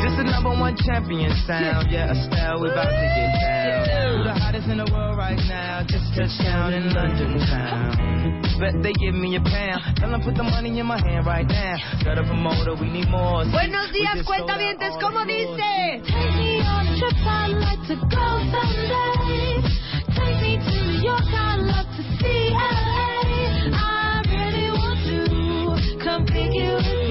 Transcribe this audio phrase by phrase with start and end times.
[0.00, 4.24] Just the number one champion sound, yeah, Estelle, we about to get down.
[4.24, 5.84] The hottest in the world right now?
[5.84, 8.40] Just touched down in London town.
[8.56, 10.00] Bet they give me a pound.
[10.00, 11.76] Tell them put the money in my hand right now.
[12.04, 13.44] Got a promoter, we need more.
[13.52, 14.48] Buenos días, all
[15.00, 16.00] ¿cómo dice?
[16.08, 19.60] Take me on a trip, I'd like to go someday.
[20.16, 23.68] Take me to New York, I'd love to see LA.
[23.76, 27.09] I really want to come pick you.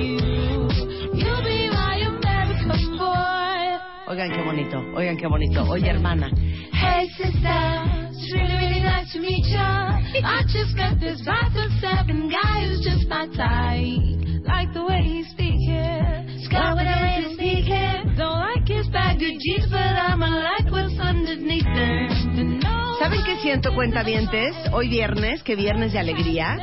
[4.09, 5.63] Oigan qué bonito, oigan qué bonito.
[5.69, 6.31] Oye, hermana.
[6.73, 10.01] Hey sister, it's really, really nice to meet ya.
[10.25, 14.17] I just met this five foot seven guy who's just my type.
[14.47, 18.17] Like the way he's speaking, Scott with a way to speak it.
[18.17, 22.61] Don't like his baggy jeans, but I'ma like what's underneath them.
[22.97, 24.55] ¿Saben qué siento, cuentavientes?
[24.73, 26.57] Hoy viernes, que viernes de alegría,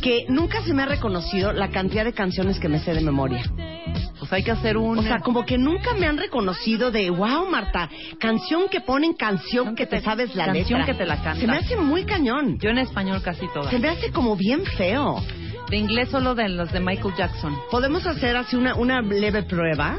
[0.00, 3.42] que nunca se me ha reconocido la cantidad de canciones que me sé de memoria.
[4.18, 4.98] Pues hay que hacer un...
[4.98, 9.74] O sea, como que nunca me han reconocido de, wow, Marta, canción que ponen, canción
[9.74, 10.94] que te sabes la canción letra.
[10.94, 11.40] que te la canta.
[11.40, 12.58] Se me hace muy cañón.
[12.58, 13.70] Yo en español casi todas.
[13.70, 15.22] Se me hace como bien feo.
[15.70, 17.56] De inglés solo de los de Michael Jackson.
[17.70, 19.98] Podemos hacer así una, una leve prueba.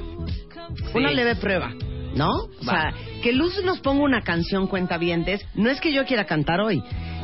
[0.94, 1.74] Una leve prueba,
[2.16, 2.30] ¿no?
[2.30, 5.46] O sea, que Luz nos ponga una canción cuentavientes.
[5.56, 6.82] No es que yo quiera cantar hoy.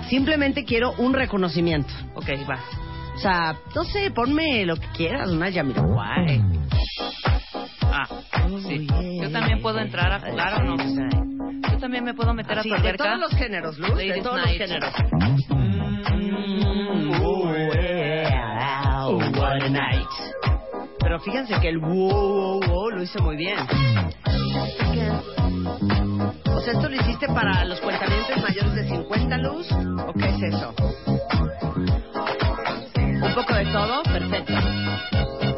[0.10, 1.94] Simplemente quiero un reconocimiento.
[2.16, 2.60] Ok, va.
[3.16, 5.48] O sea, no sé, ponme lo que quieras, una.
[7.92, 8.08] Ah,
[8.68, 8.88] sí.
[9.22, 10.78] Yo también puedo entrar a jugar o no.
[11.72, 14.38] Yo también me puedo meter Así, a tu de todos los géneros, Luz, de todos
[14.44, 14.60] night.
[14.60, 14.94] los géneros.
[19.06, 20.08] Oh, what a night.
[21.04, 23.58] Pero fíjense que el wow, wow, wow lo hizo muy bien.
[26.46, 29.72] O sea, ¿esto lo hiciste para los cuentamientos mayores de 50, Luz?
[29.72, 30.74] ¿O qué es eso?
[32.96, 34.54] Un poco de todo, perfecto.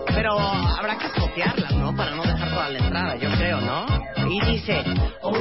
[0.07, 1.95] Pero habrá que copiarlas, ¿no?
[1.95, 3.85] Para no dejar toda la entrada, yo creo, ¿no?
[4.27, 4.83] Y dice,
[5.21, 5.35] Oh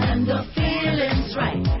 [0.00, 1.77] and the feeling's right.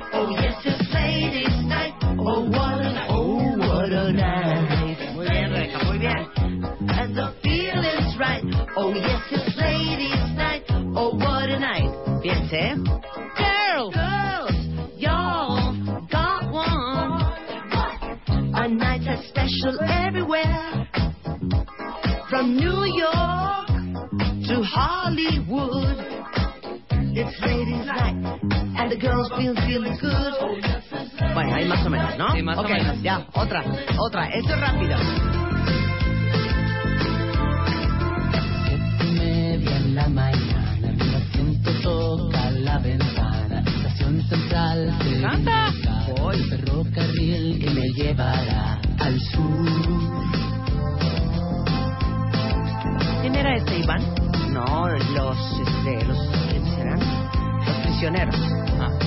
[8.80, 10.62] Oh yes, it's ladies' night.
[10.94, 11.90] Oh what a night.
[12.22, 12.78] Fíjense.
[13.36, 14.54] Girls, girls,
[14.96, 15.74] y'all
[16.10, 17.24] got one.
[18.54, 20.86] A night that's special everywhere.
[22.30, 23.66] From New York
[24.46, 25.98] to Hollywood.
[27.20, 28.14] It's ladies' night,
[28.78, 30.34] and the girls feel feeling good.
[31.34, 32.30] Bueno, ahí más o menos, ¿no?
[32.32, 33.02] Sí, más o Ok, menos.
[33.02, 33.64] ya, otra,
[33.98, 34.28] otra.
[34.28, 35.47] Esto es rápido.
[45.20, 45.72] ¡Canta!
[46.16, 49.68] Voy ferrocarril que me llevará al sur.
[53.20, 54.02] ¿Quién era este Iván?
[54.52, 56.18] No, los, este, los,
[56.48, 57.00] ¿quiénes serán?
[57.66, 58.36] Los prisioneros.
[58.80, 58.98] Ah.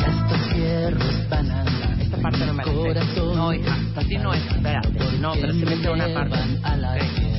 [0.00, 1.64] Ya estos cierros van a
[2.00, 3.20] Esta parte no me la sé.
[3.20, 4.46] No, hija, así no es.
[4.46, 6.36] Espérate, no, pero se mete una parte.
[6.36, 7.37] Llevan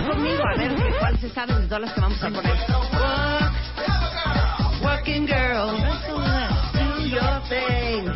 [0.00, 2.56] juega conmigo a ver cuál se sabe de todas las que vamos a poner.
[2.92, 3.52] Walk,
[4.82, 5.76] walking girl,
[6.72, 8.08] do your thing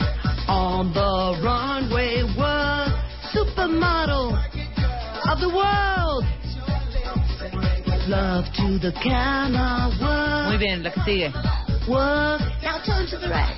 [0.49, 2.23] on the runway.
[2.37, 2.93] Walk,
[3.33, 4.37] supermodel
[5.31, 6.25] of the world.
[8.07, 9.89] Love to the camera.
[10.01, 10.47] Walk.
[10.49, 11.33] Muy bien, la que sigue.
[11.89, 12.41] Walk.
[12.63, 13.57] Now turn to the right.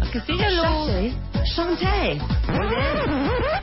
[0.00, 0.88] La que sigue, Luz.
[0.90, 1.12] ¿eh?
[1.54, 2.18] Shantae.
[2.48, 3.08] Muy bien.
[3.08, 3.60] Ah.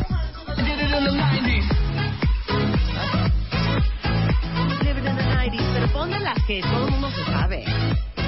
[6.48, 7.64] Que todo el mundo se sabe.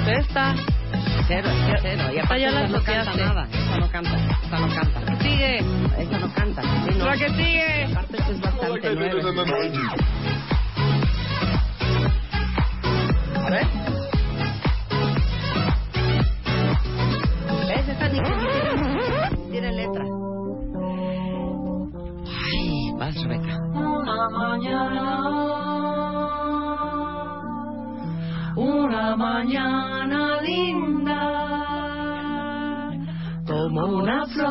[0.06, 0.54] Esta.
[1.26, 1.48] Cero,
[1.82, 2.04] cero.
[2.12, 3.48] Y Esta aparte ya la esa no canta nada.
[3.52, 4.16] Esa no canta.
[4.16, 5.18] Esa no canta.
[5.22, 5.58] Sigue.
[5.98, 6.62] Esa no canta.
[6.62, 7.04] Sí, no.
[7.04, 7.84] La que sigue.
[7.84, 9.28] Aparte esto es bastante nuevo.
[13.44, 13.87] A ver.
[29.38, 31.20] Mañana linda,
[33.46, 34.47] como una flor,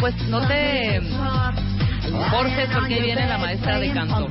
[0.00, 1.00] pues, no te
[2.30, 4.28] forces porque viene la maestra de canto.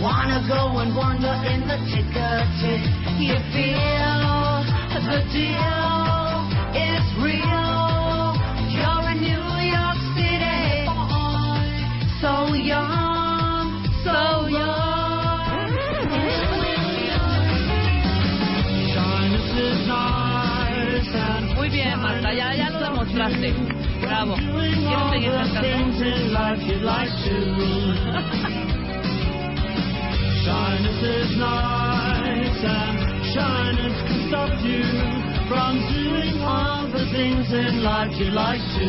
[0.00, 2.46] Wanna go and wander in the ticker.
[3.18, 4.64] You feel
[5.04, 5.79] the deal
[24.20, 24.36] Bravo.
[24.36, 25.68] ¿Quieres seguir cantando?
[30.44, 32.60] Shyness is nice
[33.32, 34.84] shyness can stop you
[35.48, 38.88] from doing all the things in life you like to.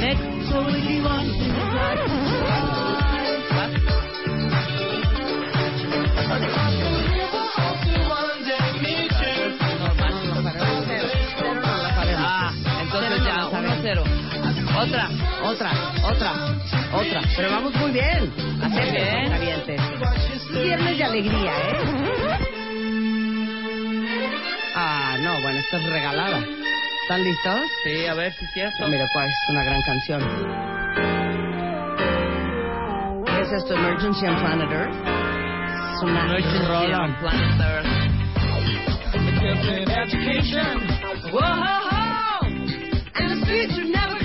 [0.00, 0.24] Next.
[0.48, 1.28] So if you want
[6.94, 6.99] to
[14.80, 15.08] Otra.
[15.42, 15.72] Otra,
[16.02, 16.32] otra,
[16.94, 17.20] otra.
[17.36, 18.32] Pero vamos muy bien.
[18.34, 18.92] Bien.
[18.94, 19.76] bien.
[20.52, 21.76] Viernes de alegría, ¿eh?
[24.74, 26.38] Ah, no, bueno, esta es regalada.
[27.02, 27.60] ¿Están listos?
[27.84, 28.88] Sí, a ver si es cierto.
[28.88, 30.20] Mira, cuál es una gran canción.
[33.26, 33.74] ¿Qué es esto?
[33.74, 34.94] Emergency on Planet Earth.
[35.94, 37.86] Es una Emergency on Planet Earth.
[41.32, 41.80] Whoa,
[43.14, 44.19] and the streets are never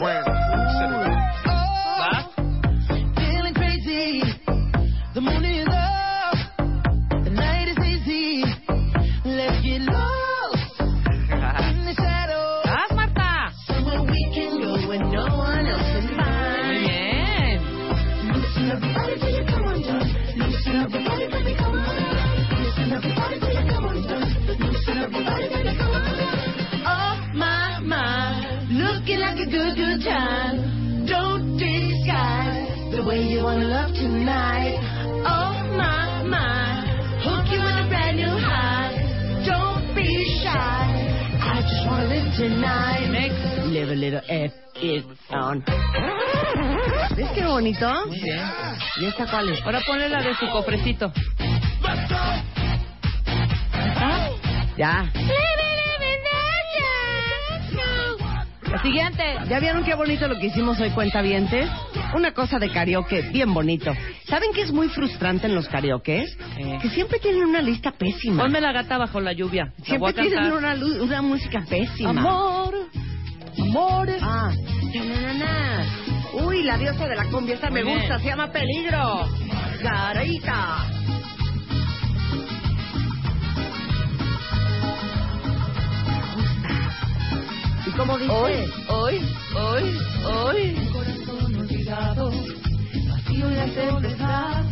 [0.00, 0.29] brand
[44.30, 44.54] F
[45.30, 45.64] on.
[47.16, 48.06] ¿Ves qué bonito?
[48.06, 48.40] Muy bien.
[49.00, 49.60] ¿Y esta cuál es?
[49.62, 51.12] Ahora ponle la de su cofrecito.
[54.76, 55.10] Ya.
[55.14, 55.70] Living
[58.82, 59.22] Siguiente.
[59.48, 61.68] ¿Ya vieron qué bonito lo que hicimos hoy, cuentavientes?
[62.14, 63.92] Una cosa de karaoke bien bonito.
[64.26, 66.36] ¿Saben qué es muy frustrante en los karaokes?
[66.56, 66.78] Eh.
[66.80, 68.44] Que siempre tienen una lista pésima.
[68.44, 69.72] Ponme la gata bajo la lluvia.
[69.76, 72.10] La Siempre tienen una, una música pésima.
[72.10, 72.74] Amor,
[73.58, 74.22] amores.
[74.22, 74.52] Ah.
[76.32, 79.26] Uy, la diosa de la cumbia, esta me gusta, se llama Peligro.
[79.82, 80.86] Carita.
[87.86, 88.32] ¿Y cómo dice?
[88.32, 88.52] Hoy,
[88.88, 89.20] hoy,
[89.56, 90.88] hoy, hoy.
[90.92, 92.30] corazón olvidado,
[93.08, 94.64] vacío y la tempestad,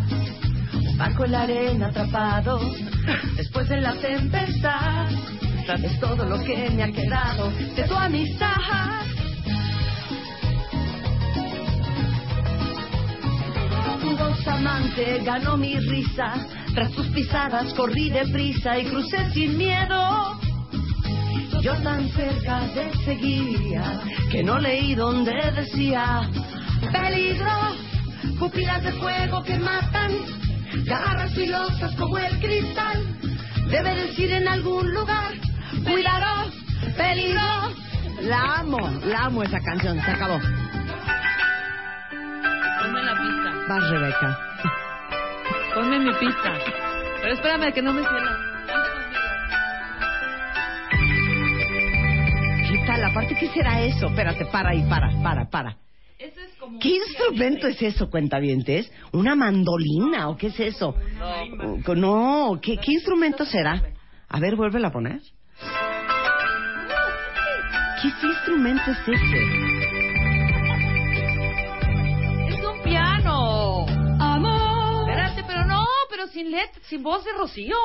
[0.75, 2.61] un barco en la arena atrapado,
[3.37, 5.06] después de la tempestad,
[5.75, 8.56] es todo lo que me ha quedado de tu amistad.
[14.18, 16.34] Voz amante ganó mi risa,
[16.75, 20.40] tras tus pisadas corrí deprisa y crucé sin miedo.
[21.60, 26.30] Yo tan cerca de seguía que no leí donde decía
[26.90, 27.52] peligro,
[28.38, 30.12] pupilas de fuego que matan,
[30.87, 33.06] garras filosas como el cristal.
[33.70, 35.34] Debe decir en algún lugar,
[35.90, 36.50] cuidado,
[36.97, 37.40] peligro.
[38.23, 40.38] La amo, la amo esa canción, se acabó.
[42.80, 43.54] Ponme la pista.
[43.68, 44.38] Vas, Rebeca.
[45.75, 46.52] Ponme mi pista.
[47.21, 48.37] Pero espérame que no me cierra.
[52.71, 53.04] ¿Qué tal?
[53.04, 54.07] Aparte, ¿qué será eso?
[54.07, 55.76] Espérate, para ahí, para, para, para.
[56.18, 56.80] Es como...
[56.80, 58.90] ¿Qué instrumento es eso, cuentavientes?
[59.12, 60.97] ¿Una mandolina o qué es eso?
[61.87, 61.95] No.
[61.95, 63.80] No, ¿qué, qué instrumento será?
[64.28, 65.21] A ver, vuélvela a poner.
[68.00, 69.38] ¿Qué instrumento es ese?
[72.49, 73.87] Es un piano.
[74.21, 75.11] Amor.
[75.11, 77.76] Espérate, pero no, pero sin let, sin voz de Rocío.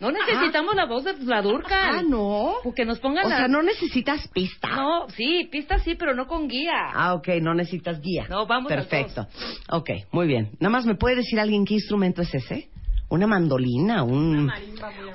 [0.00, 1.94] No necesitamos la voz de la Durcal.
[1.98, 2.56] Ah, no.
[2.62, 3.36] Porque nos pongan O la...
[3.38, 4.68] sea, no necesitas pista.
[4.68, 6.90] No, sí, pista sí, pero no con guía.
[6.92, 8.26] Ah, ok, no necesitas guía.
[8.28, 9.26] No, vamos Perfecto.
[9.70, 10.50] Ok, muy bien.
[10.60, 12.68] Nada más me puede decir alguien qué instrumento es ese?
[13.08, 14.52] Una mandolina, un,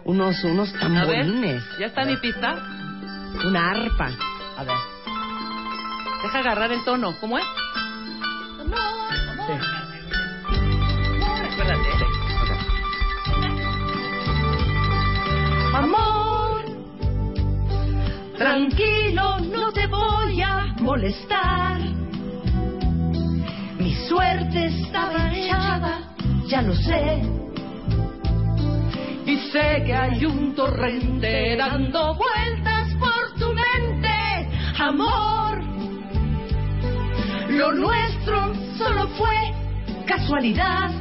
[0.06, 2.56] unos, unos A ver, tamborines, ¿ya está mi pista?
[3.46, 4.12] una arpa.
[4.60, 4.76] A ver.
[6.22, 7.16] Deja agarrar el tono.
[7.22, 7.46] ¿Cómo es?
[9.48, 9.54] Sí.
[11.54, 11.90] Acuérdate.
[15.74, 16.66] Amor,
[18.38, 21.80] tranquilo, no te voy a molestar.
[23.78, 26.00] Mi suerte estaba echada,
[26.48, 27.22] ya lo sé.
[29.26, 33.89] Y sé que hay un torrente dando vueltas por tu mente,
[34.80, 35.62] amor.
[37.50, 39.54] Lo nuestro solo fue
[40.06, 40.92] casualidad.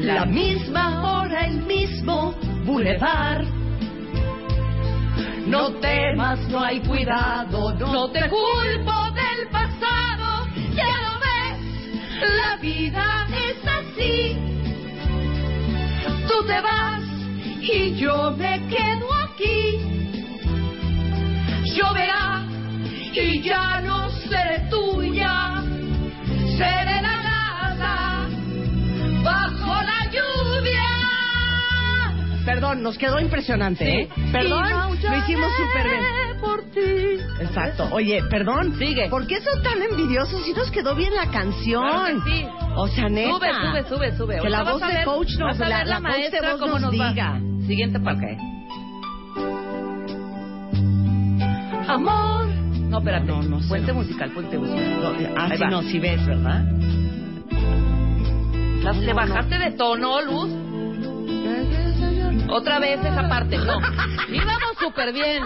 [0.00, 2.34] La misma hora, el mismo
[2.64, 3.44] bulevar.
[5.46, 10.46] No temas, no hay cuidado, no te culpo del pasado.
[10.74, 11.60] Ya lo ves,
[12.20, 14.38] la vida es así.
[16.26, 17.02] Tú te vas
[17.60, 19.93] y yo me quedo aquí.
[21.74, 22.42] Lloverá
[23.12, 25.62] y ya no seré tuya.
[26.56, 28.28] Seré la nada
[29.22, 30.82] bajo la lluvia.
[32.44, 34.08] Perdón, nos quedó impresionante, ¿eh?
[34.30, 34.62] Perdón,
[35.02, 36.40] lo hicimos súper bien.
[36.40, 37.18] por ti.
[37.40, 37.88] Exacto.
[37.90, 38.76] Oye, perdón.
[38.78, 39.08] Sigue.
[39.08, 41.82] ¿Por qué son tan envidiosos si nos quedó bien la canción?
[41.88, 42.46] Claro que sí.
[42.76, 43.32] O sea, neta.
[43.32, 44.38] Sube, sube, sube, sube.
[44.42, 46.18] Que la voz de ver- coach nos vas a la, ver la la voz de
[46.18, 47.08] maestra voz nos nos va.
[47.10, 47.40] diga.
[47.66, 48.36] Siguiente parte.
[51.88, 52.46] Amor,
[52.88, 53.26] No, espérate.
[53.26, 53.98] No, no puente no.
[54.00, 55.00] musical, puente musical.
[55.02, 56.64] No, ah, sí, no, si ves, ¿verdad?
[59.00, 59.14] ¿Te no.
[59.14, 60.50] bajaste de tono, Luz?
[62.50, 63.80] Otra vez esa parte, no.
[64.28, 65.44] Sí, vamos súper bien.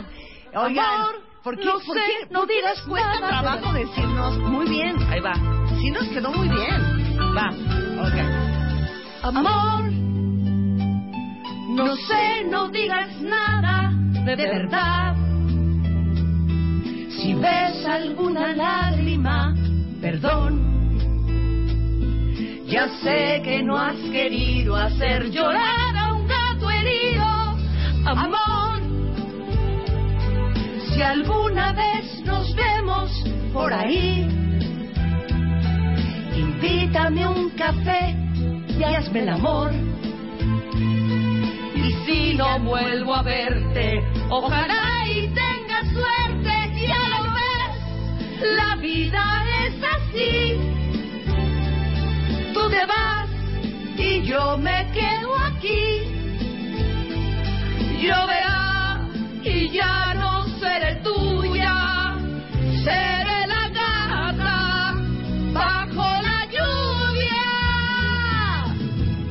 [0.54, 1.14] Oigan, Amor,
[1.44, 4.38] ¿por qué, no por sé, qué- no por qué digas les cuesta nada, trabajo decirnos
[4.38, 4.96] muy bien?
[5.10, 5.34] Ahí va,
[5.80, 7.16] Sí nos quedó muy bien.
[7.36, 7.50] va.
[8.02, 8.14] Ok.
[9.22, 9.84] amor.
[11.70, 13.90] No sé, no digas nada
[14.24, 15.14] de verdad.
[17.20, 19.52] Si ves alguna lágrima,
[20.00, 20.68] perdón.
[22.64, 27.24] Ya sé que no has querido hacer llorar a un gato herido,
[28.06, 28.78] amor.
[30.88, 33.10] Si alguna vez nos vemos
[33.52, 34.28] por ahí,
[36.36, 38.14] invítame un café
[38.78, 39.72] y hazme el amor.
[41.74, 46.37] Y si no vuelvo a verte, ojalá y tengas suerte.
[48.40, 50.56] La vida es así.
[52.54, 53.28] Tú te vas
[53.96, 56.04] y yo me quedo aquí.
[58.00, 59.00] Yo Lloverá
[59.42, 62.14] y ya no seré tuya.
[62.84, 64.94] Seré la gata
[65.52, 67.44] bajo la lluvia.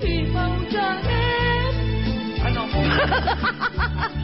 [0.01, 1.25] Y maullaré.
[2.43, 2.67] Ah, no.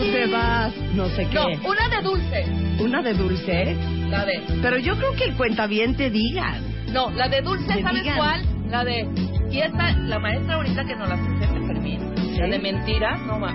[0.00, 1.34] sé qué.
[1.34, 2.44] No, una de dulce.
[2.82, 3.76] Una de dulce.
[4.08, 4.42] La de.
[4.62, 6.62] Pero yo creo que el cuentaviente digan.
[6.92, 8.16] No, la de dulce, ¿sabes digan.
[8.16, 8.42] cuál?
[8.70, 9.06] La de.
[9.50, 12.00] Y esta, la maestra ahorita que nos la presenta, Fermín.
[12.38, 13.38] La de mentiras, no.
[13.38, 13.46] No,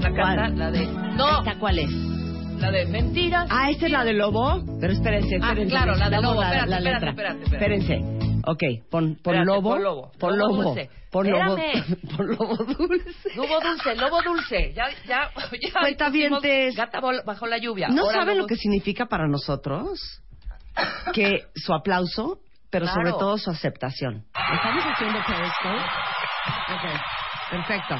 [0.00, 0.86] la canta, la de.
[1.16, 1.90] No, ¿Esta cuál es?
[1.90, 3.48] la de mentiras.
[3.50, 4.62] Ah, ¿esta es la de lobo?
[4.80, 5.70] Pero espérense, Ah, espérense.
[5.70, 6.42] claro, la de lobo.
[6.42, 7.74] Espérate, la espérate, espérate, espérate.
[7.76, 8.21] Espérense.
[8.44, 9.70] Ok, pon, pon Espérate, lobo.
[9.70, 10.12] pon lobo.
[10.18, 10.62] Pon Lobo lobo.
[10.74, 10.90] dulce.
[11.10, 11.56] Pon lobo.
[12.16, 13.28] Pon lobo dulce.
[13.36, 14.72] Lobo dulce, lobo dulce.
[14.74, 15.30] Ya, ya,
[15.62, 15.80] ya.
[15.80, 16.74] Cuentavientes.
[16.76, 17.88] Gata bajo la lluvia.
[17.88, 19.98] ¿No Ahora saben lobo- lo que significa para nosotros?
[21.12, 22.38] Que su aplauso,
[22.70, 23.00] pero Claro.
[23.00, 24.24] sobre todo su aceptación.
[24.34, 25.82] ¿Estamos haciendo Periscope?
[26.74, 27.00] Ok,
[27.52, 27.94] perfecto.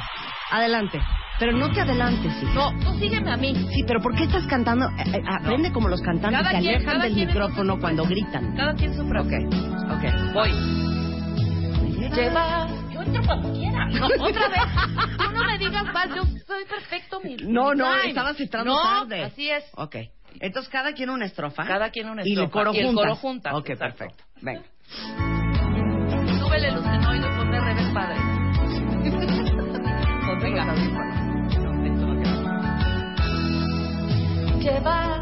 [0.51, 1.01] Adelante.
[1.39, 2.53] Pero no te adelantes, hija.
[2.55, 3.55] No, tú sígueme a mí.
[3.55, 4.87] Sí, pero ¿por qué estás cantando?
[4.99, 8.55] Eh, eh, aprende como los cantantes Cada quien- alejan del micrófono cuando gritan.
[8.57, 9.39] Cada quien su propio.
[9.39, 10.33] Ok.
[10.35, 10.53] Voy.
[12.15, 12.69] Lleva.
[12.93, 13.87] Yo entro cuando quiera.
[13.93, 14.61] No, otra vez.
[15.19, 17.37] Tú no me digas más, yo soy perfecto, mi.
[17.37, 18.09] No, mi no, time.
[18.09, 19.25] estabas entrando no, tarde.
[19.25, 19.65] Así es.
[19.77, 19.97] Ok.
[20.41, 21.65] Entonces, cada quien una estrofa.
[21.65, 22.53] Cada quien una Y el estrofa.
[22.53, 23.99] coro Y el coro juntas, Ok, exacto.
[23.99, 24.25] perfecto.
[24.41, 24.63] Venga.
[26.39, 29.42] Súbele el lucenoide y ponme revés padre.
[30.43, 30.75] Venga.
[34.61, 35.21] Lleva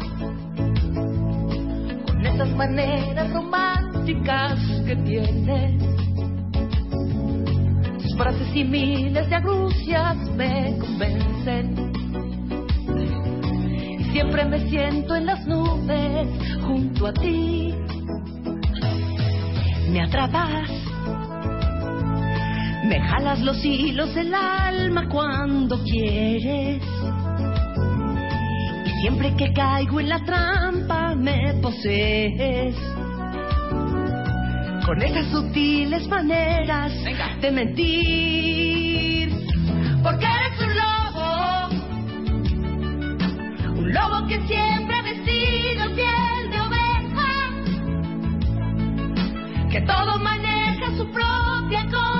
[2.07, 5.83] con esas maneras románticas que tienes.
[8.01, 11.91] Tus frases y miles de agrucias me convencen.
[13.99, 16.27] Y siempre me siento en las nubes
[16.61, 17.75] junto a ti.
[19.91, 20.69] Me atrapas,
[22.83, 26.81] me jalas los hilos del alma cuando quieres.
[28.85, 32.75] Y siempre que caigo en la trampa me posees.
[34.85, 36.91] Con esas sutiles maneras
[37.41, 39.31] de mentir.
[40.03, 41.69] Porque eres un lobo,
[43.79, 46.91] un lobo que siempre ha vestido piel de oveja
[49.71, 52.10] que todo maneja su propia conveniencia,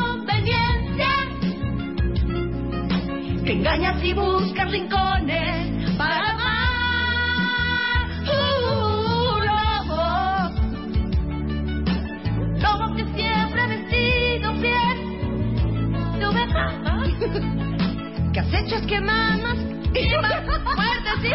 [3.45, 8.07] que engañas y buscas rincones para amar.
[8.23, 10.03] Uh, lobo,
[12.59, 14.97] lobo que siempre ha vestido piel
[16.19, 16.65] de oveja,
[18.33, 19.57] que acechas que mamas
[19.93, 20.43] y más
[20.75, 21.29] muertes y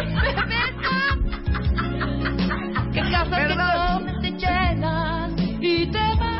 [2.92, 6.36] que casas que comes te llenan y te vas.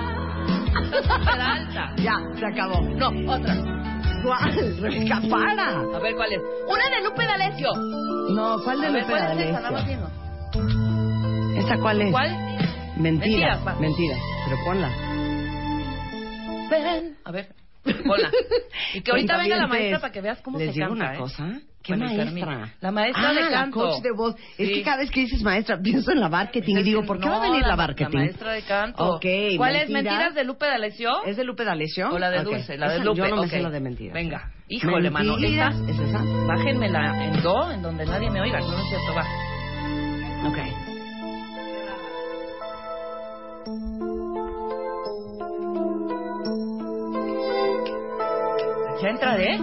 [1.96, 2.81] Ya, se acabó.
[2.83, 3.75] No, otra.
[4.26, 4.76] ¿Cuál?
[4.80, 5.80] Rebeca, para.
[5.80, 6.40] A ver, ¿cuál es?
[6.68, 7.70] Una de Lupe D'Alessio.
[8.34, 9.60] No, ¿cuál de A ver, Lupe ¿cuál es esa?
[9.60, 10.10] Nada más D'Alessio?
[10.52, 11.58] dinos.
[11.58, 12.10] ¿Esta cuál es?
[12.10, 12.30] ¿Cuál?
[12.96, 13.56] Mentira.
[13.56, 13.74] Mentiras, va.
[13.76, 14.16] Mentira.
[14.46, 14.90] Pero ponla.
[16.70, 17.16] Ven.
[17.24, 17.48] A ver,
[18.06, 18.30] ponla.
[18.94, 21.04] Y que ahorita venga la maestra para que veas cómo Les se digo canta.
[21.04, 21.18] una ¿eh?
[21.18, 21.60] cosa.
[21.87, 22.72] ¿Qué maestra?
[22.81, 23.81] La maestra ah, de la canto.
[23.81, 24.35] coach de voz.
[24.59, 27.29] Es que cada vez que dices maestra pienso en la marketing y digo, ¿por qué
[27.29, 28.16] va a venir la, La marketing?
[28.18, 29.05] maestra de canto.
[29.16, 29.25] Ok,
[29.57, 29.88] ¿Cuál es?
[29.88, 30.05] Mentiras.
[30.14, 31.25] ¿Mentiras de Lupe D'Alessio?
[31.25, 32.09] ¿Es de Lupe D'Alessio?
[32.11, 32.42] O la de.
[32.42, 33.18] Dulce, la de Esa- Lupe.
[33.18, 34.14] Yo no me sé la de mentiras.
[34.14, 34.51] Venga.
[34.68, 35.37] Híjole, mano.
[35.37, 36.22] Mentiras, Esa, ¿Es esa?
[36.46, 38.59] bájenmela en do, en donde nadie me oiga.
[38.61, 40.49] No, no es cierto, va.
[40.49, 40.59] Ok.
[49.03, 49.59] ¿Ya entraré?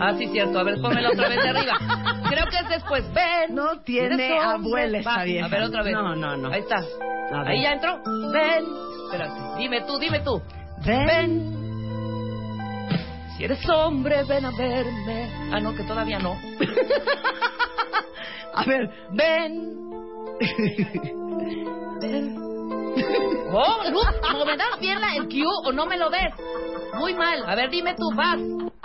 [0.00, 0.58] Ah, sí, cierto.
[0.58, 1.74] A ver, pónmela otra vez de arriba.
[2.28, 3.04] Creo que es después.
[3.12, 3.54] Ven.
[3.54, 5.46] No tiene abuela esta vieja.
[5.46, 5.92] A ver, otra vez.
[5.92, 6.52] No, no, no.
[6.52, 6.82] Ahí está.
[7.46, 8.00] Ahí ya entró.
[8.32, 8.64] Ven.
[9.04, 9.58] Espérate.
[9.58, 10.42] Dime tú, dime tú.
[10.84, 11.06] Ven.
[11.06, 11.58] Ven.
[13.36, 15.30] Si eres hombre, ven a verme.
[15.52, 16.32] Ah, no, que todavía no.
[18.54, 18.90] A ver.
[19.12, 19.78] Ven.
[23.50, 26.34] Oh, Luz, ¿no me das bien la, el cue o no me lo des?
[26.94, 27.44] Muy mal.
[27.46, 28.38] A ver, dime tú, vas.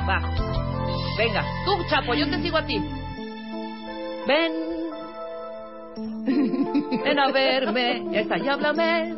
[0.08, 0.73] Va.
[1.18, 2.80] Venga, tú, Chapo, yo te sigo a ti.
[4.28, 4.52] Ven.
[7.04, 8.04] Ven a verme.
[8.12, 9.16] Ya está, y háblame.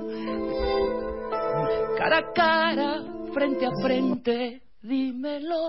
[1.97, 3.01] Cara a cara,
[3.33, 4.61] frente a frente.
[4.81, 5.65] Dímelo.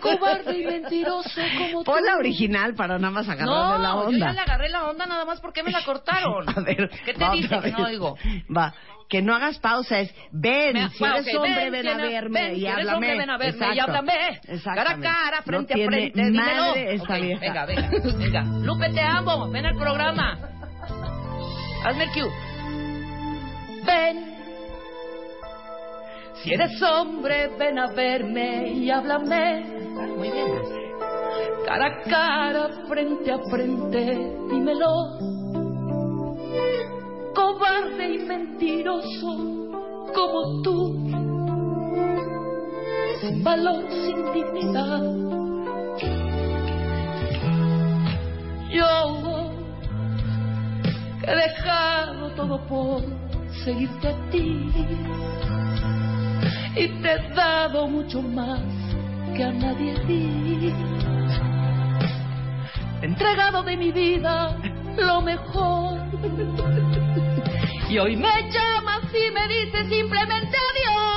[0.00, 1.90] Cobarde y mentiroso como tú.
[1.90, 4.26] Pon la original para nada más agarrarle No, la yo onda.
[4.28, 6.48] ya le agarré la onda nada más porque me la cortaron.
[6.56, 6.88] A ver.
[7.04, 7.46] ¿Qué te va dice?
[7.46, 8.16] otra Que no oigo.
[8.56, 8.72] Va.
[9.08, 12.40] Que no hagas pausa, es ven, Me- si eres ok, hombre, ven, si a verme
[12.42, 12.94] ven, y si eres háblame.
[12.94, 13.82] hombre, ven a verme y Exacto.
[13.82, 14.40] háblame.
[14.74, 16.74] Cara a cara, frente no a frente, dímelo.
[16.74, 17.40] esta Ok, vieja.
[17.40, 18.42] Venga, venga, venga.
[18.62, 19.48] Lupe, te amo.
[19.50, 20.38] Ven al programa.
[21.84, 22.30] Hazme el cue.
[23.86, 24.34] Ven.
[26.42, 29.60] Si eres hombre, ven a verme y háblame.
[30.18, 30.52] Muy bien.
[31.66, 34.04] Cara a cara, frente a frente,
[34.50, 35.28] dímelo.
[37.34, 39.58] Cobarde y mentiroso
[40.14, 40.94] como tú.
[43.20, 45.02] Sin valor, sin dignidad.
[48.70, 49.50] Yo
[51.20, 53.02] que he dejado todo por
[53.64, 54.70] seguirte a ti
[56.76, 58.62] y te he dado mucho más
[59.34, 60.72] que a nadie di.
[63.02, 64.56] He entregado de mi vida
[64.96, 65.98] lo mejor
[67.88, 71.08] y hoy me llamas y me dices simplemente adiós.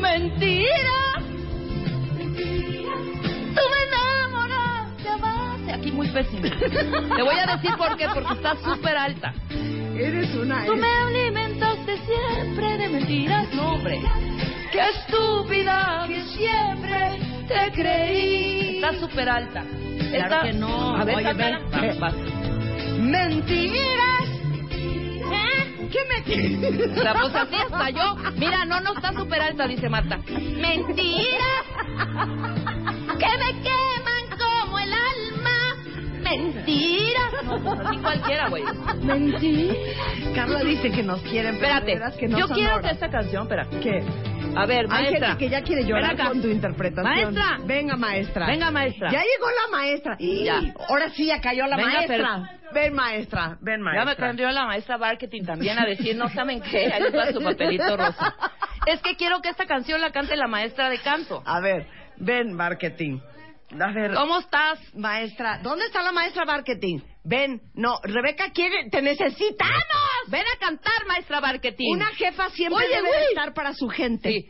[0.00, 1.22] Mentira.
[3.54, 5.72] Tú me enamoraste, amaste.
[5.72, 6.42] Aquí muy pésimo.
[6.42, 9.32] Te voy a decir por qué, porque estás súper alta.
[9.96, 10.66] Eres una...
[10.66, 14.00] Tú me alimentaste siempre de mentiras, no, hombre.
[14.72, 18.53] Qué estúpida que siempre te creí.
[18.84, 19.64] Estás súper alta.
[20.10, 20.96] Claro Está- que no.
[20.96, 21.60] A ver, Oye, cántala.
[21.80, 21.98] ve, ve.
[21.98, 22.14] Vas.
[22.98, 24.24] ¡Mentiras!
[25.32, 25.88] ¿Eh?
[25.90, 26.98] ¿Qué mentiras?
[26.98, 28.16] O sea, pues así hasta yo.
[28.36, 30.18] Mira, no, no está súper alta, dice Marta.
[30.28, 31.64] Mentiras
[33.18, 35.76] que me queman como el alma.
[36.22, 37.32] Mentiras.
[37.44, 38.62] No, pues así cualquiera, güey.
[39.02, 39.76] Mentiras.
[40.34, 42.86] Carla dice que nos quieren, pero Espérate, que no yo quiero horas.
[42.86, 43.66] que esta canción, espera.
[43.82, 44.02] ¿Qué?
[44.56, 45.26] A ver, Hay maestra.
[45.28, 47.34] gente que ya quiere llorar con tu interpretación.
[47.34, 47.58] Maestra.
[47.66, 48.46] Venga, maestra.
[48.46, 49.10] Venga, maestra.
[49.10, 50.16] Ya llegó la maestra.
[50.18, 50.60] Ya.
[50.88, 52.50] Ahora sí ya cayó la Venga, maestra.
[52.72, 53.58] Ven, maestra.
[53.60, 54.04] Ven, Ya maestra.
[54.04, 57.96] me cambió la maestra marketing también a decir, no saben qué, ahí va su papelito
[57.96, 58.34] rosa.
[58.86, 61.42] Es que quiero que esta canción la cante la maestra de canto.
[61.46, 61.86] A ver,
[62.16, 63.18] ven, marketing.
[63.80, 64.78] A ver, ¿Cómo estás?
[64.94, 65.58] maestra.
[65.62, 67.00] ¿Dónde está la maestra marketing?
[67.24, 67.60] Ven.
[67.74, 68.88] No, Rebeca quiere...
[68.90, 69.74] ¡Te necesitamos!
[70.28, 71.92] Ven a cantar, maestra marketing.
[71.92, 74.28] Una jefa siempre Oye, debe de estar para su gente.
[74.30, 74.48] Sí.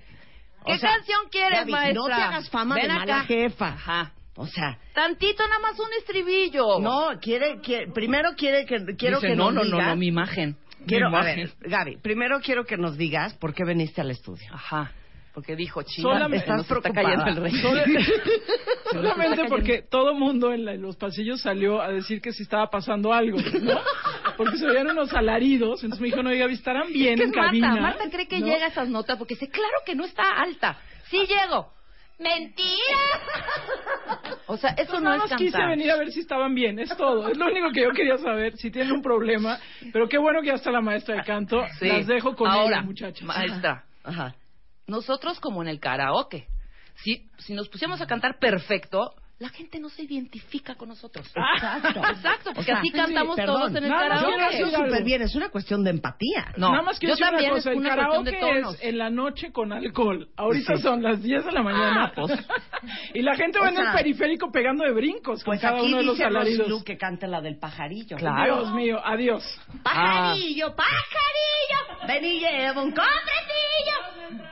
[0.62, 1.94] O ¿Qué sea, canción quieres, Gaby, maestra?
[1.94, 3.24] No te hagas fama Ven de mala acá.
[3.26, 3.68] jefa.
[3.68, 4.12] Ajá.
[4.37, 6.80] O sea, Tantito nada más un estribillo.
[6.80, 9.96] no, quiere, quiere primero quiere que quiero Dice, que no, nos no, no, digas- no,
[9.96, 10.56] mi imagen.
[10.88, 11.37] Quiero, mi a imagen.
[11.60, 14.52] ver, Gaby, primero quiero que nos digas por qué veniste al estudio.
[14.52, 14.90] Ajá.
[15.35, 17.53] Porque dijo, Solamente- Estás está cayendo el rey.
[18.92, 19.49] Solamente cayendo.
[19.49, 23.12] porque todo mundo en, la- en los pasillos salió a decir que si estaba pasando
[23.12, 23.81] algo, ¿no?
[24.37, 27.37] Porque se oían unos alaridos, entonces me dijo, no, diga, ¿estarán bien ¿Qué en es
[27.37, 27.47] Marta?
[27.51, 27.77] cabina?
[27.81, 28.47] Marta cree que ¿No?
[28.47, 30.77] llega a esas notas porque dice, claro que no está alta.
[31.09, 31.73] Sí llego.
[32.18, 32.99] ¡Mentira!
[34.47, 36.97] O sea, eso Entonces, no nada es quise venir a ver si estaban bien, es
[36.97, 37.29] todo.
[37.29, 39.59] Es lo único que yo quería saber, si tienen un problema.
[39.92, 41.64] Pero qué bueno que ya está la maestra de canto.
[41.79, 41.87] Sí.
[41.88, 43.23] Las dejo con Ahora, ella, muchachas.
[43.23, 44.35] Maestra, Ajá.
[44.87, 46.47] Nosotros como en el karaoke,
[46.97, 51.27] si, si nos pusiéramos a cantar perfecto, la gente no se identifica con nosotros.
[51.27, 52.01] Exacto.
[52.09, 53.57] Exacto, porque O sea, así sí, cantamos perdón.
[53.59, 54.57] todos en el Nada Yo karaoke.
[54.64, 54.70] algo.
[54.85, 56.53] súper bien, es una cuestión de empatía.
[56.57, 58.55] No, Nada más quiero yo decir una también, cosa, es el una cuestión de karaoke
[58.61, 58.75] tonos.
[58.77, 60.29] es en la noche con alcohol.
[60.37, 60.83] Ahorita Sí.
[60.83, 62.05] son las 10 de la mañana.
[62.05, 62.33] Ah, pues.
[63.14, 65.87] y la gente va O en el periférico pegando de brincos con Pues cada aquí
[65.88, 66.59] uno de los dice alaridos.
[66.68, 68.16] Rosy Lu que cante la del pajarillo.
[68.16, 68.59] Claro.
[68.61, 69.42] Dios mío, adiós.
[69.83, 74.44] Pajarillo, pajarillo, ven y lleva un cofrecillo.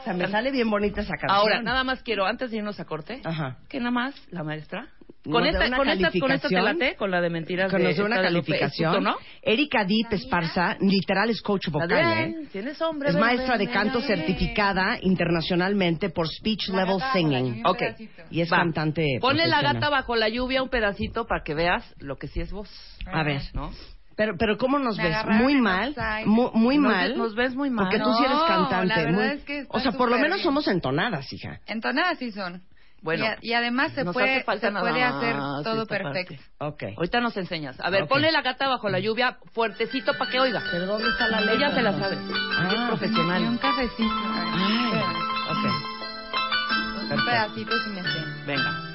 [0.00, 1.30] O sea, me sale bien bonita esa canción.
[1.30, 3.58] Ahora, nada más quiero, antes de irnos a corte, Ajá.
[3.68, 4.88] que nada más la maestra.
[5.24, 7.96] Con esta, con esta, con esta te late, con la de mentiras Que de, nos
[7.96, 9.02] dé una esta de Lupe, ¿es calificación.
[9.02, 9.16] ¿no?
[9.42, 12.46] Erika Deep Esparza, literal es coach vocal, ¿eh?
[12.52, 17.66] Tienes hombre, Es maestra de canto certificada internacionalmente por Speech Level Singing.
[17.66, 17.82] Ok.
[18.30, 18.58] Y es Va.
[18.58, 19.18] cantante.
[19.20, 22.52] Ponle la gata bajo la lluvia un pedacito para que veas lo que sí es
[22.52, 22.70] voz.
[23.06, 23.42] A ver.
[23.52, 23.72] ¿No?
[24.16, 25.24] Pero, pero ¿cómo nos Me ves?
[25.26, 27.18] Muy mal, muy, muy Nos mal.
[27.18, 27.84] nos ves muy mal.
[27.84, 28.86] Porque tú sí eres cantante.
[28.86, 30.44] la verdad muy- es que o sea, por lo menos bien.
[30.44, 31.60] somos entonadas, hija.
[31.66, 32.62] Entonadas sí son.
[33.02, 36.34] Bueno, y, a- y además se puede, hace falta se nada puede hacer todo perfecto.
[36.34, 36.40] parte.
[36.58, 36.96] Ok.
[36.96, 37.78] Ahorita nos enseñas.
[37.78, 38.08] A ver, Ok.
[38.08, 40.62] ponle la gata bajo la lluvia fuertecito para que oiga.
[40.72, 41.54] ¿Pero dónde está la letra?
[41.54, 42.16] Ella se la sabe.
[42.58, 42.70] Ah.
[42.74, 43.42] es profesional.
[43.42, 44.14] Y un cafecito.
[44.54, 45.02] Ay,
[45.50, 47.12] ok.
[47.12, 48.46] Un pedacito si me hacen.
[48.46, 48.85] Venga.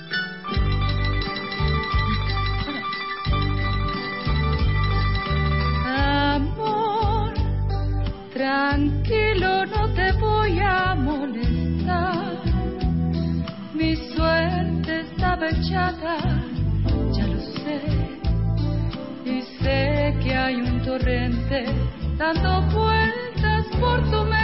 [6.34, 7.34] Amor,
[8.32, 12.42] tranquilo, no te voy a molestar.
[13.74, 16.18] Mi suerte estaba echada,
[17.12, 17.82] ya lo sé.
[19.26, 21.66] Y sé que hay un torrente
[22.18, 24.41] dando vueltas por tu mente.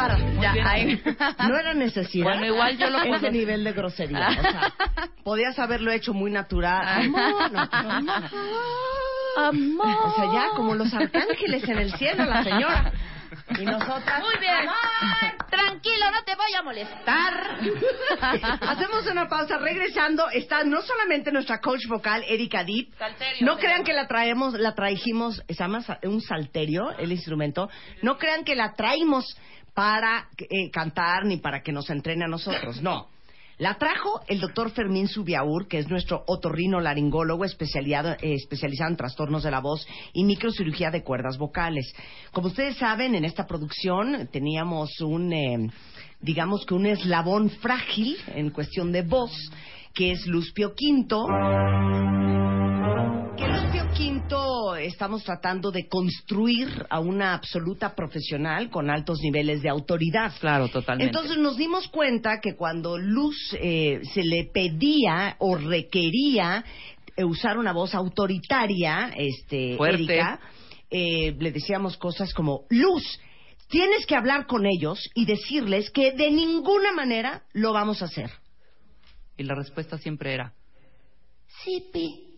[0.00, 0.66] Para, ya, bien.
[0.66, 1.02] ahí.
[1.48, 2.24] No era necesidad.
[2.24, 4.28] Bueno, igual yo lo Ese nivel de grosería.
[4.28, 4.72] O sea,
[5.24, 7.04] podías haberlo hecho muy natural.
[7.04, 7.68] Amor, no.
[9.36, 9.96] Amor.
[10.04, 12.92] O sea, ya como los arcángeles en el cielo, la señora.
[13.60, 14.20] Y nosotras.
[14.20, 14.68] Muy bien.
[15.48, 17.58] Tranquilo, no te voy a molestar.
[18.60, 19.58] Hacemos una pausa.
[19.58, 22.94] Regresando, está no solamente nuestra coach vocal, Erika Deep.
[22.98, 27.68] Salterio, No crean que la traemos, la trajimos, se llama un salterio, el instrumento.
[28.02, 29.36] No crean que la traímos
[29.80, 32.82] para eh, cantar ni para que nos entrene a nosotros.
[32.82, 33.06] No.
[33.56, 38.98] La trajo el doctor Fermín Subiaur, que es nuestro otorrino laringólogo especializado, eh, especializado en
[38.98, 41.94] trastornos de la voz y microcirugía de cuerdas vocales.
[42.30, 45.70] Como ustedes saben, en esta producción teníamos un, eh,
[46.20, 49.32] digamos que un eslabón frágil en cuestión de voz,
[49.94, 51.24] que es Luspio Quinto.
[53.34, 54.39] Que Luspio Quinto
[54.76, 60.32] estamos tratando de construir a una absoluta profesional con altos niveles de autoridad.
[60.40, 61.10] Claro, totalmente.
[61.10, 66.64] Entonces nos dimos cuenta que cuando Luz eh, se le pedía o requería
[67.16, 70.02] eh, usar una voz autoritaria, este, Fuerte.
[70.02, 70.40] Erika,
[70.90, 73.20] eh, le decíamos cosas como Luz.
[73.68, 78.30] Tienes que hablar con ellos y decirles que de ninguna manera lo vamos a hacer.
[79.36, 80.52] Y la respuesta siempre era,
[81.64, 82.29] Sí, pi.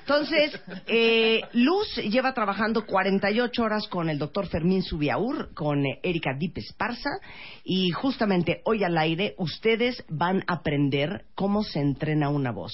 [0.00, 6.30] Entonces, eh, Luz lleva trabajando 48 horas con el doctor Fermín Subiaur, con eh, Erika
[6.38, 7.10] Dip Esparza,
[7.64, 12.72] y justamente hoy al aire ustedes van a aprender cómo se entrena una voz.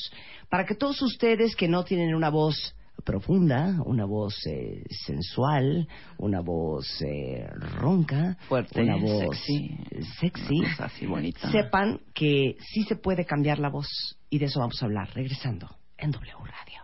[0.49, 6.41] Para que todos ustedes que no tienen una voz profunda, una voz eh, sensual, una
[6.41, 9.77] voz eh, ronca, Fuerte, una voz sexy.
[10.21, 11.51] sexy, Una cosa así bonita.
[11.51, 13.89] sepan que sí se puede cambiar la voz
[14.31, 16.83] y de eso vamos a hablar regresando en W Radio.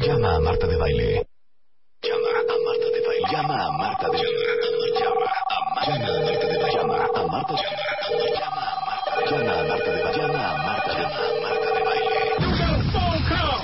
[0.00, 1.26] Llama a Marta de Baile.
[2.02, 3.26] Llama a Marta de Baile.
[3.32, 4.34] Llama a Marta de Baile.
[5.00, 6.38] Llama a Marta de Baile.
[6.74, 7.78] Llama a Marta de Baile.
[9.30, 10.18] Llama a Marta de Baile.
[10.18, 10.46] Llama a
[11.42, 12.20] Marta de Baile.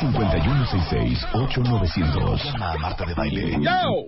[0.01, 2.45] 5166-8900.
[2.45, 3.43] Llama a Marta de Baile.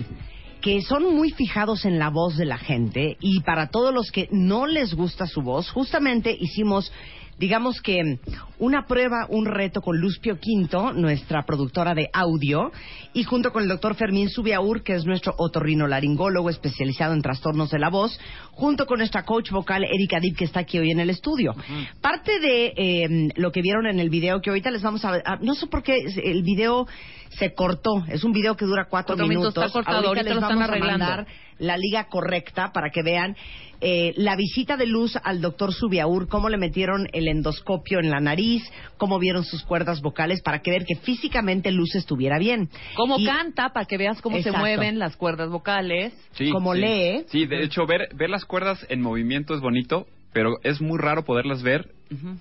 [0.61, 4.27] que son muy fijados en la voz de la gente y para todos los que
[4.31, 6.91] no les gusta su voz, justamente hicimos
[7.39, 8.19] digamos que
[8.59, 12.71] una prueba, un reto con Luz Pio Quinto, nuestra productora de audio,
[13.13, 17.79] y junto con el doctor Fermín Subiaur, que es nuestro otorrinolaringólogo especializado en trastornos de
[17.79, 18.17] la voz,
[18.51, 21.55] junto con nuestra coach vocal Erika Dip, que está aquí hoy en el estudio.
[22.01, 25.37] Parte de eh, lo que vieron en el video, que ahorita les vamos a, a-
[25.41, 26.87] no sé por qué el video
[27.37, 30.39] se cortó, es un video que dura cuatro, Cuatro minutos, está cortado, ahorita les lo
[30.41, 31.27] están vamos a mandar
[31.59, 33.35] la liga correcta para que vean
[33.85, 38.21] eh, la visita de luz al doctor Subiaur, cómo le metieron el endoscopio en la
[38.21, 38.63] nariz,
[38.97, 42.69] cómo vieron sus cuerdas vocales para que ver que físicamente Luz estuviera bien.
[42.95, 44.57] cómo Y- canta para que veas cómo Exacto.
[44.57, 46.13] se mueven las cuerdas vocales.
[46.31, 46.79] Sí, Como sí.
[46.79, 47.25] lee.
[47.27, 51.23] Sí, de hecho, ver, ver las cuerdas en movimiento es bonito, pero es muy raro
[51.23, 51.89] poderlas ver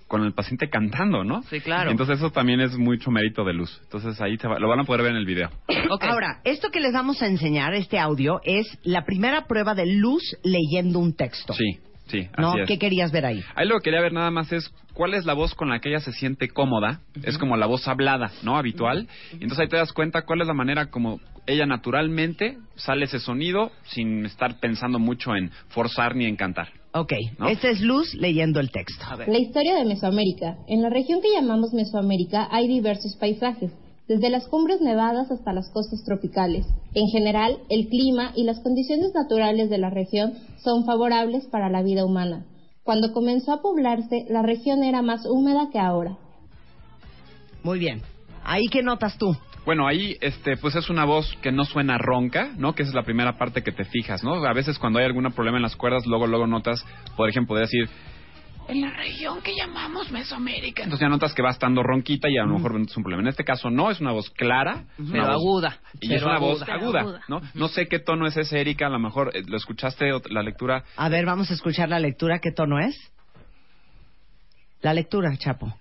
[0.07, 1.43] con el paciente cantando, ¿no?
[1.45, 1.91] Sí, claro.
[1.91, 3.81] Entonces eso también es mucho mérito de luz.
[3.85, 5.49] Entonces ahí va- lo van a poder ver en el video.
[6.01, 10.23] Ahora, esto que les vamos a enseñar, este audio, es la primera prueba de Luz
[10.45, 11.55] leyendo un texto.
[11.55, 11.79] Sí,
[12.09, 12.51] sí, ¿No?
[12.51, 12.69] así es.
[12.69, 13.43] ¿Qué querías ver ahí?
[13.55, 15.89] Ahí lo que quería ver nada más es cuál es la voz con la que
[15.89, 17.01] ella se siente cómoda.
[17.23, 18.59] Es como la voz hablada, ¿no?
[18.59, 19.09] Habitual.
[19.33, 23.19] Y entonces ahí te das cuenta cuál es la manera como ella naturalmente sale ese
[23.21, 26.69] sonido sin estar pensando mucho en forzar ni en cantar.
[26.95, 27.49] Ok, ¿No?
[27.49, 29.05] esta es Luz leyendo el texto.
[29.27, 30.59] La historia de Mesoamérica.
[30.67, 33.73] En la región que llamamos Mesoamérica hay diversos paisajes,
[34.09, 36.67] desde las cumbres nevadas hasta las costas tropicales.
[36.93, 41.83] En general, el clima y las condiciones naturales de la región son favorables para la
[41.83, 42.45] vida humana.
[42.85, 46.19] Cuando comenzó a poblarse, la región era más húmeda que ahora.
[47.63, 48.03] Muy bien.
[48.45, 49.35] ¿Ahí qué notas tú?
[49.65, 52.75] Bueno, ahí, este, pues es una voz que no suena ronca, ¿no?
[52.75, 54.35] Que esa es la primera parte que te fijas, ¿no?
[54.45, 56.85] A veces cuando hay algún problema en las cuerdas, luego, luego notas,
[57.17, 57.89] por ejemplo, de decir,
[58.69, 60.85] en la región que llamamos Mesoamérica.
[60.85, 63.23] Entonces ya notas que va estando ronquita y a lo mejor es un problema.
[63.23, 64.85] En este caso no, es una voz clara.
[64.99, 65.81] una Pero voz- aguda.
[66.01, 67.21] Y Pero es una voz aguda.
[67.29, 67.41] ¿no?
[67.55, 70.85] No sé qué tono es ese, Erika, a lo mejor eh, lo escuchaste, la lectura.
[70.97, 72.39] A ver, vamos a escuchar la lectura.
[72.39, 72.97] ¿Qué tono es?
[74.81, 75.75] La lectura, Chapo.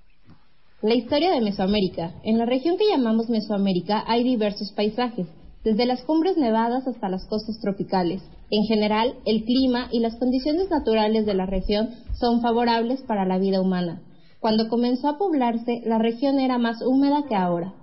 [0.84, 2.16] La historia de Mesoamérica.
[2.24, 5.28] En la región que llamamos Mesoamérica hay diversos paisajes,
[5.64, 8.24] desde las cumbres nevadas hasta las costas tropicales.
[8.50, 13.38] En general, el clima y las condiciones naturales de la región son favorables para la
[13.38, 14.02] vida humana.
[14.40, 17.76] Cuando comenzó a poblarse, la región era más húmeda que ahora.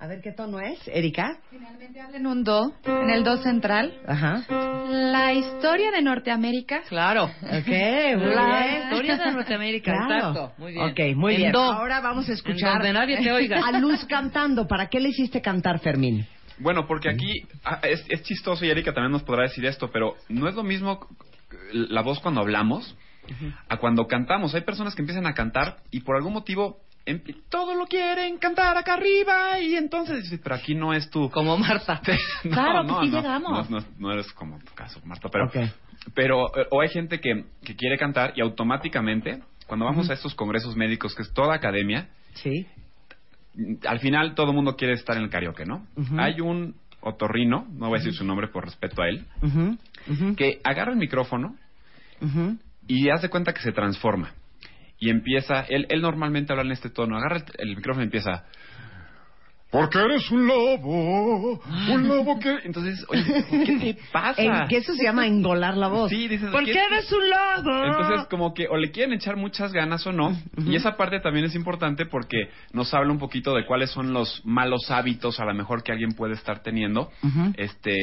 [0.00, 1.38] A ver, ¿qué tono es, Erika?
[1.50, 3.92] Finalmente habla en un do, en el do central.
[4.06, 4.44] Ajá.
[4.88, 6.82] La historia de Norteamérica.
[6.88, 7.24] Claro.
[7.24, 8.82] Ok, muy La bien.
[8.84, 10.14] historia de Norteamérica, Claro.
[10.30, 10.52] exacto.
[10.58, 10.84] Muy bien.
[10.84, 11.52] Ok, muy En bien.
[11.52, 11.60] do.
[11.62, 13.60] Ahora vamos a escuchar En donde nadie te oiga.
[13.66, 14.68] a Luz cantando.
[14.68, 16.24] ¿Para qué le hiciste cantar, Fermín?
[16.58, 17.32] Bueno, porque aquí
[17.64, 20.62] ah, es, es chistoso y Erika también nos podrá decir esto, pero no es lo
[20.62, 21.08] mismo
[21.72, 22.96] la voz cuando hablamos
[23.68, 24.54] a cuando cantamos.
[24.54, 26.78] Hay personas que empiezan a cantar y por algún motivo
[27.48, 31.30] todo lo quieren cantar acá arriba y entonces dices, pero aquí no es tu...
[31.30, 32.00] Como Marta.
[32.44, 33.70] No, Claro, no, que sí no, llegamos.
[33.70, 35.50] No, no- no eres como tu caso, Marta, pero...
[36.14, 40.34] Pero, eh, o hay gente que, que quiere cantar y automáticamente, cuando vamos a estos
[40.34, 42.66] congresos médicos, que es toda academia, Sí.
[43.86, 45.86] al final todo el mundo quiere estar en el karaoke, ¿no?
[46.18, 49.26] Hay un otorrino, no voy a decir su nombre por respeto a él,
[50.36, 51.56] que agarra el micrófono
[52.86, 54.32] y hace cuenta que se transforma.
[55.00, 58.44] Y empieza, él, él normalmente habla en este tono, agarra el, el micrófono y empieza...
[59.70, 61.60] Porque eres un lobo,
[61.92, 62.56] un lobo que...
[62.64, 64.42] Entonces, oye, ¿qué te pasa?
[64.62, 66.08] En- que eso se llama engolar la voz.
[66.08, 67.84] Sí, dices, ¿Por ¿qué- qué eres un lobo?
[67.84, 70.34] Entonces, como que o le quieren echar muchas ganas o no.
[70.64, 74.40] Y esa parte también es importante porque nos habla un poquito de cuáles son los
[74.46, 77.10] malos hábitos a lo mejor que alguien puede estar teniendo
[77.58, 77.94] este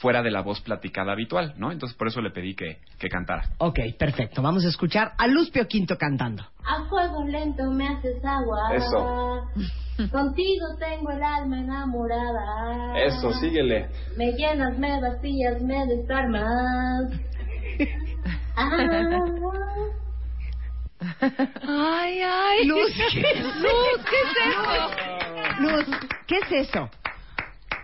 [0.00, 1.72] fuera de la voz platicada habitual, ¿no?
[1.72, 3.44] Entonces, por eso le pedí que, que cantara.
[3.58, 4.42] Ok, perfecto.
[4.42, 6.44] Vamos a escuchar a Luz Pio Quinto cantando.
[6.64, 8.74] A fuego lento me haces agua.
[8.74, 9.46] Eso.
[10.10, 12.98] Contigo tengo el alma enamorada.
[12.98, 13.88] Eso, síguele.
[14.16, 17.10] Me llenas, me vacías, me desarmas.
[21.66, 22.66] Ay, ay.
[22.66, 24.62] Luz, ¿qué- Luz, ¿qué es eso?
[25.60, 25.86] Luz,
[26.26, 26.90] ¿qué es eso?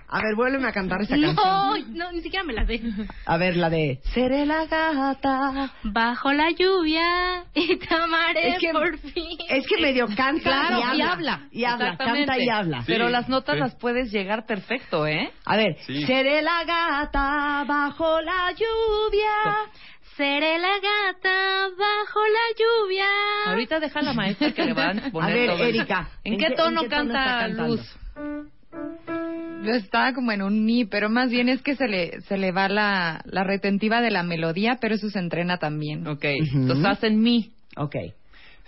[0.08, 1.96] A ver, vuélveme a cantar esa No, canción.
[1.96, 2.80] no, ni siquiera me la sé.
[3.26, 5.72] A ver, la de Seré la gata.
[5.82, 9.38] Bajo la lluvia y te amaré Es que- por fin.
[9.48, 10.94] Es que medio canta Claro, y habla.
[10.96, 11.40] y habla.
[11.50, 12.26] Y habla, Exactamente.
[12.26, 12.84] canta y habla.
[12.86, 13.60] Pero las notas sí.
[13.60, 15.32] las puedes llegar perfecto, ¿eh?
[15.44, 16.06] A ver, Sí.
[16.06, 19.56] seré la gata bajo la lluvia.
[20.16, 23.06] Seré la gata bajo la lluvia.
[23.46, 25.64] Ahorita deja a la maestra que le van a poner A ver, todo.
[25.64, 27.66] Erika, ¿En, qué tono en qué tono está canta cantando?
[27.76, 27.96] Luz?
[29.74, 32.68] Estaba como en un mi, pero más bien es que se le, se le va
[32.68, 36.06] la, la retentiva de la melodía, pero eso se entrena también.
[36.06, 36.58] Ok, Ujú.
[36.58, 37.52] entonces hacen mi.
[37.76, 37.96] Ok.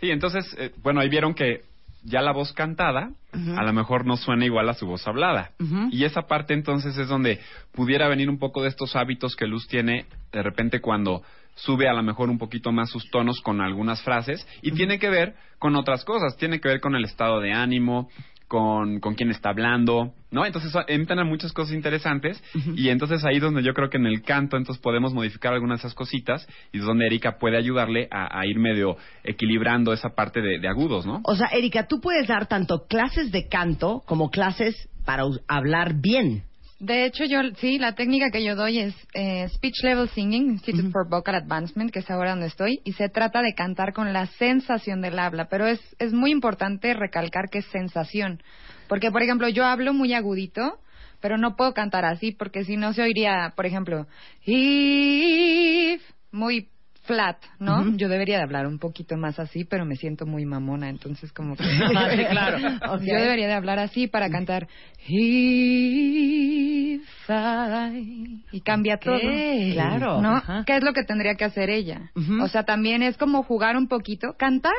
[0.01, 1.63] Sí, entonces, eh, bueno, ahí vieron que
[2.05, 5.51] ya la voz cantada a lo mejor no suena igual a su voz hablada.
[5.91, 7.41] Y esa parte entonces es donde
[7.73, 11.23] pudiera venir un poco de estos hábitos que Luz tiene de repente cuando
[11.55, 15.11] sube a lo mejor un poquito más sus tonos con algunas frases y tiene que
[15.11, 18.09] ver con otras cosas, tiene que ver con el estado de ánimo,
[18.49, 20.45] con, con quién está hablando, ¿no?
[20.47, 22.43] Entonces so- entran a muchas cosas interesantes
[22.75, 25.87] y entonces ahí donde yo creo que en el canto entonces podemos modificar algunas de
[25.87, 30.41] esas cositas y es donde Erika puede ayudarle a, a ir medio equilibrando esa parte
[30.41, 31.21] de, de agudos, ¿no?
[31.25, 36.43] O sea, Erika, tú puedes dar tanto clases de canto como clases para hablar bien.
[36.81, 40.91] De hecho, yo sí, la técnica que yo doy es eh, Speech Level Singing, Institute
[40.91, 44.27] for Vocal Advancement, que es ahora donde estoy, y se trata de cantar con la
[44.27, 48.41] sensación del habla, pero es, es muy importante recalcar que es sensación,
[48.89, 50.79] porque, por ejemplo, yo hablo muy agudito,
[51.21, 54.07] pero no puedo cantar así, porque si no se oiría, por ejemplo,
[54.45, 56.69] if, muy
[57.09, 57.97] flat, ¿no?
[57.97, 61.57] Yo debería de hablar un poquito más así, pero me siento muy mamona, entonces como
[61.57, 61.65] que...
[62.19, 62.59] Sí, claro.
[63.01, 64.69] Yo debería de hablar así para cantar
[65.09, 68.45] If I...
[68.53, 69.19] y cambia todo.
[69.19, 70.21] claro.
[70.21, 70.43] ¿No?
[70.67, 72.13] ¿Qué es lo que tendría que hacer ella?
[72.43, 74.73] O sea, también es como jugar un poquito, cantar,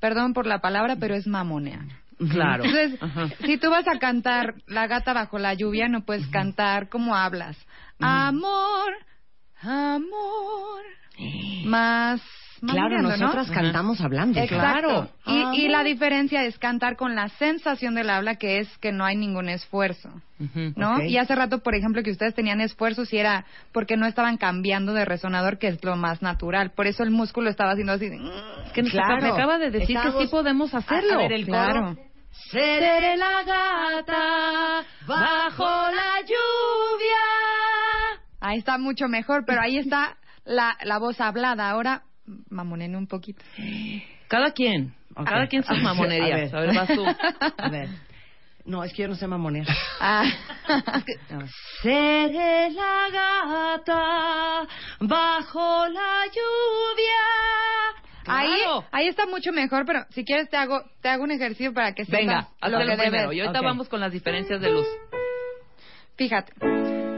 [0.00, 1.86] perdón por la palabra, pero es mamonear.
[2.30, 2.64] Claro.
[2.64, 2.98] Entonces,
[3.46, 7.56] si tú vas a cantar La gata bajo la lluvia, no puedes cantar como hablas.
[7.98, 8.92] Amor,
[9.62, 10.82] amor,
[11.64, 12.20] más...
[12.60, 13.08] Claro, ¿no?
[13.08, 14.38] nosotras cantamos hablando.
[14.38, 15.08] Exacto.
[15.24, 15.54] Claro.
[15.54, 19.06] Y, y la diferencia es cantar con la sensación del habla, que es que no
[19.06, 20.10] hay ningún esfuerzo.
[20.76, 21.02] ¿No?
[21.02, 24.92] Y hace rato, por ejemplo, que ustedes tenían esfuerzos y era porque no estaban cambiando
[24.92, 26.70] de resonador, que es lo más natural.
[26.72, 28.10] Por eso el músculo estaba haciendo así.
[28.66, 29.22] Es que Claro.
[29.22, 31.12] me acaba de decir que sí podemos hacerlo.
[31.12, 31.94] A- a ver, el Claro.
[31.94, 31.96] coro.
[32.50, 37.24] Seré la gata bajo la lluvia.
[38.40, 41.70] Ahí está mucho mejor, pero ahí está la, la voz hablada.
[41.70, 42.02] Ahora,
[42.48, 43.42] mamonen un poquito.
[44.28, 44.94] Cada quien.
[45.24, 46.52] Cada quien sus A ver, mamonerías.
[46.54, 46.74] a ver.
[46.74, 47.04] vas tú.
[47.58, 47.88] A ver.
[48.64, 49.66] No, es que yo no sé mamonear.
[50.02, 50.24] Ah.
[51.82, 54.66] Seré la gata
[55.00, 57.20] bajo la lluvia.
[58.26, 58.84] Ahí, Claro.
[58.92, 62.04] ahí está mucho mejor, pero si quieres te hago, te hago un ejercicio para que
[62.04, 63.10] sepas Venga, lo que primero.
[63.10, 63.36] debes.
[63.36, 64.86] Y ahorita vamos con las diferencias de luz.
[66.16, 66.52] Fíjate.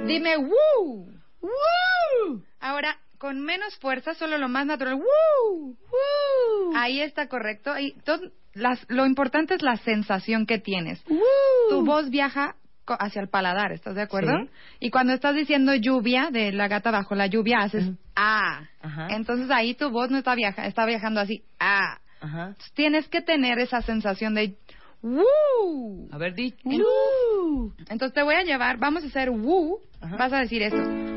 [0.06, 1.08] Dime woo.
[1.40, 2.42] Woo.
[2.60, 4.94] Ahora, con menos fuerza, solo lo más natural.
[4.96, 5.76] Woo.
[5.76, 6.72] Woo.
[6.76, 7.78] Ahí está correcto.
[7.78, 8.18] Y to-
[8.52, 11.00] las- lo importante es la sensación que tienes.
[11.70, 12.56] Tu voz viaja
[12.98, 14.32] hacia el paladar, ¿estás de acuerdo?
[14.42, 14.50] Sí.
[14.80, 18.62] Y cuando estás diciendo lluvia, de la gata bajo la lluvia, haces ah.
[18.80, 19.06] Ajá.
[19.10, 21.98] Entonces ahí tu voz no está viaja, está viajando así, ah.
[22.20, 22.46] Ajá.
[22.48, 24.56] Entonces, tienes que tener esa sensación de
[25.00, 26.08] woo.
[26.10, 26.54] A ver, di.
[26.64, 27.72] Woo.
[27.88, 30.16] Entonces te voy a llevar, vamos a hacer woo, Ajá.
[30.16, 31.11] vas a decir eso.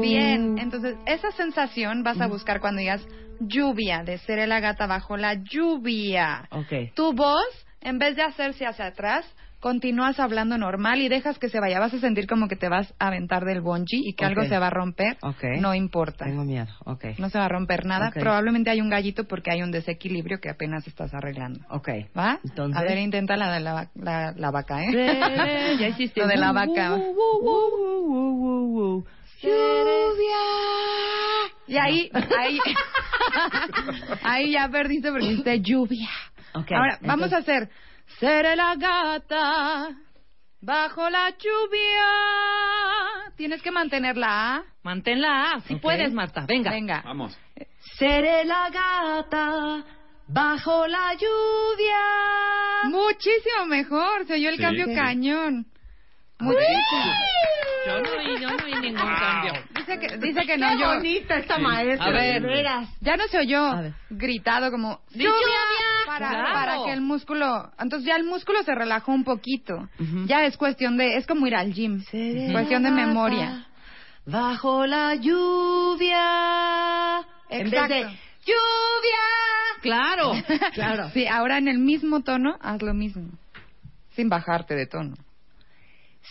[0.00, 3.06] Bien, entonces esa sensación vas a buscar cuando digas
[3.38, 6.48] lluvia, de ser la gata bajo la lluvia.
[6.50, 6.90] Okay.
[6.94, 9.24] Tu voz, en vez de hacerse hacia atrás,
[9.62, 11.78] continúas hablando normal y dejas que se vaya.
[11.78, 14.58] Vas a sentir como que te vas a aventar del bungee y que algo se
[14.58, 15.16] va a romper.
[15.22, 15.44] Ok.
[15.60, 16.24] No importa.
[16.24, 16.66] Tengo miedo.
[16.84, 17.04] Ok.
[17.18, 18.10] No se va a romper nada.
[18.10, 21.60] Probablemente hay un gallito porque hay un desequilibrio que apenas estás arreglando.
[21.70, 21.88] Ok.
[22.18, 22.40] ¿Va?
[22.44, 25.76] Entonces- A ver, intenta la de la, la, la vaca, ¿eh?
[25.78, 26.20] Ya hiciste.
[26.20, 26.96] Lo de la vaca.
[26.96, 29.04] wu.
[31.68, 32.58] Y ahí, ahí,
[34.22, 36.08] ahí ya perdiste porque hiciste lluvia.
[36.76, 37.68] Ahora, vamos a hacer.
[38.18, 39.90] Seré la gata
[40.60, 43.32] bajo la lluvia.
[43.36, 44.62] Tienes que mantener la A.
[44.82, 46.44] Manténla A, si puedes, Marta.
[46.46, 46.70] Venga.
[46.70, 47.02] Venga.
[47.04, 47.38] Vamos.
[47.98, 49.84] Seré la gata
[50.28, 52.88] bajo la lluvia.
[52.90, 54.26] Muchísimo mejor.
[54.26, 54.62] Se oyó el Sí.
[54.62, 54.94] cambio Sí.
[54.94, 55.66] cañón.
[56.38, 57.12] Muchísimo.
[57.86, 59.52] Yo no oí, yo no oí ningún cambio.
[59.86, 60.86] Dice que, dice que no Qué yo.
[60.94, 61.62] bonita esta Sí.
[61.62, 62.06] maestra.
[62.06, 62.42] A ver.
[62.42, 62.88] de veras.
[63.00, 63.94] Ya no se oyó ver.
[64.10, 65.34] gritado como ¡Di lluvia,
[66.06, 66.52] para, Claro.
[66.52, 69.88] para que el músculo, entonces ya el músculo se relajó un poquito.
[70.26, 72.02] Ya es cuestión de, es como ir al gym,
[72.52, 73.66] cuestión de memoria.
[74.24, 77.18] Bajo la lluvia.
[77.48, 78.18] En vez de Exacto.
[78.46, 79.82] lluvia.
[79.82, 80.32] Claro.
[80.74, 81.10] Claro.
[81.10, 83.28] Sí, ahora en el mismo tono haz lo mismo,
[84.14, 85.16] sin bajarte de tono.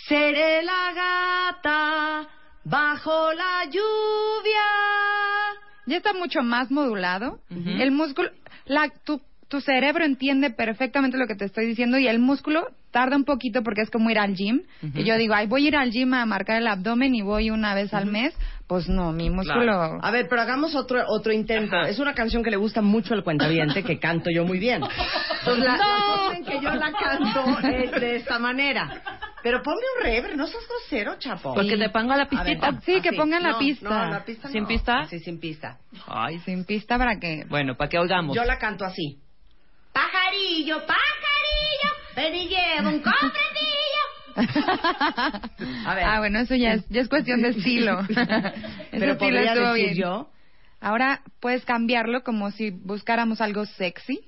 [0.07, 2.27] Seré la gata
[2.64, 4.62] bajo la lluvia.
[5.86, 7.39] Ya está mucho más modulado.
[7.49, 8.30] El músculo,
[8.66, 13.16] la, tu, tu cerebro entiende perfectamente lo que te estoy diciendo y el músculo tarda
[13.16, 14.62] un poquito porque es como ir al gym.
[14.93, 17.49] Y yo digo, ay, voy a ir al gym a marcar el abdomen y voy
[17.49, 18.34] una vez al mes.
[18.72, 19.99] Pues no, mi músculo...
[20.01, 21.76] A ver, pero hagamos otro otro intento.
[21.82, 24.82] Es una canción que le gusta mucho al cuentaviente, que canto yo muy bien.
[25.39, 29.01] Entonces, la, forma en que yo la canto es de esta manera.
[29.43, 31.53] Pero ponme un rever, no seas grosero, chapo.
[31.53, 32.80] Porque te pongo la ver, pistita.
[32.86, 33.89] Sí, que pongan la No, pista.
[33.89, 34.67] No, la pista ¿Sin no.
[34.69, 35.03] pista?
[35.09, 35.78] Sí, sin pista.
[36.07, 37.43] Ay, Sin pista para que...
[37.49, 38.38] Bueno, para que oigamos.
[38.38, 39.19] Yo la canto así.
[39.91, 44.11] Pajarillo, pajarillo, ven y lleva un cofrecillo.
[45.86, 46.03] A ver.
[46.05, 48.01] Ah, bueno, eso ya es, ya es cuestión de estilo.
[48.07, 48.25] Pero
[48.91, 49.95] estilo podría decir bien.
[49.95, 50.29] yo.
[50.79, 54.19] Ahora puedes cambiarlo como si buscáramos algo sexy.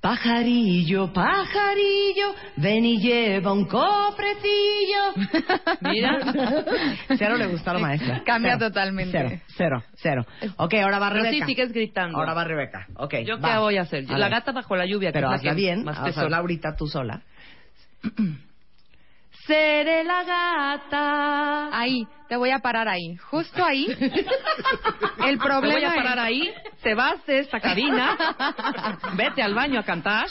[0.00, 5.12] Pajarillo, pajarillo, ven y lleva un cofrecillo.
[5.80, 6.18] Mira.
[7.18, 8.22] Cero le gustó a la maestra.
[8.24, 8.68] Cambia Cero.
[8.68, 9.10] totalmente.
[9.10, 10.26] Cero, cero, cero.
[10.56, 11.44] Ok, ahora va Pero Rebeca.
[11.46, 12.16] sí sigues gritando.
[12.16, 12.86] Ahora va Rebeca.
[12.94, 13.52] Ok, ¿Yo va.
[13.54, 14.04] qué voy a hacer?
[14.08, 14.38] A la ver.
[14.38, 15.08] gata bajo la lluvia.
[15.10, 16.36] que Pero hazla bien, más te hazla suena.
[16.36, 17.22] ahorita tú sola.
[19.48, 21.70] Seré la gata.
[21.76, 23.16] Ahí, te voy a parar ahí.
[23.16, 23.86] Justo ahí.
[25.26, 26.50] El Te problema voy a es- parar ahí,
[26.82, 28.16] te vas de esta cabina,
[29.16, 30.28] vete al baño a cantar.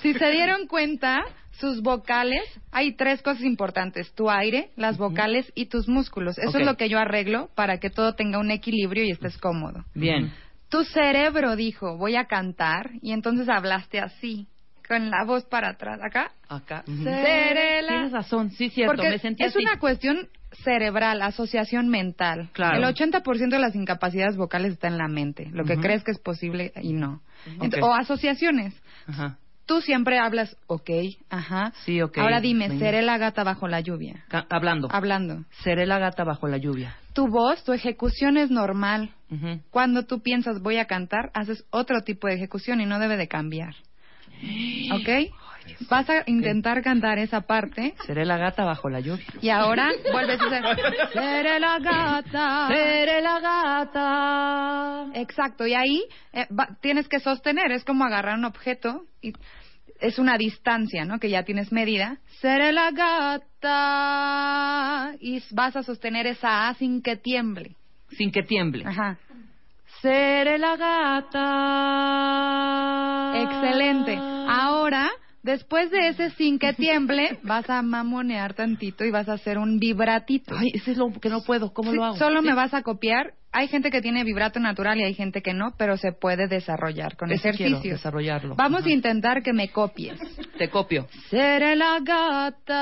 [0.00, 2.42] Si se dieron cuenta, sus vocales,
[2.72, 6.38] hay tres cosas importantes, tu aire, las vocales y tus músculos.
[6.38, 9.84] Eso es lo que yo arreglo para que todo tenga un equilibrio y estés cómodo.
[9.94, 10.32] Bien.
[10.68, 14.48] Tu cerebro dijo, voy a cantar, y entonces hablaste así,
[14.86, 16.32] con la voz para atrás, acá.
[16.48, 16.82] Acá.
[16.86, 19.64] Seré la- Tienes razón, sí, cierto, Porque me sentí es así.
[19.64, 20.28] una cuestión
[20.64, 22.48] cerebral, asociación mental.
[22.52, 22.78] Claro.
[22.78, 26.18] El 80% de las incapacidades vocales está en la mente, lo que crees que es
[26.18, 27.20] posible y no.
[27.82, 28.74] O asociaciones.
[29.06, 29.38] Ajá.
[29.66, 30.90] Tú siempre hablas, ok,
[31.28, 31.72] ajá.
[31.84, 32.18] Sí, ok.
[32.18, 32.84] Ahora dime, Venga.
[32.86, 34.24] seré la gata bajo la lluvia.
[34.28, 34.86] Ca- hablando.
[34.92, 35.44] Hablando.
[35.64, 36.94] Seré la gata bajo la lluvia.
[37.14, 39.10] Tu voz, tu ejecución es normal.
[39.28, 39.60] Ujú.
[39.70, 43.26] Cuando tú piensas voy a cantar, haces otro tipo de ejecución y no debe de
[43.26, 43.74] cambiar.
[44.92, 45.08] ¿Ok?
[45.90, 49.24] Vas a intentar cantar esa parte Seré la gata bajo la lluvia.
[49.42, 50.62] y ahora vuelves a hacer
[51.12, 52.68] seré la gata.
[52.68, 55.06] Seré la gata.
[55.20, 59.32] Exacto, y ahí eh, va- tienes que sostener, es como agarrar un objeto y
[60.00, 61.18] es una distancia, ¿no?
[61.18, 62.18] Que ya tienes medida.
[62.40, 62.90] Seré la
[63.86, 67.76] gata y vas a sostener esa A sin que tiemble.
[68.10, 68.84] Sin que tiemble.
[68.86, 69.18] Ajá.
[70.02, 71.42] Seré la gata.
[73.42, 74.16] Excelente.
[74.48, 75.10] Ahora,
[75.42, 79.78] después de ese sin que tiemble, vas a mamonear tantito y vas a hacer un
[79.78, 80.56] vibratito.
[80.56, 81.72] Ay, ese es lo que no puedo.
[81.72, 82.16] ¿Cómo Sí, lo hago?
[82.16, 82.46] Solo Sí.
[82.46, 83.32] me vas a copiar.
[83.52, 87.16] Hay gente que tiene vibrato natural y hay gente que no, pero se puede desarrollar
[87.16, 87.82] con ejercicios.
[87.82, 88.54] desarrollarlo.
[88.54, 88.88] Vamos Ajá.
[88.90, 90.20] a intentar que me copies.
[90.58, 91.06] Te copio.
[91.30, 92.76] Seré la gata.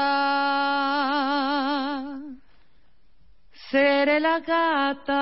[3.74, 5.18] Seré la gata.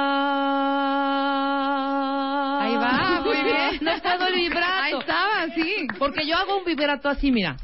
[2.62, 3.78] Ahí va, muy bien.
[3.80, 4.82] No puedo el vibrato.
[4.82, 5.86] Ahí estaba, sí.
[5.98, 7.56] Porque yo hago un vibrato así, mira.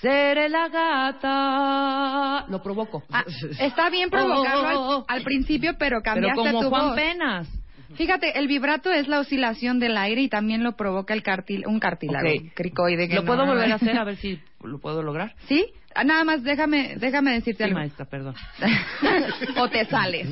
[0.00, 2.46] Seré la gata.
[2.48, 3.04] Lo provoco.
[3.12, 3.22] Ah,
[3.60, 6.86] está bien provocarlo Oh, oh, oh, al, al principio, pero Pero cambiaste como tu Juan
[6.88, 6.96] voz.
[6.96, 7.48] Penas.
[7.94, 11.78] Fíjate, el vibrato es la oscilación del aire y también lo provoca el cartil, un
[11.78, 12.52] cartílago Ok.
[12.54, 13.06] cricoide.
[13.06, 13.96] que ¿Lo no- puedo volver a hacer?
[13.96, 15.34] A ver si lo puedo lograr.
[15.46, 15.66] ¿Sí?
[15.94, 17.78] Ah, Nada más déjame, déjame decirte Sí, algo.
[17.78, 18.34] maestra, perdón.
[19.58, 20.28] o te sales.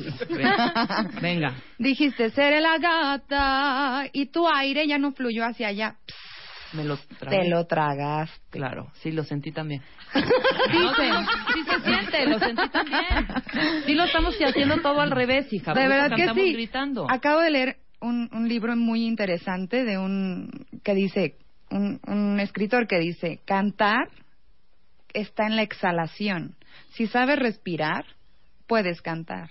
[1.21, 1.53] Venga.
[1.77, 5.95] Dijiste, seré la gata y tu aire ya no fluyó hacia allá.
[6.73, 6.97] Me lo.
[6.97, 8.31] Te lo tragas.
[8.49, 9.81] Claro, sí, lo sentí también.
[10.13, 11.11] Dice.
[11.53, 13.27] Sí se siente, lo sentí también.
[13.85, 15.73] Sí lo estamos haciendo todo al revés, hija.
[15.73, 16.53] De verdad que sí.
[16.53, 17.07] gritando.
[17.09, 21.35] Acabo de leer un, un libro muy interesante de un que dice
[21.69, 24.07] un, un escritor que dice cantar
[25.13, 26.55] está en la exhalación.
[26.93, 28.05] Si sabes respirar,
[28.67, 29.49] puedes cantar.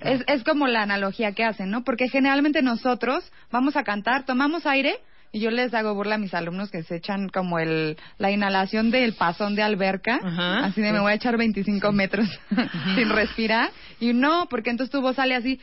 [0.00, 1.82] Es, es como la analogía que hacen, ¿no?
[1.82, 5.00] Porque generalmente nosotros vamos a cantar, tomamos aire
[5.32, 8.90] y yo les hago burla a mis alumnos que se echan como el la inhalación
[8.90, 10.66] del pasón de alberca, Ajá.
[10.66, 12.28] así de me voy a echar 25 metros
[12.94, 15.60] sin respirar y no, porque entonces tu voz sale así,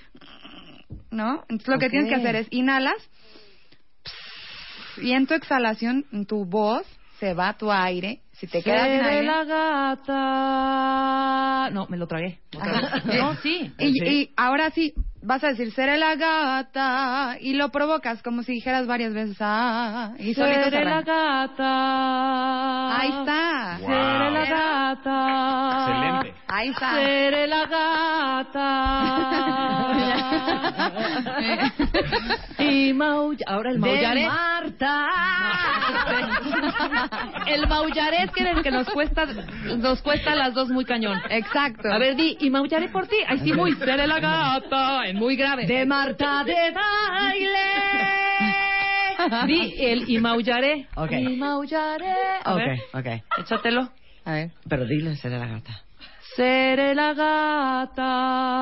[1.11, 1.43] ¿no?
[1.49, 3.09] Entonces lo que tienes que hacer es inhalas
[4.97, 6.85] y en tu exhalación tu voz
[7.19, 9.43] se va tu aire, si te quedas sin aire, la
[10.05, 11.69] gata.
[11.71, 12.39] No, me lo tragué.
[12.55, 13.05] Otra vez.
[13.19, 13.71] No, sí.
[13.79, 14.93] Y, y ahora sí,
[15.25, 20.13] vas a decir, seré la gata, y lo provocas como si dijeras varias veces, ah,
[20.19, 22.97] y solito se Seré la gata.
[22.97, 23.77] Ahí está.
[23.79, 25.77] Seré la gata.
[25.79, 26.33] Excelente.
[26.47, 26.93] Ahí está.
[26.93, 29.05] Seré la gata.
[32.59, 33.45] y maulla.
[33.47, 34.27] Ahora el De maullaré.
[34.27, 35.09] Marta.
[37.47, 39.25] El maullaré es que el que nos cuesta,
[39.77, 41.19] nos cuesta a las dos muy cañón.
[41.29, 41.91] Exacto.
[41.91, 43.17] A ver, di, y maullaré por ti.
[43.27, 43.73] Ay, sí, muy.
[43.75, 45.07] Seré la gata.
[45.15, 45.65] Muy grave.
[45.65, 47.57] De Marta de baile.
[49.47, 50.87] Di el y maullaré.
[50.95, 51.11] Ok.
[51.11, 52.13] Y maullaré.
[52.43, 53.05] A Ok, ver, ok.
[53.39, 53.89] échatelo.
[54.25, 54.51] A ver.
[54.69, 55.81] Pero dile, seré la gata.
[56.35, 57.13] Seré la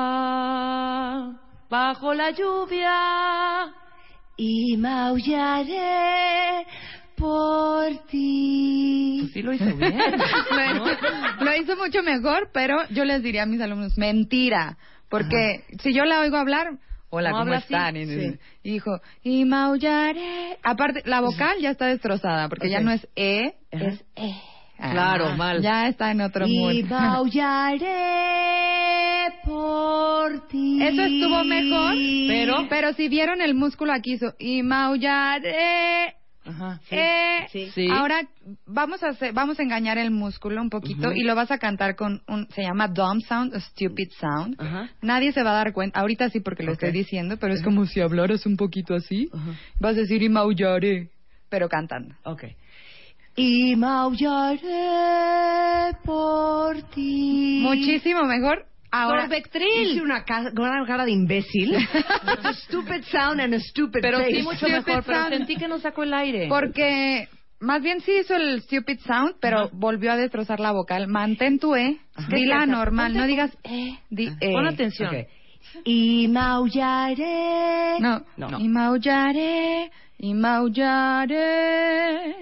[0.04, 3.72] gata bajo la lluvia.
[4.36, 6.66] Y maullaré
[7.16, 9.18] por ti.
[9.20, 9.96] Pues sí lo hizo bien.
[11.40, 14.76] lo hizo mucho mejor, pero yo les diría a mis alumnos, mentira,
[15.08, 16.78] porque si yo la oigo hablar,
[17.10, 17.64] hola, ¿cómo así.
[17.72, 17.96] están?
[17.96, 18.38] Y, Sí.
[18.62, 20.58] y dijo, y maullaré.
[20.62, 23.84] Aparte, la vocal ya está destrozada, porque ya no es E, Ajá.
[23.86, 24.32] es E.
[24.76, 25.62] Claro, Ah, mal.
[25.62, 26.90] Ya está en otro Y mood.
[26.90, 27.84] maullaré
[29.44, 30.82] por ti.
[30.82, 31.94] Eso estuvo mejor,
[32.28, 36.14] Pero- pero si vieron el músculo aquí hizo y maullaré.
[36.46, 36.80] Ajá.
[36.90, 37.70] eh, sí.
[37.74, 37.88] Sí.
[37.90, 38.20] Ahora
[38.66, 41.16] vamos a hacer, vamos a engañar el músculo un poquito Ujú.
[41.16, 44.60] y lo vas a cantar con un se llama dumb sound, o stupid sound.
[44.60, 44.90] Ajá.
[45.00, 46.00] Nadie se va a dar cuenta.
[46.00, 46.82] Ahorita sí porque lo Ok.
[46.82, 49.30] estoy diciendo, pero es como si hablaras un poquito así.
[49.80, 51.10] Vas a decir y maullaré,
[51.48, 52.14] pero cantando.
[52.24, 52.44] Ok.
[53.36, 57.60] Y maullaré por ti.
[57.62, 58.66] Muchísimo mejor.
[58.96, 59.90] Ahora Sorbectril.
[59.92, 61.74] Hice una ca- una cara de imbécil.
[62.44, 64.34] A stupid sound and a stupid Pero face.
[64.36, 65.02] sí, mucho Stupid mejor.
[65.04, 65.32] Pero sound.
[65.36, 66.46] sentí que no sacó el aire.
[66.48, 67.28] porque
[67.60, 71.08] más bien sí hizo el stupid sound, pero volvió a destrozar la vocal.
[71.08, 74.52] Mantén tu E, dila normal, no digas E, di E.
[74.52, 75.08] Pon atención.
[75.08, 75.26] Ok.
[75.84, 77.98] Y maullaré.
[78.00, 78.60] No, No.
[78.60, 80.34] Y maullaré, y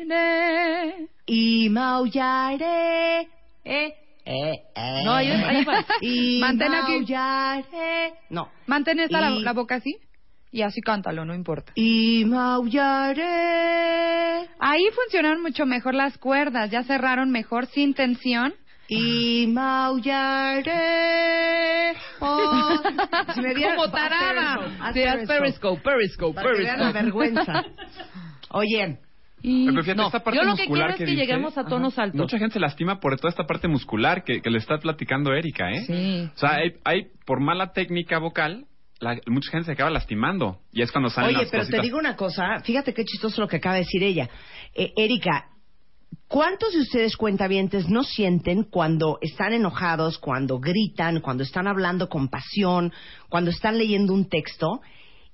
[0.02, 1.08] maullaré.
[1.26, 3.28] Y maullaré.
[3.64, 3.94] Eh,
[4.24, 5.02] Eh, eh.
[5.04, 5.84] No, ahí- ahí va.
[6.00, 6.92] Y Mantén aquí.
[6.92, 8.14] maullaré.
[8.30, 8.50] No.
[8.66, 9.96] Mantén esta la, la boca así
[10.52, 11.72] y así cántalo, no importa.
[11.74, 13.22] Y maullaré.
[14.60, 18.54] Ahí funcionaron mucho mejor las cuerdas, ya cerraron mejor sin tensión.
[18.88, 19.46] Y
[20.62, 21.94] maullaré.
[22.18, 22.92] por-
[23.34, 24.58] Si me Como tarada.
[24.92, 25.26] Periscope.
[25.26, 27.02] periscope, periscope, Para que vean la periscope.
[27.30, 27.64] vergüenza.
[28.50, 28.98] Oye,
[29.42, 31.98] Pero fíjate, No, esta parte yo lo que quiero es que dice, lleguemos a tonos
[31.98, 32.20] altos.
[32.20, 35.70] Mucha gente se lastima por toda esta parte muscular que, que le está platicando Erika,
[35.72, 35.82] ¿eh?
[35.86, 36.30] Sí.
[36.34, 38.66] O sea, hay, hay por mala técnica vocal,
[39.00, 40.60] la- mucha gente se acaba lastimando.
[40.72, 41.82] Y es cuando salen Oye, las pero te cositas.
[41.84, 44.30] digo una cosa, fíjate qué chistoso lo que acaba de decir ella.
[44.74, 45.48] Eh, Erika,
[46.28, 52.28] ¿cuántos de ustedes cuentavientes no sienten cuando están enojados, cuando gritan, cuando están hablando con
[52.28, 52.92] pasión,
[53.28, 54.80] cuando están leyendo un texto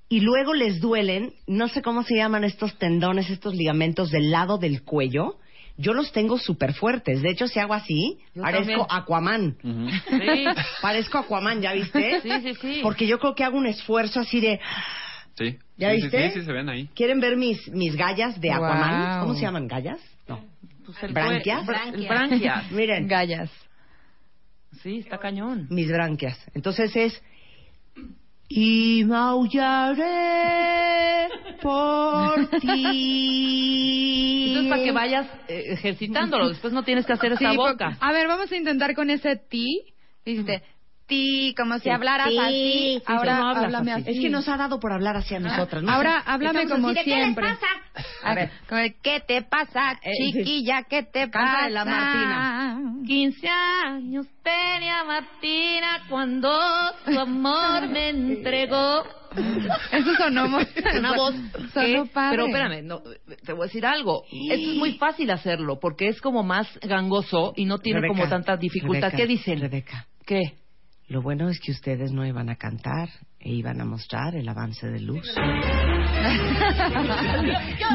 [0.09, 4.57] y luego les duelen, no sé cómo se llaman estos tendones, estos ligamentos del lado
[4.57, 5.37] del cuello?
[5.77, 7.21] Yo los tengo súper fuertes.
[7.21, 8.87] De hecho, si hago así, Yo parezco también.
[8.89, 9.57] Aquaman.
[9.61, 10.45] Sí.
[10.81, 12.19] Parezco Aquaman, ¿ya viste?
[12.21, 12.79] Sí, sí, sí.
[12.83, 14.59] Porque yo creo que hago un esfuerzo así de...
[15.37, 15.57] Sí.
[15.77, 16.31] ¿Ya Sí, viste?
[16.31, 16.89] Sí, sí, se ven ahí.
[16.93, 19.11] ¿Quieren ver mis, mis gallas de Aquaman?
[19.19, 19.21] Wow.
[19.21, 19.67] ¿Cómo se llaman?
[19.69, 20.01] ¿Gallas?
[20.27, 20.43] No.
[20.85, 21.65] Pues el ¿Branquias?
[21.65, 22.71] branquias.
[22.71, 23.49] Miren, Gallas.
[24.83, 25.67] Sí, está cañón.
[25.69, 26.37] mis branquias.
[26.53, 27.21] Entonces es...
[28.49, 30.09] Y maullaré
[31.61, 34.45] por ti.
[34.47, 36.49] Entonces, para que vayas eh, ejercitándolo.
[36.49, 37.95] Después no tienes que hacer esa Sí, boca.
[37.99, 39.93] A ver, vamos a intentar con ese ti.
[40.25, 40.63] Dijiste,
[41.09, 42.53] ti, como si hablaras Sí, así.
[42.99, 44.11] sí, Ahora no háblame así.
[44.11, 45.83] Es que nos ha dado por hablar así a nosotras.
[45.83, 45.91] ¿no?
[45.91, 47.45] Ahora háblame estamos como así de, ¿qué les siempre.
[47.49, 47.67] pasa?
[48.23, 48.51] A ver,
[49.03, 50.83] ¿qué te pasa, Eh, chiquilla?
[50.83, 51.69] ¿Qué te Cántale pasa?
[51.69, 52.81] la Martina.
[53.05, 56.49] 15 años tenía Martina cuando
[57.05, 59.03] su amor me entregó.
[59.91, 60.45] Eso sonó.
[60.45, 61.35] Una voz
[61.73, 62.31] Sonó que- padre.
[62.37, 63.01] Pero espérame, no,
[63.45, 64.23] te voy a decir algo.
[64.31, 68.29] Esto es muy fácil hacerlo porque es como más gangoso y no tiene Rebeca, como
[68.29, 69.11] tanta dificultad.
[69.11, 69.59] Rebeca, ¿Qué dicen?
[69.59, 70.07] Rebeca.
[70.25, 70.53] ¿Qué?
[71.09, 74.87] Lo bueno es que ustedes no iban a cantar e iban a mostrar el avance
[74.87, 75.25] de Luz.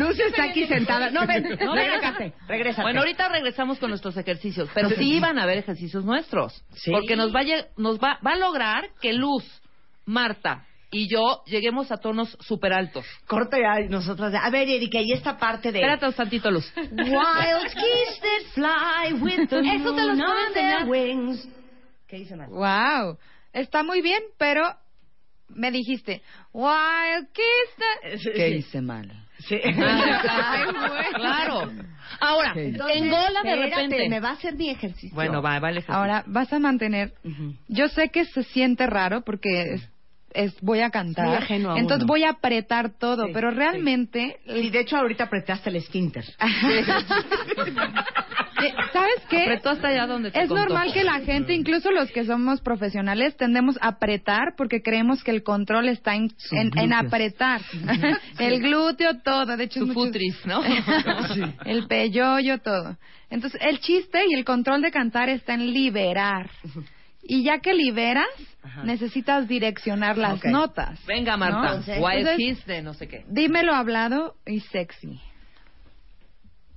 [0.00, 1.10] Luz está aquí sentada.
[1.10, 2.82] No, ven, No, regrésate, regrésate.
[2.82, 6.64] Bueno, ahorita regresamos con nuestros ejercicios, pero sí van a haber ejercicios nuestros.
[6.74, 6.90] Sí.
[6.90, 7.44] Porque nos, va a,
[7.76, 9.44] nos va, va a lograr que Luz,
[10.06, 13.04] Marta y yo lleguemos a tonos súper altos.
[13.26, 14.32] Corta ya y nosotras.
[14.32, 15.78] de- A ver, Erika, y esta parte de.
[15.80, 16.72] Espérate un tantito, Luz.
[16.76, 20.88] Wild that fly with the Eso te los puedo enseñar.
[20.88, 21.48] wings.
[22.14, 22.54] ¿Qué dice Marta?
[22.54, 23.18] Wow,
[23.52, 24.62] está muy bien, pero
[25.48, 28.22] me dijiste, Wild Kiss.
[28.22, 29.10] the-" ¿Qué hice mal?
[29.40, 29.56] Sí.
[29.64, 31.12] Ay, güey.
[31.14, 31.72] Claro.
[32.20, 34.08] Ahora, Entonces, engola de espérate, repente.
[34.08, 35.12] me va a hacer mi ejercicio.
[35.12, 35.92] Bueno, va, va el ejercicio.
[35.96, 37.14] Ahora vas a mantener.
[37.66, 39.90] Yo sé que se siente raro porque es,
[40.35, 41.26] es- voy a cantar.
[41.28, 42.12] muy ajeno a entonces uno.
[42.12, 44.39] voy a apretar todo, Sí, pero realmente.
[44.47, 46.24] Sí, de hecho, ahorita apretaste el esfínter.
[48.62, 49.43] Eh, ¿Sabes qué?
[49.43, 50.64] Apretó hasta allá donde te Es contó.
[50.64, 55.32] normal que la gente, incluso los que somos profesionales, tendemos a apretar porque creemos que
[55.32, 56.30] el control está en,
[56.95, 57.61] apretar.
[58.39, 59.57] el glúteo, todo.
[59.57, 60.62] De hecho, Su es mucho- futris, ¿no?
[61.66, 62.97] el peyoyo, todo.
[63.28, 66.49] Entonces, el chiste y el control de cantar está en liberar.
[67.27, 68.29] Y ya que liberas,
[68.85, 71.01] necesitas direccionar las notas.
[71.07, 71.79] Venga, Marta.
[71.79, 72.05] ¿no?
[72.05, 73.25] Wild Entonces, Kiss de no sé qué.
[73.29, 75.20] Dímelo hablado y sexy.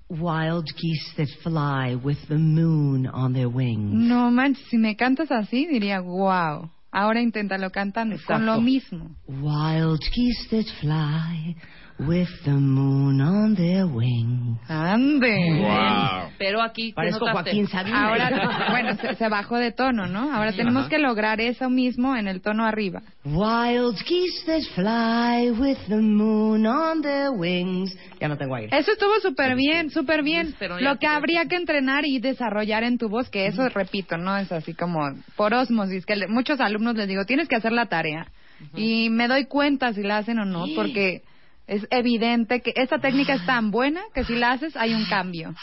[0.09, 3.91] Wild geese that fly with the moon on their wings.
[3.93, 6.69] No manches, si me cantas así, diría, wow.
[6.91, 9.17] Ahora inténtalo cantando con lo mismo.
[9.27, 11.55] Wild geese that fly
[11.99, 14.59] with the moon on their wings.
[14.69, 15.61] Ande.
[15.61, 16.29] Wow.
[16.37, 17.25] Pero aquí, ¿qué Parezco?
[17.31, 18.07] Joaquín Sabina.
[18.09, 20.31] Ahora, bueno, se, se bajó de tono, ¿no?
[20.33, 20.89] Ahora tenemos Ajá.
[20.89, 23.01] que lograr eso mismo en el tono arriba.
[23.25, 27.97] Wild geese that fly with the moon on their wings.
[28.21, 28.77] Ya no tengo aire.
[28.77, 30.53] Eso estuvo súper bien, súper bien.
[30.59, 34.37] Pero Lo que habría que entrenar y desarrollar en tu voz, que eso, repito, no
[34.37, 34.99] es así como
[35.35, 38.27] por osmosis, que le- muchos alumnos les digo, tienes que hacer la tarea.
[38.75, 41.21] Y me doy cuenta si la hacen o no, porque
[41.67, 45.53] es evidente que esta técnica es tan buena que si la haces hay un cambio.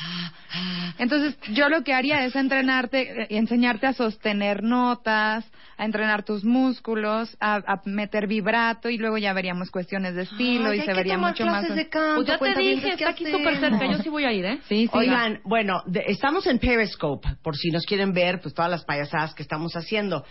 [0.99, 6.45] Entonces, yo lo que haría es entrenarte, eh, enseñarte a sostener notas, a entrenar tus
[6.45, 10.87] músculos, a, a meter vibrato y luego ya veríamos cuestiones de estilo Ay, y hay
[10.87, 11.69] se que vería tomar mucho más.
[11.75, 13.91] de canto, Pues ya te dije, ¿qué está aquí súper cerca.
[13.91, 14.59] Yo sí voy a ir, ¿eh?
[14.69, 14.91] Sí, sí.
[14.93, 19.35] Oigan, bueno, de- estamos en Periscope, por si nos quieren ver, pues todas las payasadas
[19.35, 20.25] que estamos haciendo.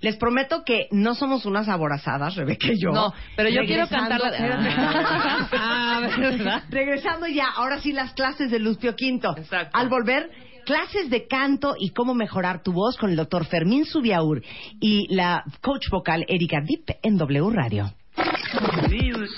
[0.00, 2.90] Les prometo que no somos unas aborazadas, Rebeca y yo.
[2.90, 5.48] No, pero yo quiero cantar la...
[5.52, 6.64] Ah, ¿verdad?
[6.70, 9.34] Regresando ya, ahora sí las clases de Luz Pio Quinto.
[9.36, 9.76] Exacto.
[9.76, 10.30] Al volver,
[10.64, 14.42] clases de canto y cómo mejorar tu voz con el doctor Fermín Subiaur
[14.80, 17.90] y la coach vocal Erika Dip en W Radio.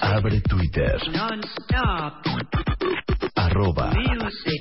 [0.01, 1.01] Abre Twitter.
[3.37, 3.93] Arroba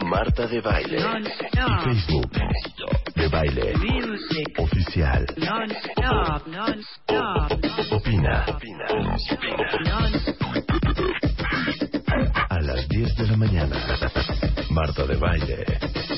[0.06, 0.98] Marta de Baile.
[0.98, 2.32] Y Facebook.
[3.20, 3.74] De Baile.
[4.58, 5.26] Oficial.
[7.92, 8.46] Opina.
[12.50, 13.76] A las 10 de la mañana.
[14.70, 15.66] Marta de Baile.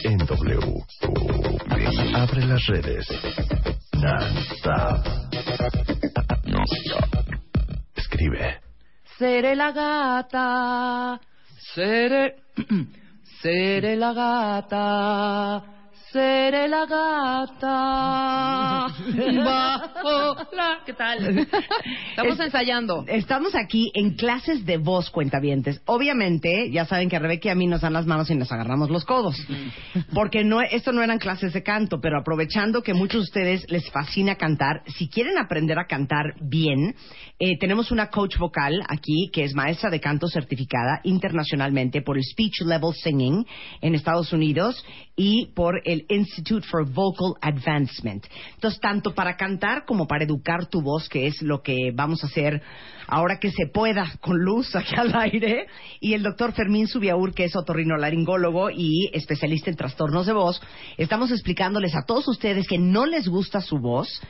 [0.03, 0.59] En W.
[2.13, 3.07] Abre las redes.
[3.93, 5.05] Non-stop.
[6.45, 7.11] Non-stop.
[7.95, 8.59] Escribe.
[9.17, 11.19] Seré la gata,
[11.75, 12.35] seré,
[13.41, 15.80] seré la gata,
[16.11, 18.87] seré la gata.
[19.45, 20.79] Bajo la...
[20.85, 21.39] ¿Qué tal?
[22.09, 23.05] Estamos Es- ensayando.
[23.07, 25.81] Estamos aquí en clases de voz, cuentavientes.
[25.85, 28.51] Obviamente, ya saben que a Rebeca y a mí nos dan las manos y nos
[28.51, 29.35] agarramos los codos.
[30.13, 33.89] Porque no, esto no eran clases de canto, pero aprovechando que muchos de ustedes les
[33.91, 36.95] fascina cantar, si quieren aprender a cantar bien,
[37.39, 42.23] eh, tenemos una coach vocal aquí que es maestra de canto certificada internacionalmente por el
[42.23, 43.45] Speech Level Singing
[43.81, 44.83] en Estados Unidos
[45.15, 48.25] y por el Institute for Vocal Advancement.
[48.55, 52.27] Entonces, tanto para cantar como para educar tu voz, que es lo que vamos a
[52.27, 52.61] hacer
[53.07, 55.67] ahora que se pueda con luz aquí al aire,
[55.99, 60.61] y el doctor Fermín Subiaur, que es otorrinolaringólogo y especialista en trastornos de voz,
[60.97, 64.21] estamos explicándoles a todos ustedes que no les gusta su voz,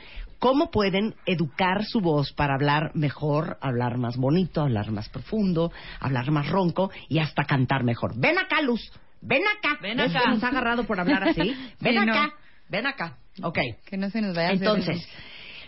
[0.42, 5.70] cómo pueden educar su voz para hablar mejor, hablar más bonito, hablar más profundo,
[6.00, 8.14] hablar más ronco y hasta cantar mejor.
[8.16, 8.90] Ven acá, Luz.
[9.22, 9.78] Ven acá.
[9.80, 10.24] Ven ¿Ves acá.
[10.24, 11.40] que nos ha agarrado por hablar así?
[11.80, 12.12] Ven Sí, no.
[12.12, 12.34] acá.
[12.68, 13.16] Ven acá.
[13.42, 13.58] Ok.
[13.86, 15.06] Que no se nos vaya Entonces,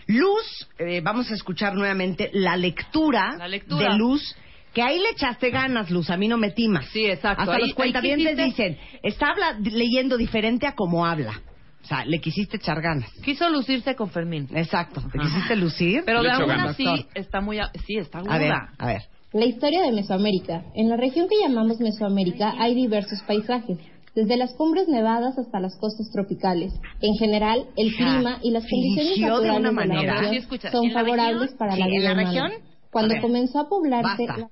[0.07, 3.91] Luz, eh, vamos a escuchar nuevamente la lectura, La lectura.
[3.91, 4.35] de Luz.
[4.73, 6.85] Que ahí le echaste ganas, Luz, a mí no me timas.
[6.89, 7.43] Sí, exacto.
[7.43, 11.41] Hasta Ahí- los cuentavientes dicen, está habla- leyendo diferente a como habla.
[11.81, 13.09] O sea, le quisiste echar ganas.
[13.23, 14.49] Quiso lucirse con Fermín.
[14.53, 15.01] Exacto.
[15.11, 16.03] ¿Te quisiste lucir?
[16.05, 17.59] Pero de Le echo aún así está muy...
[17.59, 18.33] a- Sí, está aguda.
[18.35, 19.01] A ver, a ver.
[19.35, 20.63] La historia de Mesoamérica.
[20.75, 23.77] En la región que llamamos Mesoamérica hay diversos paisajes,
[24.15, 26.71] desde las cumbres nevadas hasta las costas tropicales.
[27.01, 30.71] En general, el Hija, clima y las condiciones fingió de naturales una de, la región
[30.71, 31.57] son ¿en la favorables región?
[31.57, 32.29] para Sí, la ¿en vida la humana.
[32.29, 32.51] región?
[32.91, 33.21] Cuando A ver.
[33.21, 34.25] comenzó a poblarse...
[34.25, 34.47] Basta.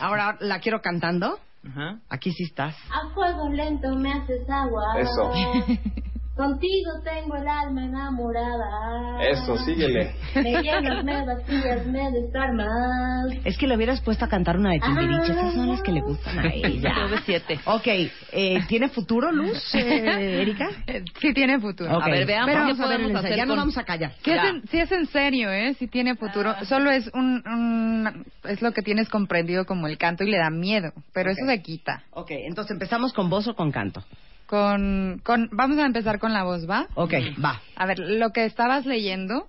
[0.00, 1.36] Ahora la quiero cantando.
[1.68, 1.98] Ajá.
[2.08, 2.76] Aquí sí estás.
[2.92, 5.00] A fuego lento me haces agua.
[5.00, 5.32] Eso.
[6.38, 9.20] Contigo tengo el alma enamorada.
[9.28, 10.14] Eso, síguele.
[10.36, 13.26] Me llenas, me vacías, me desarmas.
[13.44, 15.32] Es que le hubieras puesto a cantar una de Timbiriche.
[15.32, 16.94] Esas son las que le gustan a ella.
[17.26, 17.58] Siete.
[17.64, 17.86] Ok,
[18.30, 20.68] eh, ¿tiene futuro, Luz, eh, Erika?
[20.86, 21.96] Eh, Sí tiene futuro.
[21.98, 22.04] Ok.
[22.04, 23.84] A ver, veamos Pero qué vamos a ver podemos hacer Ya nos con- vamos a
[23.84, 24.12] callar.
[24.22, 25.74] Sí es, en, sí es en serio, ¿eh?
[25.76, 26.54] Sí tiene futuro.
[26.66, 30.50] Solo es un, un- Es lo que tienes comprendido como el canto y le da
[30.50, 30.92] miedo.
[31.12, 32.04] Pero eso se quita.
[32.12, 34.04] Ok, entonces empezamos con voz o con canto.
[34.48, 35.50] Con, con...
[35.52, 36.86] Vamos a empezar con la voz, ¿va?
[36.94, 37.12] Ok,
[37.44, 37.60] va.
[37.76, 39.46] A ver, lo que estabas leyendo...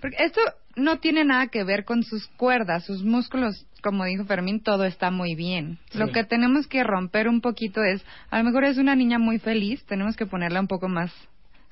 [0.00, 0.40] Porque esto
[0.76, 5.10] no tiene nada que ver con sus cuerdas, sus músculos, como dijo Fermín, todo está
[5.10, 5.78] muy bien.
[5.90, 5.98] Sí.
[5.98, 9.38] Lo que tenemos que romper un poquito es, a lo mejor es una niña muy
[9.38, 11.10] feliz, tenemos que ponerla un poco más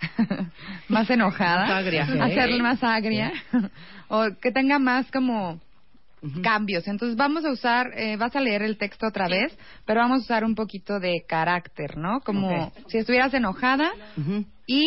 [0.89, 2.05] más enojada, Más agria.
[2.05, 3.33] hacerla más agria,
[4.09, 5.61] o que tenga más como
[6.43, 6.87] cambios.
[6.89, 10.23] Entonces vamos a usar, eh, vas a leer el texto otra vez, pero vamos a
[10.23, 12.21] usar un poquito de carácter, ¿no?
[12.21, 13.91] Como si estuvieras enojada
[14.67, 14.85] y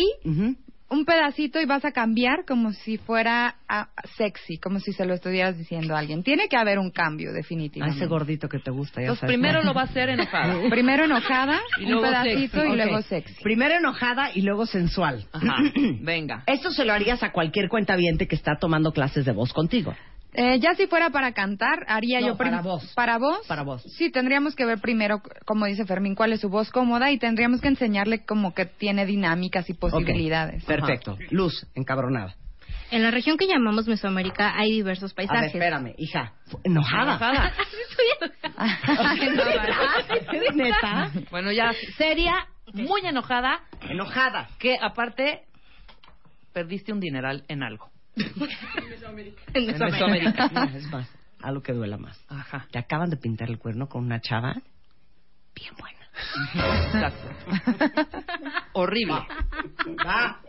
[0.88, 5.14] un pedacito y vas a cambiar como si fuera ah, sexy, como si se lo
[5.14, 6.22] estuvieras diciendo a alguien.
[6.22, 7.98] Tiene que haber un cambio, A definitivamente.
[7.98, 9.26] ese gordito que te gusta, ya sabes.
[9.34, 10.54] primero lo va a hacer enojada.
[10.70, 12.72] Primero enojada, Y un luego pedacito sexy.
[12.72, 13.42] y luego sexy.
[13.42, 15.26] Primero enojada y luego sensual.
[15.32, 15.56] Ajá.
[16.02, 16.44] Venga.
[16.46, 19.92] Esto se lo harías a cualquier cuentaviente que está tomando clases de voz contigo.
[20.38, 22.92] Eh, ya si fuera para cantar, haría No, yo para voz.
[22.94, 23.46] ¿Para voz?
[23.46, 23.82] Para voz.
[23.96, 27.62] Sí, tendríamos que ver primero, como dice Fermín, cuál es su voz cómoda y tendríamos
[27.62, 30.62] que enseñarle como que tiene dinámicas y posibilidades.
[30.66, 31.16] Perfecto.
[31.30, 32.34] Luz, encabronada.
[32.90, 35.54] En la región que llamamos Mesoamérica hay diversos A ver, paisajes.
[35.54, 36.34] espérame, hija.
[36.64, 37.14] Enojada.
[37.16, 37.52] Enojada.
[40.32, 41.10] ¿Es neta?
[41.30, 44.48] Bueno, ya, seria, muy enojada, Enojada.
[44.58, 45.42] que aparte
[46.52, 47.88] perdiste un dineral en algo.
[48.16, 48.24] En
[49.54, 50.48] En Mesoamérica.
[50.52, 51.08] No, es más,
[51.40, 52.18] algo que duela más.
[52.28, 52.66] Ajá.
[52.70, 54.54] Te acaban de pintar el cuerno con una chava
[55.54, 55.96] bien buena.
[56.86, 57.28] Exacto.
[58.72, 59.14] Horrible.
[60.06, 60.40] Va.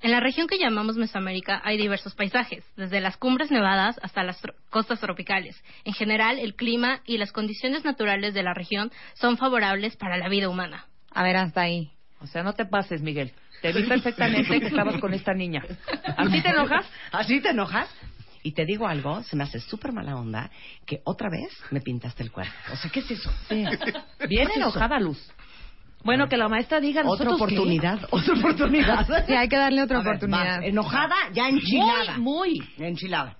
[0.00, 4.42] En la región que llamamos Mesoamérica hay diversos paisajes, desde las cumbres nevadas hasta las
[4.42, 5.56] tro- costas tropicales.
[5.84, 10.28] En general, el clima y las condiciones naturales de la región son favorables para la
[10.28, 10.86] vida humana.
[11.10, 11.90] A ver, hasta ahí.
[12.20, 13.32] O sea, no te pases, Miguel.
[13.64, 15.62] Te vi perfectamente que estabas con esta niña.
[16.18, 16.84] ¿Así te enojas?
[17.12, 17.88] ¿Así te enojas?
[18.42, 20.50] Y te digo algo, se me hace súper mala onda
[20.84, 22.52] que otra vez me pintaste el cuerno.
[22.70, 23.30] O sea, ¿qué es eso?
[23.48, 23.66] Bien
[24.28, 24.56] ¿Qué es eso?
[24.58, 25.18] enojada, Luz.
[26.02, 27.54] Bueno, que la maestra diga Otra ¿nosotros qué?
[27.56, 29.24] oportunidad, otra oportunidad.
[29.26, 30.60] Sí, hay que darle otra A ver, oportunidad.
[30.60, 30.66] va.
[30.66, 32.18] Enojada, ya enchilada.
[32.18, 32.86] Muy, muy.
[32.86, 33.38] Enchilada.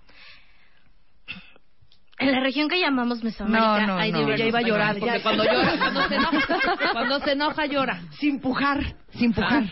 [2.18, 4.34] En la región que llamamos Mesoamérica No, no, hay no.
[4.34, 6.38] Ya iba a llorar, porque cuando llora, cuando se enoja,
[6.92, 8.00] cuando se enoja llora.
[8.18, 9.64] Sin pujar, sin pujar.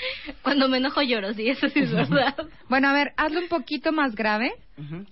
[0.42, 2.34] Cuando me enojo lloro, sí, eso sí es verdad.
[2.68, 4.52] Bueno, a ver, hazlo un poquito más grave.
[4.76, 5.06] Ujú.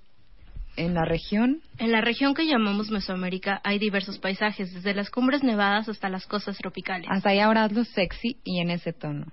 [0.76, 1.62] En la región.
[1.78, 6.26] En la región que llamamos Mesoamérica hay diversos paisajes, desde las cumbres nevadas hasta las
[6.26, 7.08] costas tropicales.
[7.10, 9.26] Hasta ahí ahora hazlo sexy y en ese tono.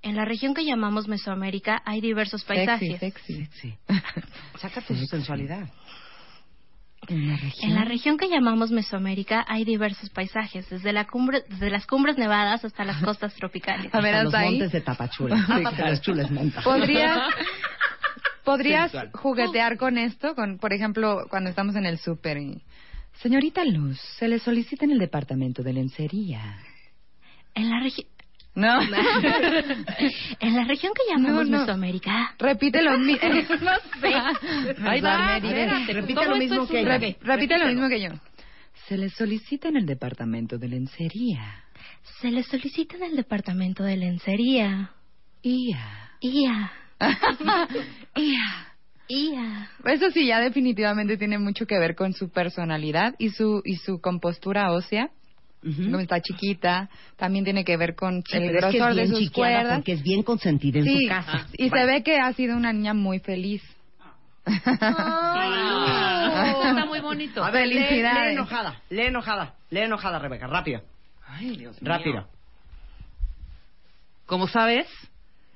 [0.00, 2.98] En la región que llamamos Mesoamérica hay diversos paisajes.
[2.98, 3.74] Sexy, Sí.
[4.58, 5.68] Sácate su sensualidad.
[7.08, 7.70] En la región.
[7.70, 12.16] En la región que llamamos Mesoamérica hay diversos paisajes, desde, la cumbre, desde las cumbres
[12.16, 13.92] nevadas hasta las costas tropicales.
[13.92, 14.50] A ver, Hasta los ahí.
[14.50, 16.00] montes de Tapachula.
[16.00, 16.62] Chules menta.
[16.62, 17.20] ¿Podrías,
[18.44, 20.34] podrías juguetear con esto?
[20.36, 22.62] Con, por ejemplo, cuando estamos en el súper y...
[23.20, 26.56] Señorita Luz, se le solicita en el departamento de lencería.
[27.54, 28.06] En la región...
[28.54, 28.82] No.
[30.40, 31.60] en la región que llamamos No, no.
[31.60, 32.34] Mesoamérica...
[32.38, 33.28] Repite lo mismo.
[33.28, 34.14] no sé.
[34.86, 38.10] Ahí va, espérate, Repite lo mismo que repite lo mismo que yo.
[38.88, 41.64] Se le solicita en el departamento de lencería.
[42.20, 44.90] Se le solicita en el departamento de lencería.
[45.42, 46.10] Ia.
[46.20, 46.72] Ia.
[48.16, 48.74] Ia.
[49.08, 49.70] Ia.
[49.84, 54.00] Eso sí, ya definitivamente tiene mucho que ver con su personalidad y su y su
[54.00, 55.10] compostura ósea.
[55.62, 58.94] Como está chiquita, también tiene que ver con Sí, el pero es que es grosor
[58.96, 59.74] de sus cuerdas.
[59.76, 61.46] porque es bien consentida en Sí, su casa.
[61.56, 63.62] y se ve que ha sido una niña muy feliz.
[64.44, 64.44] Ah,
[66.68, 67.44] Está muy bonito.
[67.44, 68.26] A ver, lee, Felicidades.
[68.26, 70.82] lee enojada, lee enojada, lee enojada, Rebeca, rápido,
[71.28, 71.88] Ay, Dios mío.
[71.92, 72.26] rápido.
[74.26, 74.88] Como sabes,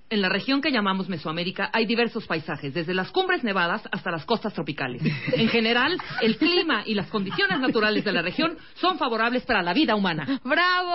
[0.09, 4.25] En la región que llamamos Mesoamérica hay diversos paisajes, desde las cumbres nevadas hasta las
[4.25, 5.03] costas tropicales.
[5.33, 9.73] En general, el clima y las condiciones naturales de la región son favorables para la
[9.73, 10.41] vida humana.
[10.45, 10.93] ¡Bravo!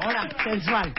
[0.00, 0.94] Ahora, sensual.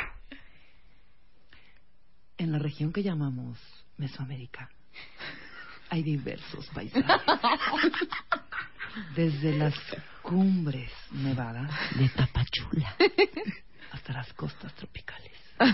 [2.39, 3.59] En la región que llamamos
[3.97, 4.69] Mesoamérica
[5.89, 7.05] hay diversos paisajes.
[9.15, 9.75] Desde las
[10.23, 12.95] cumbres nevadas de Tapachula
[13.91, 15.36] hasta las costas tropicales.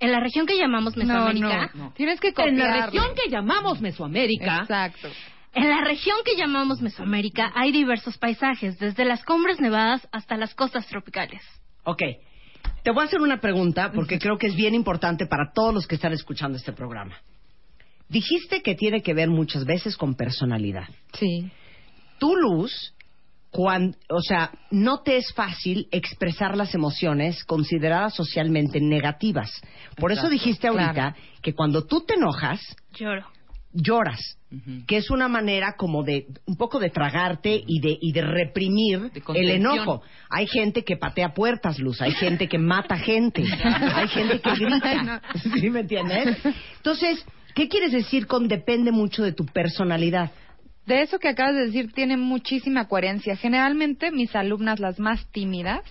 [0.00, 1.70] En la región que llamamos Mesoamérica.
[1.74, 1.92] No, no.
[1.92, 2.58] Tienes que En copiarle.
[2.58, 5.08] la región que llamamos Mesoamérica Exacto.
[5.52, 10.54] En la región que llamamos Mesoamérica hay diversos paisajes, desde las cumbres nevadas hasta las
[10.54, 11.42] costas tropicales.
[11.84, 12.02] Ok.
[12.82, 15.86] Te voy a hacer una pregunta porque creo que es bien importante para todos los
[15.86, 17.16] que están escuchando este programa.
[18.08, 20.88] Dijiste que tiene que ver muchas veces con personalidad.
[21.12, 21.50] Sí.
[22.18, 22.94] Tu luz,
[23.50, 29.50] cuan- o sea, no te es fácil expresar las emociones consideradas socialmente negativas.
[29.96, 31.16] Por eso dijiste ahorita claro.
[31.42, 32.60] que cuando tú te enojas,
[32.94, 33.26] Lloro.
[33.72, 34.20] lloras,
[34.86, 39.10] que es una manera como de un poco de tragarte y de y de reprimir
[39.34, 40.02] el enojo.
[40.28, 45.22] Hay gente que patea puertas, Luz, hay gente que mata gente, hay gente que grita.
[45.60, 46.38] ¿Sí me entiendes?
[46.76, 47.24] Entonces,
[47.54, 50.30] ¿qué quieres decir con depende mucho de tu personalidad?
[50.90, 53.36] De eso que acabas de decir tiene muchísima coherencia.
[53.36, 55.82] Generalmente mis alumnas, las más tímidas,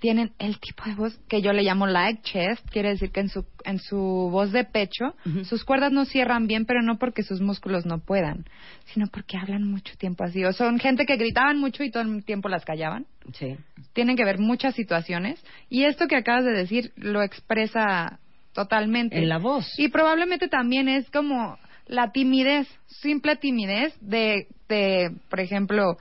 [0.00, 3.28] tienen el tipo de voz que yo le llamo light chest, quiere decir que en
[3.28, 3.96] su, en su
[4.32, 5.14] voz de pecho
[5.44, 8.44] sus cuerdas no cierran bien, pero no porque sus músculos no puedan,
[8.86, 10.44] sino porque hablan mucho tiempo así.
[10.44, 13.06] O son gente que gritaban mucho y todo el tiempo las callaban.
[13.34, 13.56] Sí.
[13.92, 15.40] Tienen que ver muchas situaciones.
[15.70, 18.18] Y esto que acabas de decir lo expresa
[18.52, 19.16] totalmente.
[19.16, 19.78] En la voz.
[19.78, 21.56] Y probablemente también es como
[21.86, 25.96] la timidez, simple timidez de, de por ejemplo,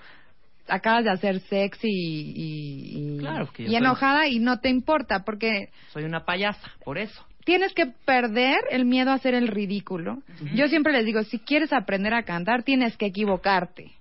[0.67, 4.59] acabas de hacer sexy y, y, y- Claro que yo y soy- enojada y no
[4.59, 7.25] te importa porque Soy una payasa, por eso.
[7.45, 10.19] tienes que perder el miedo a hacer el ridículo.
[10.55, 13.91] Yo siempre les digo, si quieres aprender a cantar, tienes que equivocarte,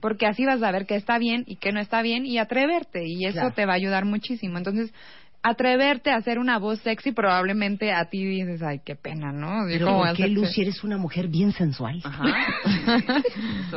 [0.00, 3.02] porque así vas a ver qué está bien y qué no está bien y atreverte,
[3.04, 3.54] y eso Claro.
[3.54, 4.58] te va a ayudar muchísimo.
[4.58, 4.92] Entonces,
[5.42, 9.64] atreverte a hacer una voz sexy, probablemente a ti dices, ay, qué pena, ¿no?
[9.66, 12.02] Pero ¿Cómo ¿por qué, si eres una mujer bien sensual?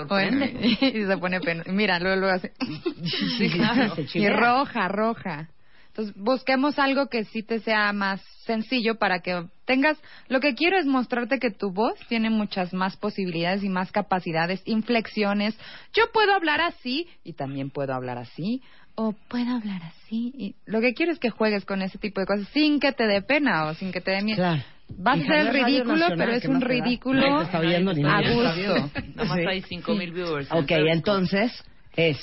[0.07, 1.63] Bueno, y se pone pena.
[1.67, 2.51] Mira, luego lo hace.
[3.37, 5.49] Se y roja, roja.
[5.87, 9.97] Entonces, busquemos algo que sí te sea más sencillo para que tengas...
[10.27, 14.61] Lo que quiero es mostrarte que tu voz tiene muchas más posibilidades y más capacidades,
[14.65, 15.57] inflexiones.
[15.93, 18.61] Yo puedo hablar así y también puedo hablar así.
[18.95, 20.33] O puedo hablar así.
[20.37, 23.05] Y lo que quiero es que juegues con ese tipo de cosas sin que te
[23.07, 24.37] dé pena o sin que te dé miedo.
[24.37, 24.63] Claro.
[24.97, 28.55] Vas a Radio ridículo, Nacional, pero es ¿qué un ridículo está oyendo ni a gusto.
[28.55, 28.91] viendo.
[29.15, 30.51] Nada más hay 5000 viewers.
[30.51, 31.51] Ok, entonces
[31.95, 32.17] es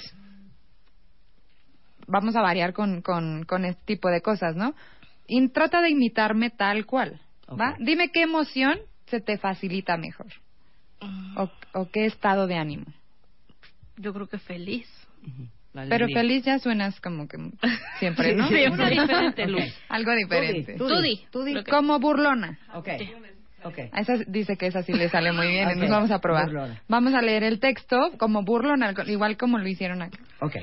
[2.06, 4.74] vamos a variar con, con, con este tipo de cosas, ¿no?
[5.26, 7.74] Y trata de imitarme tal cual, ¿va?
[7.78, 10.26] Dime qué emoción se te facilita mejor.
[11.36, 12.86] O, o qué estado de ánimo.
[13.96, 14.86] Yo creo que feliz.
[15.72, 17.38] Pero feliz ya suenas como que
[17.98, 18.48] siempre, ¿no?
[18.48, 19.64] Sí, Una diferente luz.
[19.88, 20.74] Algo diferente.
[20.76, 21.64] Tú di, tú di.
[21.64, 22.58] Como burlona.
[22.74, 22.88] Ok.
[23.64, 23.78] Ok.
[23.92, 26.46] A esa dice que esa sí le sale muy bien, entonces vamos a probar.
[26.46, 26.82] Burlona.
[26.88, 30.18] Vamos a leer el texto como burlona, igual como lo hicieron acá.
[30.40, 30.56] Ok.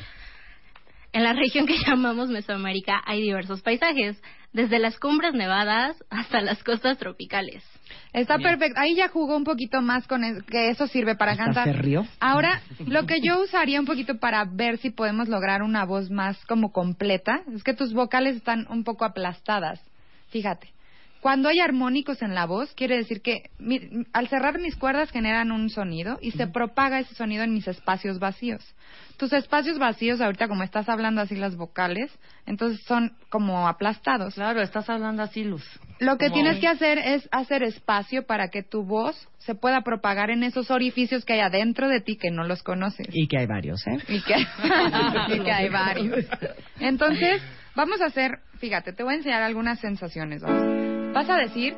[1.12, 4.22] En la región que llamamos Mesoamérica hay diversos paisajes,
[4.54, 7.64] desde las cumbres nevadas hasta las costas tropicales.
[8.12, 8.80] Está perfecto.
[8.80, 11.64] Ahí ya jugó un poquito más con es- que eso sirve para Hasta cantar.
[11.66, 12.06] se rió.
[12.20, 16.44] Ahora, lo que yo usaría un poquito para ver si podemos lograr una voz más
[16.46, 19.80] como completa, es que tus vocales están un poco aplastadas.
[20.30, 20.70] Fíjate.
[21.22, 25.52] Cuando hay armónicos en la voz, quiere decir que mi- al cerrar mis cuerdas generan
[25.52, 28.64] un sonido y se propaga ese sonido en mis espacios vacíos.
[29.18, 32.10] Tus espacios vacíos, ahorita como estás hablando así las vocales,
[32.46, 34.36] entonces son como aplastados.
[34.36, 35.64] Claro, estás hablando así, Luz.
[36.00, 40.30] Lo que tienes que hacer es hacer espacio para que tu voz se pueda propagar
[40.30, 43.08] en esos orificios que hay adentro de ti que no los conoces.
[43.12, 43.98] Y que hay varios, ¿eh?
[44.08, 44.36] Y que,
[45.36, 46.26] y que hay varios.
[46.80, 47.42] Entonces,
[47.76, 50.42] vamos a hacer, fíjate, te voy a enseñar algunas sensaciones.
[50.42, 50.99] Vamos.
[51.14, 51.76] Vas a decir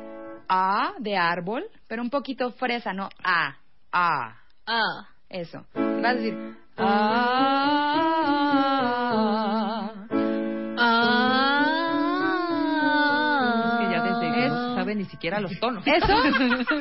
[0.48, 3.56] A de árbol, pero un poquito fresa, no A.
[3.90, 4.36] A.
[4.66, 5.08] Ah.
[5.28, 5.64] Eso.
[5.74, 6.36] Vas a decir
[6.76, 8.12] A.
[14.94, 15.86] Ni siquiera los tonos.
[15.86, 16.06] Eso,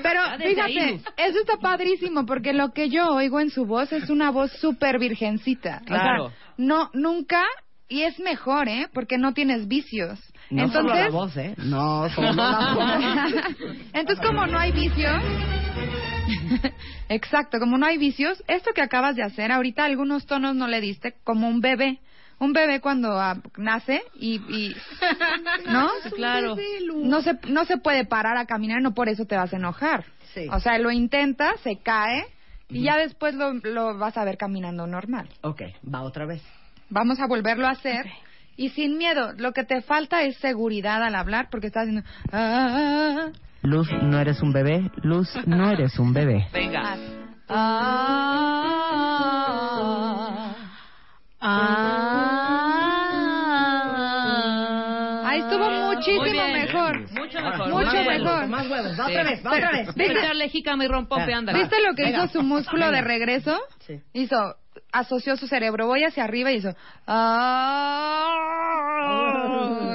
[0.04, 4.32] pero fíjate, eso está padrísimo porque lo que yo oigo en su voz es una
[4.32, 5.80] voz súper virgencita.
[5.84, 6.32] O sea, Claro.
[6.58, 7.42] no, nunca,
[7.88, 8.88] y es mejor, ¿eh?
[8.94, 10.20] Porque no tienes vicios.
[10.52, 11.56] No Entonces, solo la voz, ¿eh?
[11.58, 13.46] No, solo la voz.
[13.94, 15.22] Entonces, como no hay vicios,
[17.10, 20.82] exacto, como no hay vicios, esto que acabas de hacer, ahorita algunos tonos no le
[20.82, 22.00] diste, como un bebé.
[22.40, 24.76] un bebé cuando ah, nace y, y
[25.70, 26.56] no Claro.
[26.96, 30.06] no se no se puede parar a caminar no por eso te vas a enojar
[30.34, 30.48] Sí.
[30.52, 32.26] o sea lo intenta se cae
[32.70, 35.62] y ya después lo, lo vas a ver caminando normal Ok,
[35.94, 36.42] va otra vez.
[36.90, 38.06] vamos a volverlo a hacer
[38.58, 43.30] y sin miedo lo que te falta es seguridad al hablar porque estás haciendo ah,
[43.64, 44.90] Luz, no eres un bebé.
[45.04, 46.48] Luz, no eres un bebé.
[46.54, 46.98] Venga.
[55.26, 57.00] Ahí estuvo muchísimo mejor.
[57.12, 57.70] Mucho mejor.
[57.70, 58.48] Mucho Más huevos, mejor.
[58.48, 59.12] Más huevos, va Sí.
[59.12, 59.96] otra vez, va otra vez.
[59.96, 63.60] ¿Viste lo que hizo su músculo de regreso?
[63.80, 64.02] Sí.
[64.14, 64.56] Hizo,
[64.92, 66.76] asoció su cerebro, voy hacia arriba y hizo.
[67.08, 68.38] Ah",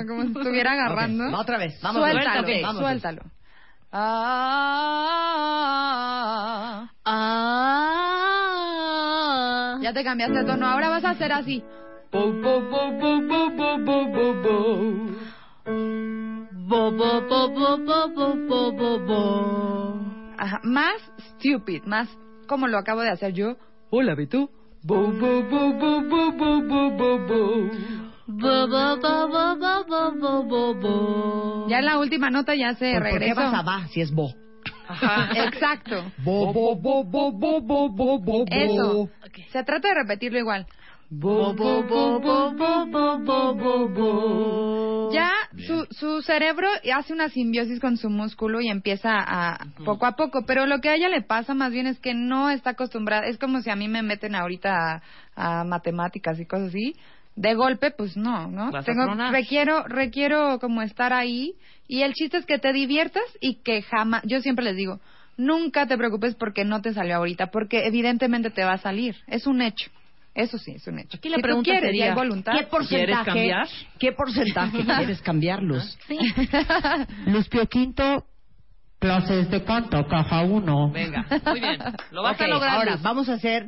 [0.06, 1.24] como si estuviera agarrando.
[1.24, 1.36] Okay.
[1.36, 2.62] Otra vez, vamos suéltalo, okay.
[2.62, 3.22] vamos suéltalo.
[3.92, 4.86] Ah,
[7.04, 7.38] ah,
[9.80, 11.62] ya te cambiaste de tono, ahora vas a hacer así.
[20.62, 22.08] Más stupid, más
[22.46, 23.56] como lo acabo de hacer yo.
[23.90, 24.50] Hola, ¿y?
[24.86, 27.40] Bo, bo, bo, bo, bo, bo, bo, bo, bo.
[28.28, 31.66] Bo, bo, bo, bo, bo, bo, bo, bo, bo.
[31.68, 34.12] Ya en la última nota ya se ¿Por, por qué vas a va si es
[34.12, 34.32] bo?
[34.88, 36.12] Ajá, exacto.
[36.18, 39.10] Bo, bo, bo, bo, bo, bo, bo, bo, Eso.
[39.50, 40.68] Se trata de repetirlo igual.
[45.12, 45.30] Ya
[45.66, 50.44] su, su, cerebro hace una simbiosis con su músculo y empieza a poco a poco,
[50.46, 53.38] pero lo que a ella le pasa más bien es que no está acostumbrada, es
[53.38, 55.02] como si a mí me meten ahorita
[55.36, 56.94] a, a matemáticas y cosas así,
[57.36, 58.70] de golpe pues no, ¿no?
[58.82, 61.54] Tengo, requiero requiero como estar ahí
[61.86, 65.00] y el chiste es que te diviertas y que jamás, yo siempre les digo,
[65.36, 69.46] nunca te preocupes porque no te salió ahorita, porque evidentemente te va a salir, es
[69.46, 69.90] un hecho.
[70.36, 71.16] Eso sí, es un hecho.
[71.16, 72.52] Aquí la si pregunta quieres sería, hay voluntad.
[72.58, 73.24] ¿Qué porcentaje?
[73.24, 73.68] cambiar?
[73.98, 75.98] ¿Qué porcentaje quieres cambiar, Luz?
[77.26, 78.24] Luz Pio Quinto,
[78.98, 80.90] clases de canto, caja uno.
[80.92, 81.78] Venga, muy bien.
[82.10, 82.76] Lo vas Ok, a lograr.
[82.76, 83.02] Ahora, Luz.
[83.02, 83.66] vamos a hacer...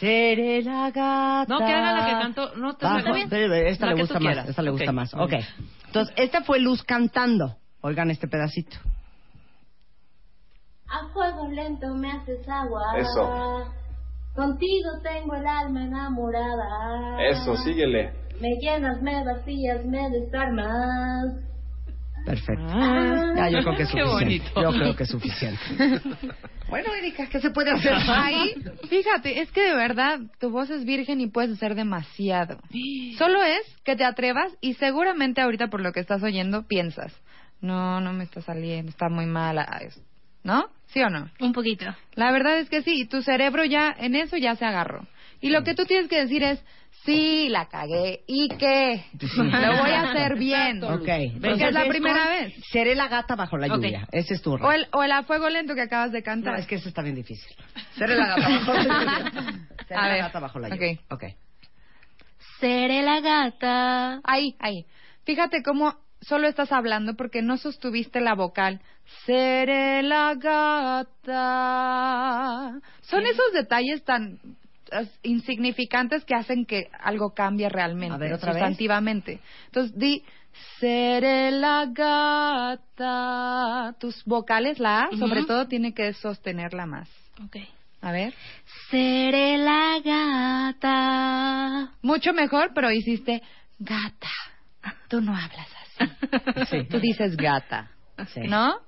[0.00, 1.46] Seré la gata.
[1.48, 2.54] No, que haga la que cantó.
[2.56, 3.28] No te Bajo- bien.
[3.66, 4.22] Esta La le gusta más.
[4.22, 4.48] quieras.
[4.48, 5.14] Esta le gusta Ok, más.
[5.14, 5.32] Ok.
[5.86, 7.56] Entonces, esta fue Luz cantando.
[7.80, 8.76] Oigan este pedacito.
[10.88, 12.96] A fuego lento me haces agua.
[12.96, 13.74] Eso.
[14.38, 17.20] Contigo tengo el alma enamorada.
[17.28, 18.12] Eso, síguele.
[18.40, 21.34] Me llenas, me vacías, me desarmas.
[22.24, 22.64] Perfecto.
[22.68, 24.50] Ah, ya, yo creo que es qué suficiente.
[24.54, 24.62] bonito.
[24.62, 25.60] Yo creo que es suficiente.
[26.68, 27.94] bueno, Erika, ¿qué se puede hacer?
[28.06, 28.54] Ahí,
[28.88, 32.60] fíjate, es que de verdad tu voz es virgen y puedes hacer demasiado.
[33.18, 37.12] Solo es que te atrevas y seguramente ahorita por lo que estás oyendo piensas,
[37.60, 39.68] no, no me está saliendo, está muy mala,
[40.44, 40.66] ¿no?
[40.88, 41.30] ¿Sí o no?
[41.40, 41.84] Un poquito.
[42.14, 45.06] La verdad es que sí, y tu cerebro ya en eso ya se agarró.
[45.40, 46.64] Y lo que tú tienes que decir es,
[47.04, 49.04] sí, la cagué, ¿y qué?
[49.36, 50.82] Lo voy a hacer bien.
[50.82, 50.90] Ok.
[50.98, 52.54] Porque entonces es la primera con vez.
[52.72, 54.08] Seré la gata bajo la lluvia.
[54.10, 56.58] Ese es tu O el, o el a fuego lento que acabas de No, cantar.
[56.58, 57.54] es que eso está bien difícil.
[57.96, 59.32] Seré la gata bajo la lluvia.
[59.88, 60.22] Seré A la ver.
[60.22, 60.74] gata bajo la Ok.
[60.74, 60.98] lluvia.
[61.10, 61.24] Ok.
[62.60, 64.20] Seré la gata.
[64.24, 64.84] Ahí, ahí.
[65.24, 68.80] Fíjate cómo solo estás hablando porque no sostuviste la vocal.
[69.24, 70.34] Seré la
[71.28, 72.80] gata.
[73.02, 74.38] Son esos detalles tan
[75.22, 78.60] insignificantes que hacen que algo cambie realmente, A ver, ¿otra vez?
[78.62, 79.40] sustantivamente.
[79.66, 80.24] Entonces di,
[80.80, 83.94] seré la gata.
[83.98, 87.08] Tus vocales, la A, sobre todo, tiene que sostenerla más.
[87.44, 87.56] Ok.
[88.00, 88.32] A ver.
[88.90, 91.92] Seré la gata.
[92.02, 93.42] Mucho mejor, pero hiciste
[93.78, 94.30] gata.
[95.08, 95.68] Tú no hablas
[96.56, 96.84] así.
[96.84, 97.90] Tú dices gata.
[98.34, 98.40] Sí.
[98.40, 98.78] ¿No?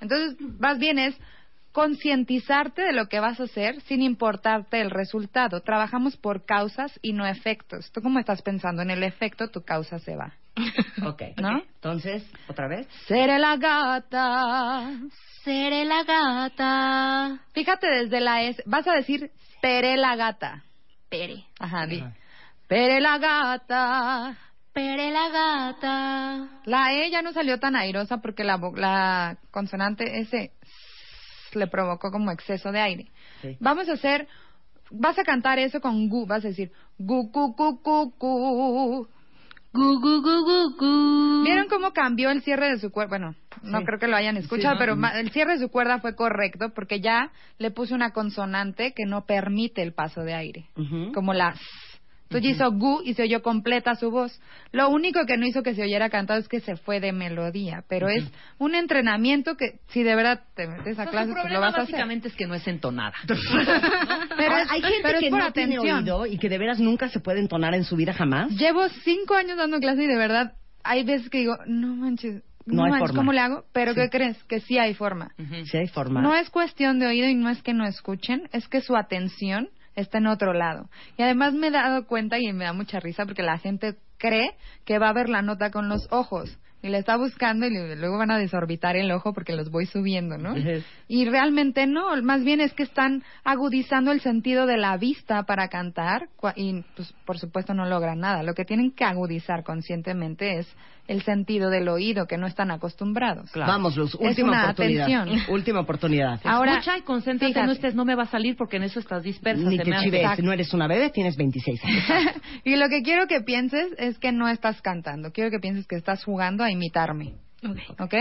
[0.00, 1.18] Entonces, más bien es
[1.72, 5.60] concientizarte de lo que vas a hacer sin importarte el resultado.
[5.60, 7.92] Trabajamos por causas y no efectos.
[7.92, 10.34] Tú como estás pensando en el efecto, tu causa se va.
[11.04, 11.22] Ok.
[11.36, 11.58] ¿No?
[11.58, 12.88] Entonces, ¿otra vez?
[13.06, 14.90] Seré la gata.
[15.44, 17.40] Seré la gata.
[17.52, 18.62] Fíjate desde la S.
[18.66, 19.30] Vas a decir
[19.60, 20.64] Pere la gata.
[21.08, 21.44] Pere.
[21.58, 22.02] Ajá, di.
[22.66, 24.36] Pere la gata.
[24.72, 26.48] Pere la gata.
[26.64, 30.52] La E ya no salió tan airosa porque la, vo- la consonante S
[31.54, 33.06] le provocó como exceso de aire.
[33.42, 33.56] Sí.
[33.58, 34.28] Vamos a hacer,
[34.90, 39.08] vas a cantar eso con gu, vas a decir gu, gu, gu, gu, gu.
[39.72, 41.42] Gu, gu, gu, gu, gu.
[41.44, 43.08] ¿Vieron cómo cambió el cierre de su cuerda?
[43.10, 43.84] Bueno, no Sí.
[43.84, 44.78] creo que lo hayan escuchado, Sí.
[44.80, 49.04] pero el cierre de su cuerda fue correcto porque ya le puse una consonante que
[49.06, 50.66] no permite el paso de aire,
[51.14, 51.60] como la S.
[52.30, 54.40] Entonces hizo gu y se oyó completa su voz.
[54.70, 57.82] Lo único que no hizo que se oyera cantado es que se fue de melodía,
[57.88, 58.22] pero es
[58.58, 61.78] un entrenamiento que si de verdad te metes a Su clases pues lo vas a
[61.78, 61.92] hacer.
[61.92, 63.14] básicamente es que no es entonada.
[64.36, 65.98] Pero es- hay gente pero es que por no tiene atención.
[65.98, 68.50] oído y que de veras nunca se puede entonar en su vida jamás.
[68.52, 70.52] Llevo cinco años dando clase y de verdad
[70.84, 73.20] hay veces que digo, no manches, No no, hay manches, forma.
[73.20, 73.64] ¿cómo le hago?
[73.72, 74.00] Pero Sí.
[74.02, 74.42] ¿qué crees?
[74.44, 75.32] Que sí hay forma.
[75.64, 76.22] Sí hay forma.
[76.22, 79.68] No es cuestión de oído y no es que no escuchen, es que su atención
[79.96, 80.88] está en otro lado.
[81.16, 84.50] Y además me he dado cuenta y me da mucha risa porque la gente cree
[84.84, 86.58] que va a ver la nota con los ojos.
[86.82, 89.84] Y la está buscando y le- luego van a desorbitar el ojo porque los voy
[89.84, 90.54] subiendo, ¿no?
[91.08, 95.68] Y realmente no, más bien es que están agudizando el sentido de la vista para
[95.68, 98.42] cantar y pues por supuesto no logran nada.
[98.42, 100.74] Lo que tienen que agudizar conscientemente es
[101.10, 103.50] el sentido del oído que no están acostumbrados.
[103.54, 105.04] Vamos, Luz, Es última una oportunidad.
[105.10, 105.40] atención.
[105.54, 106.40] Última oportunidad.
[106.44, 107.66] Ahora, Escucha y concéntrate, fíjate.
[107.66, 109.68] no estés, no me va a salir porque en eso estás dispersa.
[109.68, 112.04] Ni te chives, no eres una bebé, tienes 26 años.
[112.64, 115.32] y lo que quiero que pienses es que no estás cantando.
[115.32, 117.34] Quiero que pienses que estás jugando a imitarme.
[117.98, 118.14] ¿Ok?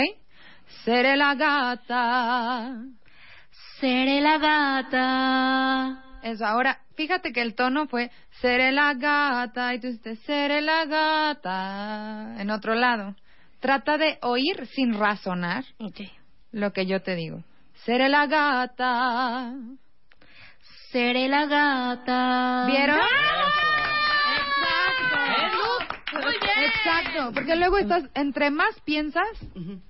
[0.83, 2.73] Seré la gata.
[3.79, 6.03] Seré la gata.
[6.23, 8.11] Eso, ahora, fíjate que el tono fue
[8.41, 13.15] seré la gata y tú dices seré la gata en otro lado.
[13.59, 15.65] Trata de oír sin razonar
[16.51, 17.43] lo que yo te digo.
[17.85, 19.53] Seré la gata.
[20.91, 22.65] Seré la gata.
[22.67, 22.99] ¿Vieron?
[26.11, 26.71] Muy bien.
[26.71, 29.27] Exacto, porque luego estás, entre más piensas,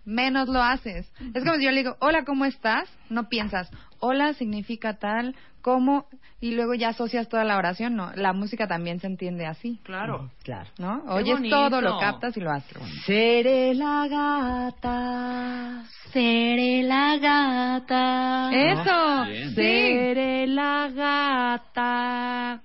[0.06, 1.12] menos lo haces.
[1.34, 2.90] Es como si yo le digo, hola, ¿cómo estás?
[3.10, 6.06] No piensas, hola significa tal, ¿cómo?
[6.42, 8.12] Y luego ya asocias toda la oración, no.
[8.16, 10.30] La música también se entiende así, Claro.
[10.44, 10.70] Claro.
[10.78, 11.04] ¿no?
[11.04, 11.56] Qué Oyes bonito.
[11.56, 12.78] todo, lo captas y lo haces.
[13.06, 15.84] Seré la gata.
[16.14, 18.50] Seré la gata.
[18.54, 19.54] Eso, sí.
[19.56, 22.62] Seré la gata.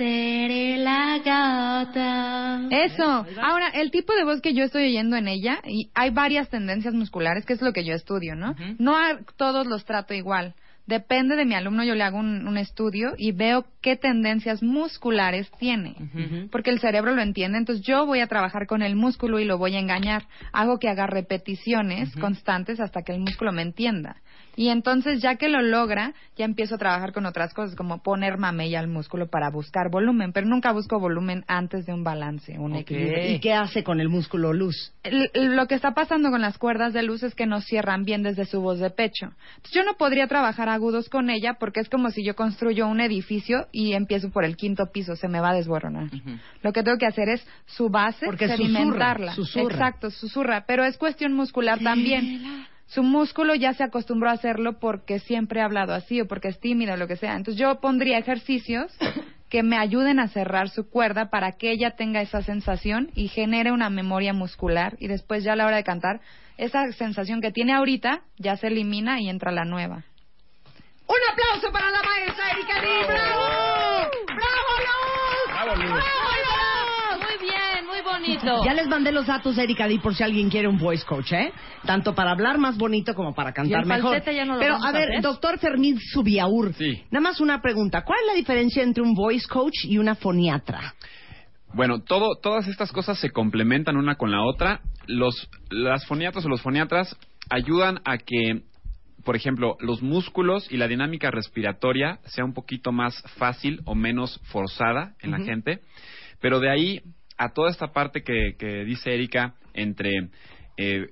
[0.00, 2.62] Seré la gata.
[2.70, 3.26] Eso.
[3.38, 6.94] Ahora, el tipo de voz que yo estoy oyendo en ella, y hay varias tendencias
[6.94, 8.54] musculares, que es lo que yo estudio, ¿no?
[8.78, 10.54] No a todos los trato igual.
[10.90, 15.48] Depende de mi alumno, yo le hago un, un estudio y veo qué tendencias musculares
[15.60, 15.94] tiene.
[16.50, 19.56] Porque el cerebro lo entiende, entonces yo voy a trabajar con el músculo y lo
[19.56, 20.24] voy a engañar.
[20.52, 24.16] Hago que haga repeticiones constantes hasta que el músculo me entienda.
[24.56, 28.36] Y entonces, ya que lo logra, ya empiezo a trabajar con otras cosas, como poner
[28.36, 32.74] mamella al músculo para buscar volumen, pero nunca busco volumen antes de un balance, un
[32.74, 33.30] equilibrio.
[33.36, 34.92] ¿Y qué hace con el músculo luz?
[35.04, 38.22] L- lo que está pasando con las cuerdas de luz es que no cierran bien
[38.22, 39.26] desde su voz de pecho.
[39.56, 43.00] Entonces, yo no podría trabajar agudos con ella porque es como si yo construyo un
[43.00, 46.08] edificio y empiezo por el quinto piso, se me va a desboronar.
[46.62, 49.34] Lo que tengo que hacer es su base, Porque sedimentarla.
[49.34, 49.74] susurra, susurra.
[49.74, 52.66] Exacto, susurra, pero es cuestión muscular también.
[52.86, 56.58] Su músculo ya se acostumbró a hacerlo porque siempre ha hablado así o porque es
[56.58, 57.36] tímido o lo que sea.
[57.36, 58.90] Entonces yo pondría ejercicios
[59.50, 63.70] que me ayuden a cerrar su cuerda para que ella tenga esa sensación y genere
[63.70, 66.20] una memoria muscular y después ya a la hora de cantar
[66.56, 70.04] esa sensación que tiene ahorita ya se elimina y entra la nueva.
[71.10, 73.06] ¡Un aplauso para la maestra Erika Di!
[73.08, 74.10] ¡Bravo!
[74.26, 75.48] ¡Bravo, Luz!
[75.48, 76.04] Bravo, Luz.
[77.20, 78.64] Muy bien, muy bonito.
[78.64, 81.52] Ya les mandé los datos, Erika Di, por si alguien quiere un voice coach, ¿eh?
[81.84, 84.12] Tanto para hablar más bonito como para cantar el mejor.
[84.12, 87.02] falsete ya no lo Pero, a ver, doctor Fermín Subiaur, Sí.
[87.10, 88.04] nada más una pregunta.
[88.04, 90.94] ¿Cuál es la diferencia entre un voice coach y una foniatra?
[91.74, 94.80] Bueno, todo, todas estas cosas se complementan una con la otra.
[95.06, 97.16] Los, las foniatras o los foniatras
[97.48, 98.62] ayudan a que,
[99.24, 104.40] por ejemplo, los músculos y la dinámica respiratoria sea un poquito más fácil o menos
[104.44, 105.80] forzada en la gente.
[106.40, 107.02] Pero de ahí
[107.36, 110.28] a toda esta parte que, que dice Erika entre
[110.76, 111.06] eh,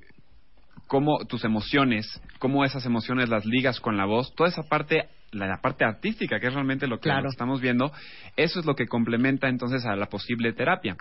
[0.87, 2.07] cómo tus emociones,
[2.39, 6.41] cómo esas emociones las ligas con la voz, toda esa parte, la, la parte artística,
[6.41, 7.29] que es realmente lo que Claro.
[7.29, 7.93] estamos viendo,
[8.37, 10.97] eso es lo que complementa entonces a la posible terapia.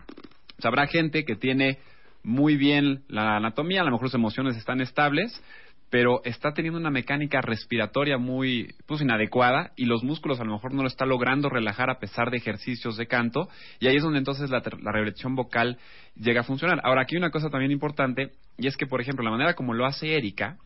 [0.58, 1.80] O sea, habrá gente que tiene
[2.24, 5.42] muy bien la anatomía, a lo mejor sus emociones están estables,
[5.90, 10.74] pero está teniendo una mecánica respiratoria muy pues inadecuada y los músculos a lo mejor
[10.74, 13.48] no lo está logrando relajar a pesar de ejercicios de canto
[13.80, 15.78] y ahí es donde entonces la, la rehabilitación vocal
[16.16, 16.82] llega a funcionar.
[16.84, 19.74] Ahora aquí hay una cosa también importante y es que por ejemplo la manera como
[19.74, 20.58] lo hace Erika,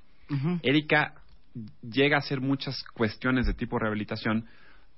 [0.63, 1.15] Erika
[1.81, 4.45] llega a hacer muchas cuestiones de tipo rehabilitación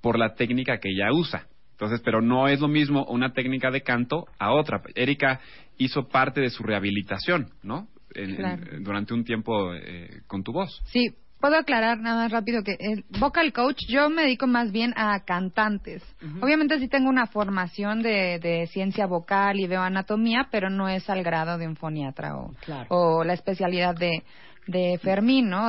[0.00, 1.48] por la técnica que ella usa.
[1.72, 4.80] Entonces, pero no es lo mismo una técnica de canto a otra.
[4.94, 5.40] Erika
[5.76, 7.88] hizo parte de su rehabilitación, ¿no?
[8.14, 8.62] En- en- Claro.
[8.80, 10.82] durante un tiempo eh, con tu voz.
[10.92, 11.08] Sí,
[11.40, 15.20] puedo aclarar nada más rápido que el vocal coach yo me dedico más bien a
[15.24, 16.02] cantantes.
[16.40, 21.10] Obviamente sí tengo una formación de, de ciencia vocal y veo anatomía, pero no es
[21.10, 22.86] al grado de un foniatra o, Claro.
[22.88, 24.22] o la especialidad de,
[24.68, 25.68] de Fermín, ¿no?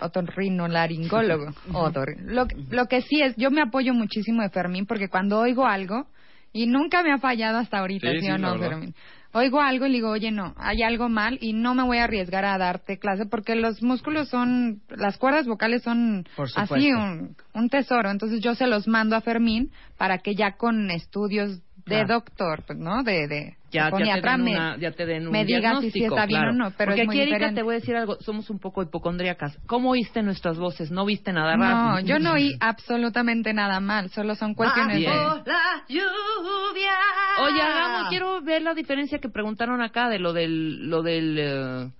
[0.00, 1.46] Otorrinolaringólogo.
[1.72, 5.38] Otorri- lo, que- lo que sí es, yo me apoyo muchísimo de Fermín porque cuando
[5.40, 6.06] oigo algo,
[6.52, 8.68] Y nunca me ha fallado hasta ahorita, Sí, ¿sí, sí, o no, verdad.
[8.70, 8.94] Fermín?
[9.36, 12.04] Oigo algo y le digo, oye, no, hay algo mal y no me voy a
[12.04, 17.68] arriesgar a darte clase porque los músculos son, las cuerdas vocales son así un, un
[17.68, 18.10] tesoro.
[18.10, 22.14] Entonces yo se los mando a Fermín para que ya con estudios de Claro.
[22.14, 23.02] doctor, pues, ¿no?
[23.04, 26.02] De, de Ya, ya, te den me- una- ya te den un me diga si
[26.04, 26.50] está bien claro.
[26.50, 27.60] o no, pero Porque es muy aquí, Erika, diferente.
[27.60, 28.16] te voy a decir algo.
[28.20, 29.56] Somos un poco hipocondríacas.
[29.66, 30.90] ¿Cómo oíste nuestras voces?
[30.90, 31.62] ¿No viste nada No,
[31.94, 32.00] raro?
[32.06, 35.06] yo no oí absolutamente nada mal, solo son cuestiones de...
[35.06, 36.92] la lluvia.
[37.42, 41.90] Oye, hagamos, quiero ver la diferencia que preguntaron acá de lo del, lo del eh,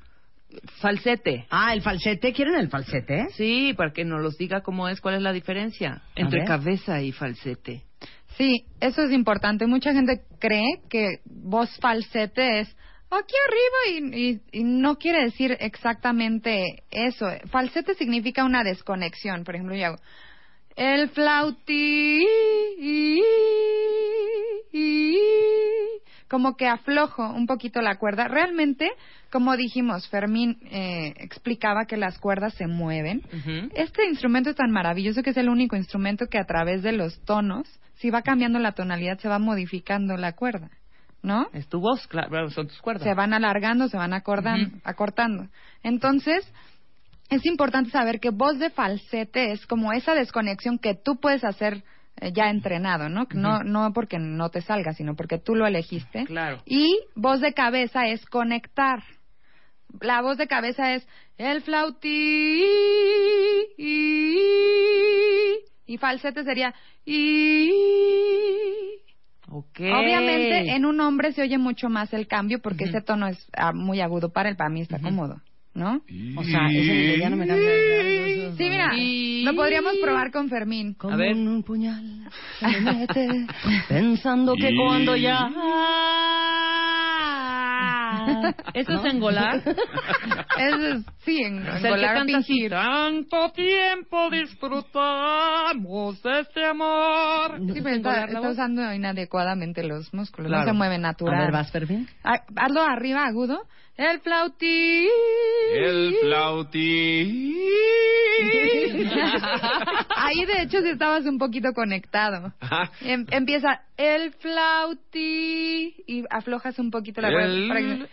[0.80, 1.46] falsete.
[1.50, 2.32] Ah, el falsete.
[2.32, 3.28] ¿Quieren el falsete?
[3.36, 7.12] Sí, para que nos los diga cómo es, cuál es la diferencia entre cabeza y
[7.12, 7.82] falsete.
[8.36, 9.66] Sí, eso es importante.
[9.66, 12.68] Mucha gente cree que voz falsete es
[13.10, 14.16] aquí arriba
[14.52, 17.30] y, no quiere decir exactamente eso.
[17.50, 19.44] Falsete significa una desconexión.
[19.44, 19.96] Por ejemplo, yo hago
[20.76, 22.26] el flauti
[26.28, 28.26] como que aflojo un poquito la cuerda.
[28.28, 28.90] Realmente,
[29.30, 33.22] como dijimos, Fermín eh, explicaba que las cuerdas se mueven.
[33.74, 37.20] Este instrumento es tan maravilloso que es el único instrumento que a través de los
[37.24, 40.70] tonos, si va cambiando la tonalidad, se va modificando la cuerda,
[41.22, 41.46] ¿no?
[41.52, 43.04] Es tu voz, claro, son tus cuerdas.
[43.04, 45.46] Se van alargando, se van acordan- acortando.
[45.82, 46.46] Entonces,
[47.30, 51.82] es importante saber que voz de falsete es como esa desconexión que tú puedes hacer
[52.32, 53.26] ya entrenado, ¿no?
[53.34, 56.24] No no porque no te salga, sino porque tú lo elegiste.
[56.24, 56.62] Claro.
[56.64, 59.02] Y voz de cabeza es conectar.
[60.00, 61.06] La voz de cabeza es
[61.38, 62.64] el flauti
[65.86, 66.74] y falsete sería
[67.04, 67.70] y
[69.48, 69.78] Ok.
[69.80, 73.72] Obviamente en un hombre se oye mucho más el cambio porque ese tono es ah,
[73.72, 75.40] muy agudo para él, para mí está cómodo,
[75.76, 76.00] ¿no?
[76.36, 77.62] O sea, ese de ya no me cansa.
[78.56, 78.90] Sí, mira,
[79.44, 80.94] lo podríamos probar con Fermín.
[80.94, 82.02] Como un puñal
[82.58, 83.28] se me mete
[83.88, 85.46] pensando que cuando ya...
[88.74, 89.04] ¿Eso ¿No?
[89.06, 89.56] es engolar?
[90.58, 92.70] Eso es, sí, en engolar, fingir.
[92.70, 97.58] tanto tiempo disfrutamos de este amor.
[97.72, 100.64] Sí, pero está, está usando inadecuadamente los músculos, Claro.
[100.66, 101.36] no se mueve natural.
[101.36, 102.08] A ver, ¿vas, Fermín?
[102.24, 103.60] Ah, Hazlo arriba, agudo.
[103.96, 105.08] El flauti.
[105.74, 107.56] El flauti.
[110.16, 112.52] Ahí de hecho sí estabas un poquito conectado.
[113.00, 117.46] Em- empieza el flauti y aflojas un poquito la cuerda.
[117.54, 118.08] El- para el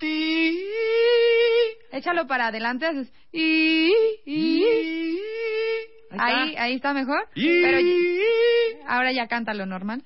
[0.00, 0.64] y-.
[1.92, 3.92] Échalo para adelante, haces y,
[4.24, 5.18] y-
[6.18, 7.28] ahí, ahí está mejor.
[7.62, 7.78] Pero
[8.88, 10.02] ahora ya cántalo normal.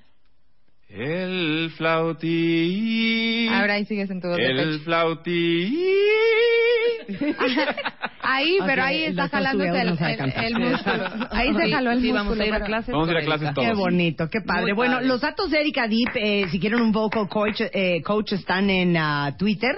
[0.98, 3.48] El flauti.
[3.48, 4.84] Ahora ahí sigues en de El pecho.
[4.84, 5.74] flauti.
[8.28, 11.04] Ahí, pero ahí está jalándose el, el- músculo.
[11.30, 12.14] Ahí se jaló el sí, músculo.
[12.24, 13.54] vamos a ir a clases Vamos a ir a con clases Erika.
[13.54, 13.68] todos.
[13.68, 14.62] Qué bonito, qué padre.
[14.64, 15.06] Muy bueno, padre.
[15.06, 18.96] los datos de Erika Deep, eh, si quieren un vocal coach, eh, coach están en
[18.96, 19.76] ah, Twitter.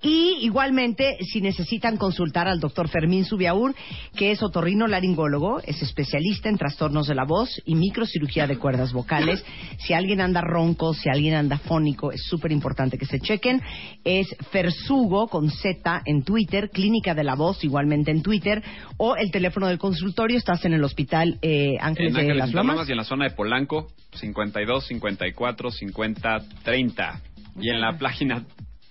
[0.00, 3.74] Y igualmente, si necesitan consultar al doctor Fermín Subiaur,
[4.16, 8.94] que es otorrino laringólogo, es especialista en trastornos de la voz y microcirugía de cuerdas
[8.94, 9.44] vocales.
[9.78, 13.60] Si alguien anda ronco, si alguien anda fónico, es súper importante que se chequen.
[14.04, 18.62] Es Fersugo con Z en Twitter, Clínica de la Voz igualmente en Twitter,
[18.98, 22.48] o el teléfono del consultorio, estás en el hospital eh, Ángeles En de Ángeles las
[22.48, 22.88] Interlomas Lomas.
[22.88, 27.20] y en la zona de Polanco, 52, 54, 50, 30.
[27.60, 28.44] Y en la página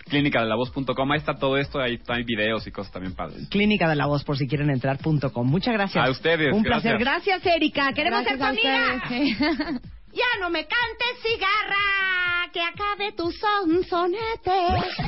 [0.09, 3.47] clínica de la voz.com, ahí está todo esto, ahí hay videos y cosas también padres.
[3.49, 5.47] Clínica de la Voz, por si quieren entrar, punto com.
[5.47, 6.03] Muchas gracias.
[6.03, 6.97] A ustedes, Un placer.
[6.97, 7.35] gracias.
[7.39, 7.93] Gracias, Erika.
[7.93, 9.03] Queremos Gracias ser a tu amiga.
[9.03, 9.81] ustedes.
[10.19, 14.59] Ya no me cantes cigarra, que acabe tu sonsonete,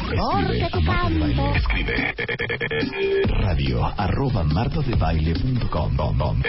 [0.07, 1.53] porque tu canto.
[1.53, 2.15] Escribe.
[3.27, 6.43] Radio arroba martadebaile.com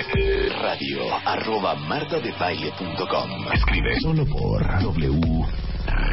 [0.62, 4.01] radio arroba martadebaile.com Escribe.
[4.01, 5.44] Solo por W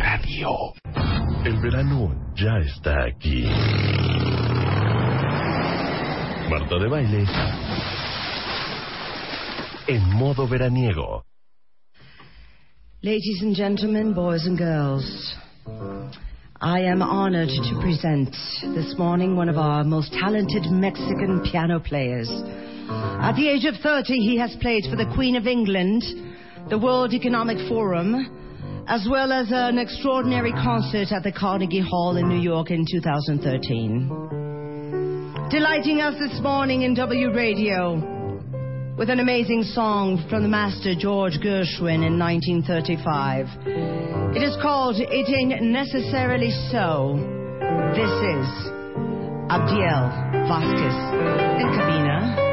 [0.02, 0.50] Radio.
[1.46, 3.44] El verano ya está aquí.
[6.50, 7.26] Marta de baile.
[9.86, 11.29] En modo veraniego.
[13.02, 15.34] Ladies and gentlemen, boys and girls,
[16.60, 18.36] I am honored to present
[18.76, 22.30] this morning one of our most talented Mexican piano players.
[22.90, 26.04] At the age of 30, he has played for the Queen of England,
[26.70, 32.28] the World Economic Forum, as well as an extraordinary concert at the Carnegie Hall in
[32.28, 34.10] New York in 2013.
[35.50, 38.19] Delighting us this morning in W Radio
[39.00, 43.48] with an amazing song from the master George Gershwin in 1935.
[44.36, 47.16] It is called It Ain't Necessarily So.
[47.96, 48.48] This is
[49.48, 50.12] Abdiel
[50.52, 50.98] Vasquez
[51.64, 52.49] in Cabina.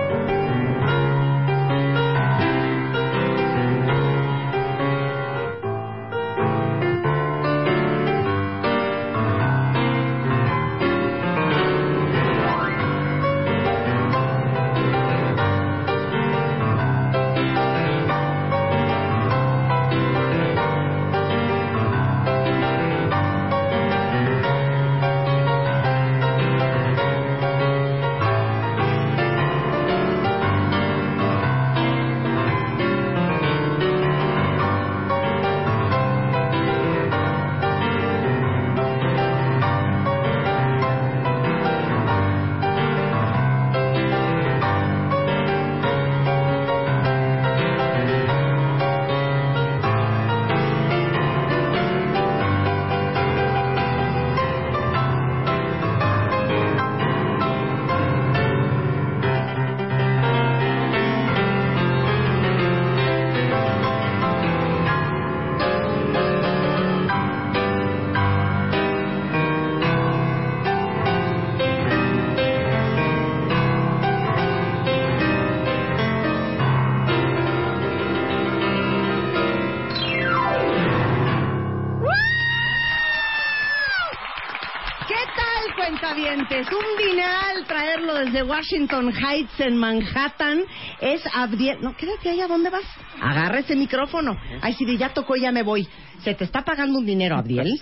[88.36, 90.62] Desde Washington Heights en Manhattan
[91.00, 91.78] es Abdiel.
[91.80, 92.84] No, quédate ahí, ¿a dónde vas?
[93.18, 94.36] Agarra ese micrófono.
[94.60, 95.88] Ay, si ya tocó, ya me voy.
[96.24, 97.78] Se te está pagando un dinero, Abdiel.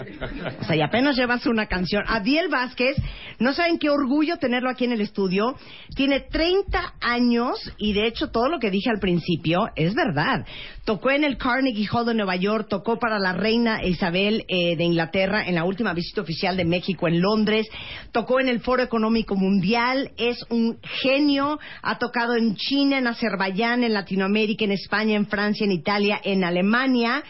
[0.60, 2.04] O sea, y apenas llevas una canción.
[2.06, 2.96] Abdiel Vázquez,
[3.38, 5.56] no saben qué orgullo tenerlo aquí en el estudio.
[5.96, 10.46] Tiene 30 años y de hecho todo lo que dije al principio es verdad.
[10.84, 14.84] Tocó en el Carnegie Hall de Nueva York, tocó para la reina Isabel eh, de
[14.84, 17.66] Inglaterra en la última visita oficial de México en Londres,
[18.12, 23.82] tocó en el Foro Económico Mundial, es un genio, ha tocado en China, en Azerbaiyán,
[23.82, 27.22] en Latinoamérica, en España, en Francia, en Italia, en Alemania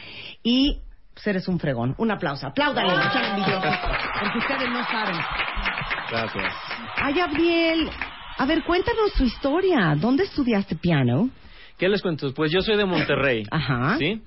[0.42, 0.78] y
[1.14, 1.94] pues eres un fregón.
[1.98, 2.46] Un aplauso.
[2.46, 3.74] Apláudale, envidiosos,
[4.20, 5.16] porque ustedes no saben.
[6.10, 6.54] Gracias.
[6.96, 7.90] Ay, Gabriel,
[8.36, 9.94] a ver, cuéntanos tu historia.
[9.96, 11.30] ¿Dónde estudiaste piano?
[11.78, 12.32] ¿Qué les cuento?
[12.34, 13.44] Pues yo soy de Monterrey.
[13.50, 13.96] Ajá.
[13.98, 14.20] ¿Sí?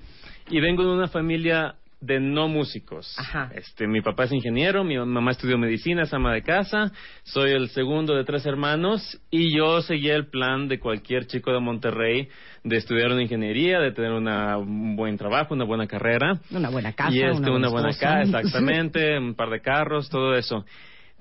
[0.49, 3.15] Y vengo de una familia de no músicos.
[3.17, 3.49] Ajá.
[3.55, 6.91] Este, mi papá es ingeniero, mi mamá estudió medicina, es ama de casa,
[7.23, 11.59] soy el segundo de tres hermanos y yo seguía el plan de cualquier chico de
[11.59, 12.29] Monterrey
[12.67, 16.39] de estudiar una ingeniería, de tener una, un buen trabajo, una buena carrera.
[16.51, 20.35] Una buena casa, y este, una una, buena casa, exactamente, un par de carros, todo
[20.35, 20.65] eso.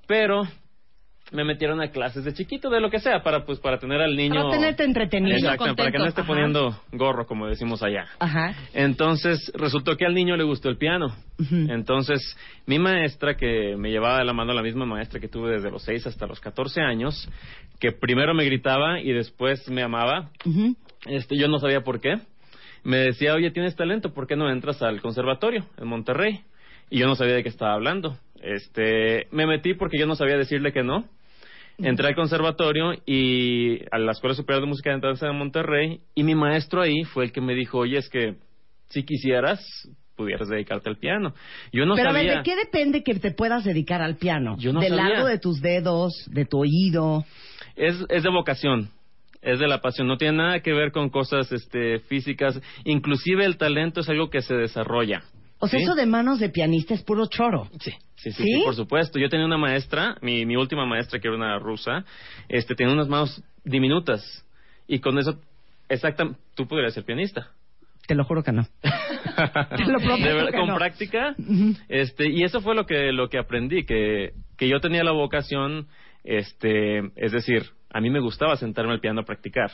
[0.06, 0.42] Pero
[1.32, 4.16] me metieron a clases de chiquito, de lo que sea, para pues para tener al
[4.16, 4.44] niño...
[4.44, 5.36] Para tenerte entretenido.
[5.36, 6.28] Exacto, para que no esté Ajá.
[6.28, 8.06] poniendo gorro, como decimos allá.
[8.20, 8.54] Ajá.
[8.74, 11.16] Entonces, resultó que al niño le gustó el piano.
[11.50, 12.36] Entonces,
[12.66, 15.82] mi maestra, que me llevaba de la mano, la misma maestra que tuve desde los
[15.82, 17.28] 6 hasta los 14 años,
[17.80, 20.30] que primero me gritaba y después me amaba,
[21.08, 22.16] este, yo no sabía por qué,
[22.84, 26.40] me decía, oye, tienes talento, ¿por qué no entras al conservatorio en Monterrey?
[26.88, 28.16] Y yo no sabía de qué estaba hablando.
[28.40, 31.04] Este, me metí porque yo no sabía decirle que no.
[31.78, 36.22] Entré al conservatorio y a la Escuela Superior de Música de Danza de Monterrey y
[36.22, 38.36] mi maestro ahí fue el que me dijo, oye, es que
[38.88, 39.60] si quisieras,
[40.14, 41.34] pudieras dedicarte al piano.
[41.72, 44.56] Yo no Pero a ver, ¿de qué depende que te puedas dedicar al piano?
[44.58, 45.08] Yo no ¿Del sabía.
[45.08, 47.24] largo de tus dedos, de tu oído?
[47.76, 48.88] es, es de vocación,
[49.46, 53.56] es de la pasión, no tiene nada que ver con cosas este, físicas, inclusive el
[53.56, 55.22] talento es algo que se desarrolla.
[55.58, 55.84] O sea, ¿sí?
[55.84, 57.68] eso de manos de pianista es puro choro.
[57.80, 59.18] Sí, sí, sí, por supuesto.
[59.18, 62.04] Yo tenía una maestra, mi, mi última maestra, que era una rusa,
[62.48, 64.44] este, tenía unas manos diminutas.
[64.88, 65.40] Y con eso,
[65.88, 66.24] exacta,
[66.54, 67.52] tú podrías ser pianista.
[68.06, 68.64] Te lo juro que no.
[68.82, 70.76] Te lo prometo De verdad, que con no.
[70.76, 71.36] práctica,
[71.88, 75.86] este, y eso fue lo que, lo que aprendí, que, que yo tenía la vocación,
[76.24, 79.70] este, es decir, a mí me gustaba sentarme al piano a practicar.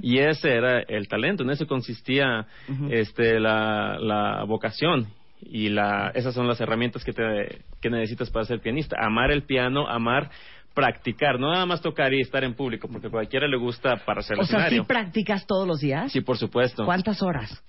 [0.00, 2.46] Y ese era el talento, en eso consistía
[2.90, 5.08] este, la, la vocación.
[5.42, 8.96] Y la, esas son las herramientas que, te, que necesitas para ser pianista.
[8.98, 10.30] Amar el piano, amar
[10.72, 14.20] practicar, no nada más tocar y estar en público, porque a cualquiera le gusta para
[14.20, 16.12] hacer el O sea, ¿sí practicas todos los días?
[16.12, 16.84] Sí, por supuesto.
[16.84, 17.62] ¿Cuántas horas?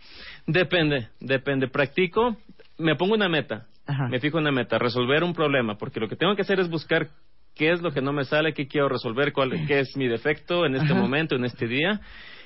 [0.45, 1.67] Depende, depende.
[1.67, 2.37] Practico,
[2.77, 4.07] me pongo una meta, Ajá.
[4.07, 7.07] me fijo una meta, resolver un problema, porque lo que tengo que hacer es buscar
[7.57, 10.65] qué es lo que no me sale, qué quiero resolver, cuál, qué es mi defecto
[10.65, 11.01] en este Ajá.
[11.01, 11.99] momento, en este día,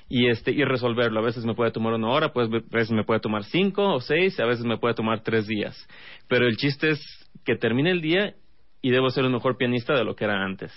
[0.10, 1.20] y este y resolverlo.
[1.20, 4.02] A veces me puede tomar una hora, pues a veces me puede tomar cinco o
[4.02, 5.88] seis, a veces me puede tomar tres días.
[6.28, 7.00] Pero el chiste es
[7.46, 8.36] que termine el día
[8.82, 10.72] y debo ser un mejor pianista de lo que era antes.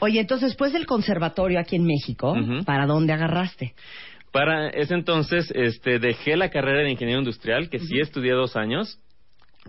[0.00, 2.34] Oye, entonces, después del conservatorio aquí en México.
[2.64, 3.74] ¿para dónde agarraste?
[4.32, 9.00] Para ese entonces este, dejé la carrera de ingeniero industrial, que sí estudié dos años,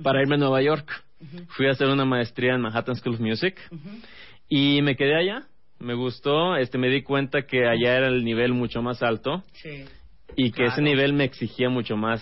[0.04, 1.07] para irme a Nueva York.
[1.50, 3.56] Fui a hacer una maestría en Manhattan School of Music
[4.50, 5.44] y me quedé allá.
[5.80, 9.44] Me gustó, este, me di cuenta que allá era el nivel mucho más alto
[10.36, 12.22] y que ese nivel me exigía mucho más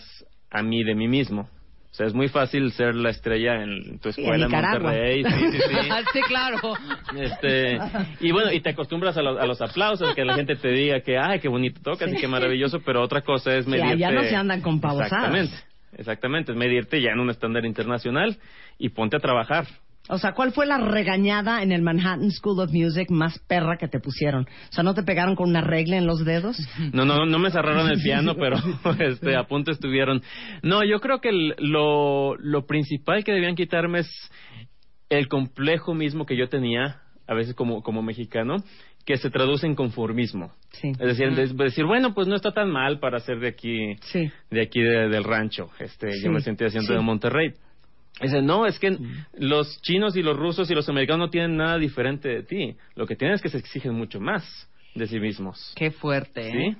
[0.49, 1.49] a mí de mí mismo.
[1.91, 4.79] O sea, es muy fácil ser la estrella en tu Sí, en escuela en, Nicaragua.
[4.91, 5.23] Monterrey.
[5.23, 5.89] Sí, sí, sí.
[6.13, 6.57] sí, claro.
[7.17, 7.79] Este,
[8.19, 10.99] y bueno, y te acostumbras a, los- a los aplausos, que la gente te diga
[10.99, 13.93] que, ay, qué bonito tocas y qué maravilloso, pero otra cosa es Sí, medirte.
[14.05, 15.11] allá no se andan con pavosadas.
[15.13, 15.55] Exactamente,
[15.97, 18.37] exactamente, es medirte ya en un estándar internacional
[18.77, 19.65] y ponte a trabajar.
[20.07, 23.87] O sea, ¿cuál fue la regañada en el Manhattan School of Music más perra que
[23.87, 24.43] te pusieron?
[24.43, 26.57] O sea, ¿no te pegaron con una regla en los dedos?
[26.93, 28.57] No, no, no me cerraron el piano, pero
[28.99, 30.21] este, a punto estuvieron.
[30.61, 34.31] No, yo creo que el- lo, lo principal que debían quitarme es
[35.09, 38.57] el complejo mismo que yo tenía, a veces como, como mexicano,
[39.05, 40.51] que se traduce en conformismo.
[40.71, 40.89] Sí.
[40.89, 44.31] Es decir, de- decir, bueno, pues no está tan mal para ser de aquí, Sí.
[44.49, 45.69] de aquí de- del rancho.
[45.79, 46.93] Este, Sí, yo me sentía haciendo sí.
[46.95, 47.53] de Monterrey.
[48.21, 48.97] Dice, no, es que
[49.37, 52.75] los chinos y los rusos y los americanos no tienen nada diferente de ti.
[52.95, 54.43] Lo que tienen es que se exigen mucho más
[54.95, 55.73] de sí mismos.
[55.75, 56.51] Qué fuerte, ¿eh?
[56.71, 56.77] ¿Sí?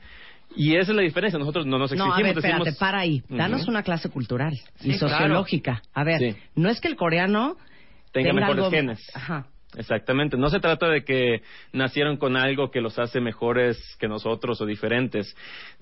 [0.56, 1.38] Y esa es la diferencia.
[1.38, 2.14] Nosotros no nos No, exigimos.
[2.14, 3.22] a ver, espérate, decimos- para ahí.
[3.30, 5.10] Danos una clase cultural y claro.
[5.10, 5.82] sociológica.
[5.94, 7.58] A ver, no es que el coreano
[8.14, 9.12] Tenga mejores algo- genes.
[9.14, 9.48] Ajá.
[9.78, 10.38] Exactamente.
[10.38, 11.42] No se trata de que
[11.74, 15.36] nacieron con algo que los hace mejores que nosotros o diferentes.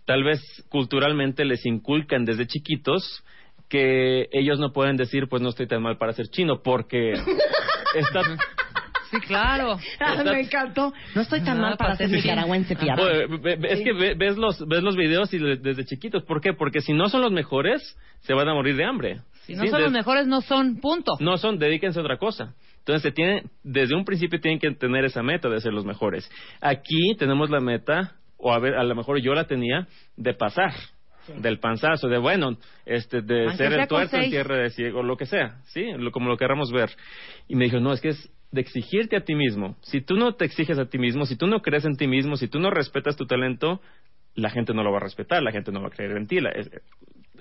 [0.05, 3.23] Tal vez culturalmente les inculcan desde chiquitos
[3.69, 7.11] que ellos no pueden decir, pues no estoy tan mal para ser chino, porque
[7.95, 8.21] está,
[9.11, 9.77] Sí, claro.
[9.99, 10.91] Ah, me encantó.
[11.13, 12.75] No estoy tan mal para ser nicaragüense,
[13.59, 16.23] ve- es que ve- ves los, ves los videos y desde chiquitos.
[16.23, 16.53] ¿Por qué?
[16.53, 19.21] Porque si no son los mejores, se van a morir de hambre.
[19.43, 20.77] Si no Sí, son de- los mejores, no son.
[20.79, 21.11] Punto.
[21.19, 22.55] No son, dedíquense a otra cosa.
[22.83, 26.29] Entonces, se tiene, desde un principio tienen que tener esa meta de ser los mejores.
[26.59, 29.87] Aquí tenemos la meta, o a ver, a lo mejor yo la tenía,
[30.17, 30.73] de pasar.
[31.37, 35.25] Del panzazo, de bueno, este, de ser el tuerto en tierra de ciego, lo que
[35.25, 35.85] sea, ¿sí?
[35.97, 36.89] Lo- como lo queramos ver.
[37.47, 39.77] Y me dijo, no, es que es de exigirte a ti mismo.
[39.83, 42.35] Si tú no te exiges a ti mismo, si tú no crees en ti mismo,
[42.35, 43.79] si tú no respetas tu talento,
[44.35, 46.39] la gente no lo va a respetar, la gente no va a creer en ti.
[46.39, 46.69] La- es,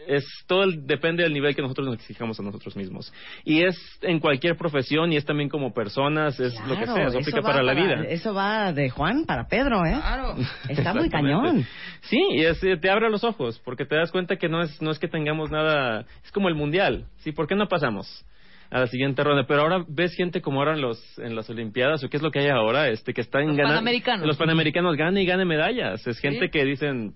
[0.09, 3.12] es todo el- depende del nivel que nosotros nos exijamos a nosotros mismos.
[3.44, 7.19] Y es en cualquier profesión y es también como personas, es lo que sea, eso
[7.19, 8.02] aplica va para la vida.
[8.09, 9.94] Eso va de Juan para Pedro, ¿eh?
[10.01, 10.35] Claro.
[10.69, 11.64] Está muy cañón.
[12.02, 14.82] Sí, y es, eh, te abre los ojos, porque te das cuenta que no es,
[14.82, 17.31] no es que tengamos nada, es como el mundial, ¿sí?
[17.32, 18.24] ¿Por qué no pasamos?
[18.73, 22.03] A la siguiente ronda, pero ahora ves gente como ahora en los en las olimpiadas
[22.03, 24.27] o qué es lo que hay ahora, este que están Los ganando panamericanos.
[24.27, 26.51] los panamericanos ganan y ganan medallas, es gente Sí.
[26.51, 27.12] que dicen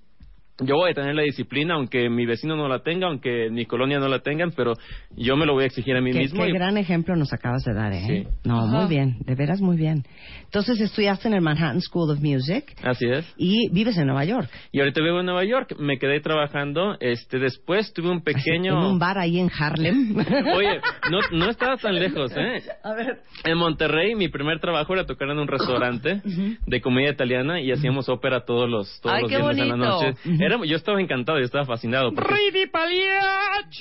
[0.60, 3.98] yo voy a tener la disciplina, aunque mi vecino no la tenga, aunque mi colonia
[3.98, 4.72] no la tengan, pero
[5.16, 6.42] yo me lo voy a exigir a mí Qué, mismo.
[6.42, 8.04] qué y- gran ejemplo nos acabas de dar, ¿eh?
[8.06, 8.26] Sí.
[8.44, 8.66] No, Ajá.
[8.66, 10.04] muy bien, de veras muy bien.
[10.44, 13.26] Entonces estudiaste en el Manhattan School of Music Así es.
[13.36, 14.48] y vives en Nueva York.
[14.72, 18.78] Y ahorita vivo en Nueva York, me quedé trabajando, este después tuve un pequeño...
[18.80, 20.16] En un bar ahí en Harlem.
[20.54, 20.80] Oye,
[21.10, 22.62] no, no estaba tan lejos, ¿eh?
[22.82, 23.18] A ver.
[23.44, 26.22] En Monterrey, mi primer trabajo era tocar en un restaurante
[26.66, 29.76] de comedia italiana y hacíamos ópera todos los, todos Ay, los qué viernes en la
[29.76, 30.14] noche.
[30.46, 32.12] Era, yo estaba encantado, yo estaba fascinado.
[32.14, 32.34] porque-.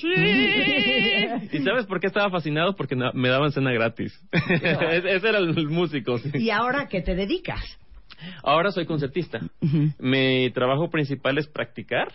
[1.52, 2.74] ¿Y sabes por qué estaba fascinado?
[2.76, 4.12] Porque me daban cena gratis.
[4.32, 6.18] Ese era el músico.
[6.18, 6.30] sí.
[6.34, 7.60] ¿Y ahora qué te dedicas?
[8.42, 9.40] Ahora soy concertista.
[9.98, 12.08] Mi trabajo principal es practicar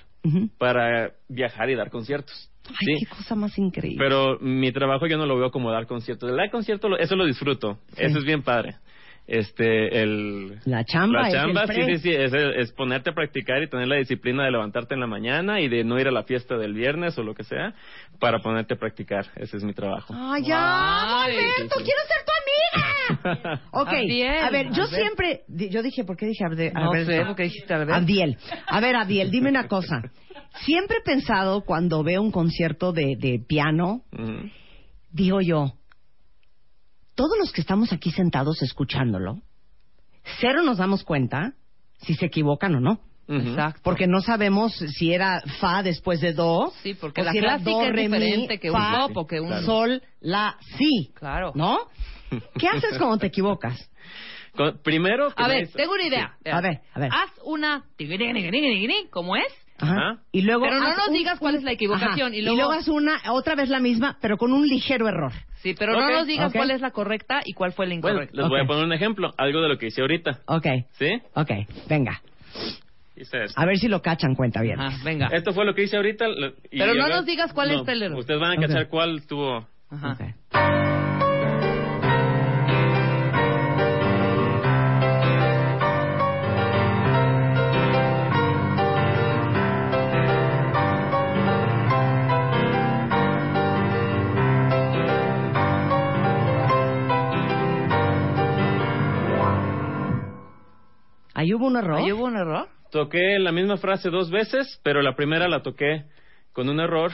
[0.57, 2.49] para viajar y dar conciertos.
[2.68, 3.06] Ay, Sí.
[3.06, 3.98] qué cosa más increíble.
[3.99, 6.30] Pero mi trabajo yo no lo veo como dar conciertos.
[6.30, 7.80] El dar concierto, lo- eso lo disfruto.
[7.98, 8.76] Eso es bien padre.
[9.34, 10.60] Este, el...
[10.66, 12.10] La chamba La es el chamba, sí, sí, sí.
[12.12, 15.70] Es, es ponerte a practicar y tener la disciplina de levantarte en la mañana y
[15.70, 17.74] de no ir a la fiesta del viernes o lo que sea
[18.20, 19.28] para ponerte a practicar.
[19.38, 20.14] Ese es mi trabajo.
[20.14, 21.24] ¡Ay, ya!
[21.24, 21.86] Ay, ¡Alberto, sí, sí.
[21.86, 23.62] quiero ser tu amiga!
[23.72, 25.41] Ok, Abdiel, a ver, yo siempre...
[25.48, 27.74] Yo dije, ¿por qué dije Abde- No sé, ¿por qué dijiste?
[27.74, 28.38] Abdiel.
[28.68, 30.02] A ver, Abdiel, dime una cosa.
[30.66, 34.02] Siempre he pensado cuando veo un concierto de, de piano,
[35.10, 35.74] digo yo,
[37.22, 39.38] todos los que estamos aquí sentados escuchándolo,
[40.39, 41.53] cero nos damos cuenta
[41.99, 42.99] si se equivocan o no.
[43.27, 43.81] Exacto.
[43.84, 46.73] Porque no sabemos si era fa después de do.
[46.81, 49.07] Sí, porque o la si era clásica do, es re, mi, diferente que un fa,
[49.07, 51.11] pop o que un- sol, la, si.
[51.14, 51.52] Claro.
[51.53, 51.77] ¿No?
[52.57, 53.77] ¿Qué haces cuando te equivocas?
[54.56, 55.31] Con- primero...
[55.35, 56.35] A ver, tengo una idea.
[56.52, 57.10] A ver, a ver.
[57.14, 57.85] Haz una
[59.11, 59.94] como es, Ajá.
[59.94, 60.18] Ajá.
[60.32, 62.36] Y luego Pero no haz nos un- digas cuál es la equivocación, Ajá.
[62.36, 65.32] y luego- haz una, otra vez la misma, pero con un ligero error.
[65.62, 66.56] sí, pero Ok, no nos digas ok.
[66.56, 68.36] cuál es la correcta y cuál fue la Bueno, incorrecta.
[68.41, 68.64] les voy Ok.
[68.66, 70.40] a poner un ejemplo, algo de lo que hice ahorita.
[70.48, 71.22] Ok, ¿Sí?
[71.36, 71.52] ok,
[71.90, 72.22] venga.
[73.16, 73.60] Hice esto.
[73.62, 74.80] A ver si lo cachan, cuenta bien.
[74.80, 75.28] Ajá, venga.
[75.28, 76.28] Esto fue lo que hice ahorita.
[76.28, 78.18] lo- y Pero no ahora- nos digas cuál no, es el error.
[78.18, 78.62] Ustedes van a Ok.
[78.62, 79.68] cachar cuál tuvo...
[79.91, 80.14] Ajá.
[80.14, 80.91] Ok.
[101.62, 101.98] Hubo un error.
[102.00, 102.68] ¿Ahí hubo un error?
[102.92, 106.06] Toqué la misma frase dos veces, pero la primera la toqué
[106.54, 107.14] con un error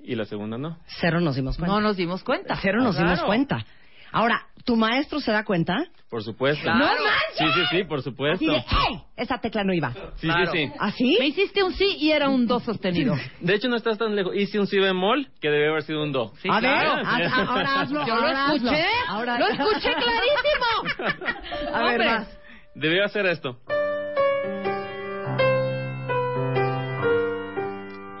[0.00, 0.78] y la segunda no.
[1.00, 1.74] Cero nos dimos cuenta.
[1.74, 2.56] No nos dimos cuenta.
[2.60, 3.26] Cero nos dimos Claro.
[3.26, 3.64] cuenta.
[4.12, 5.76] Ahora, ¿tu maestro se da cuenta?
[6.08, 6.62] Por supuesto.
[6.62, 6.78] Claro.
[6.78, 7.36] ¡No manches!
[7.38, 8.36] Sí, sí, sí, por supuesto.
[8.44, 9.02] Así de, ¡hey!
[9.16, 9.92] Esa tecla no iba.
[10.16, 10.52] Sí, Claro.
[10.52, 10.72] sí, sí.
[10.78, 11.16] ¿Así?
[11.18, 13.14] Me hiciste un sí y era un do sostenido.
[13.40, 14.34] De hecho, no estás tan lejos.
[14.36, 16.32] Hice un si bemol que debe haber sido un do.
[16.40, 17.02] Sí, a ver, claro.
[17.04, 18.06] haz- a- ahora hazlo.
[18.06, 18.84] Yo lo ahora escuché.
[19.08, 21.06] Ahora- Lo escuché clarísimo.
[21.74, 22.06] A ver, Hombre.
[22.06, 22.38] vas.
[22.76, 23.58] Debió hacer esto.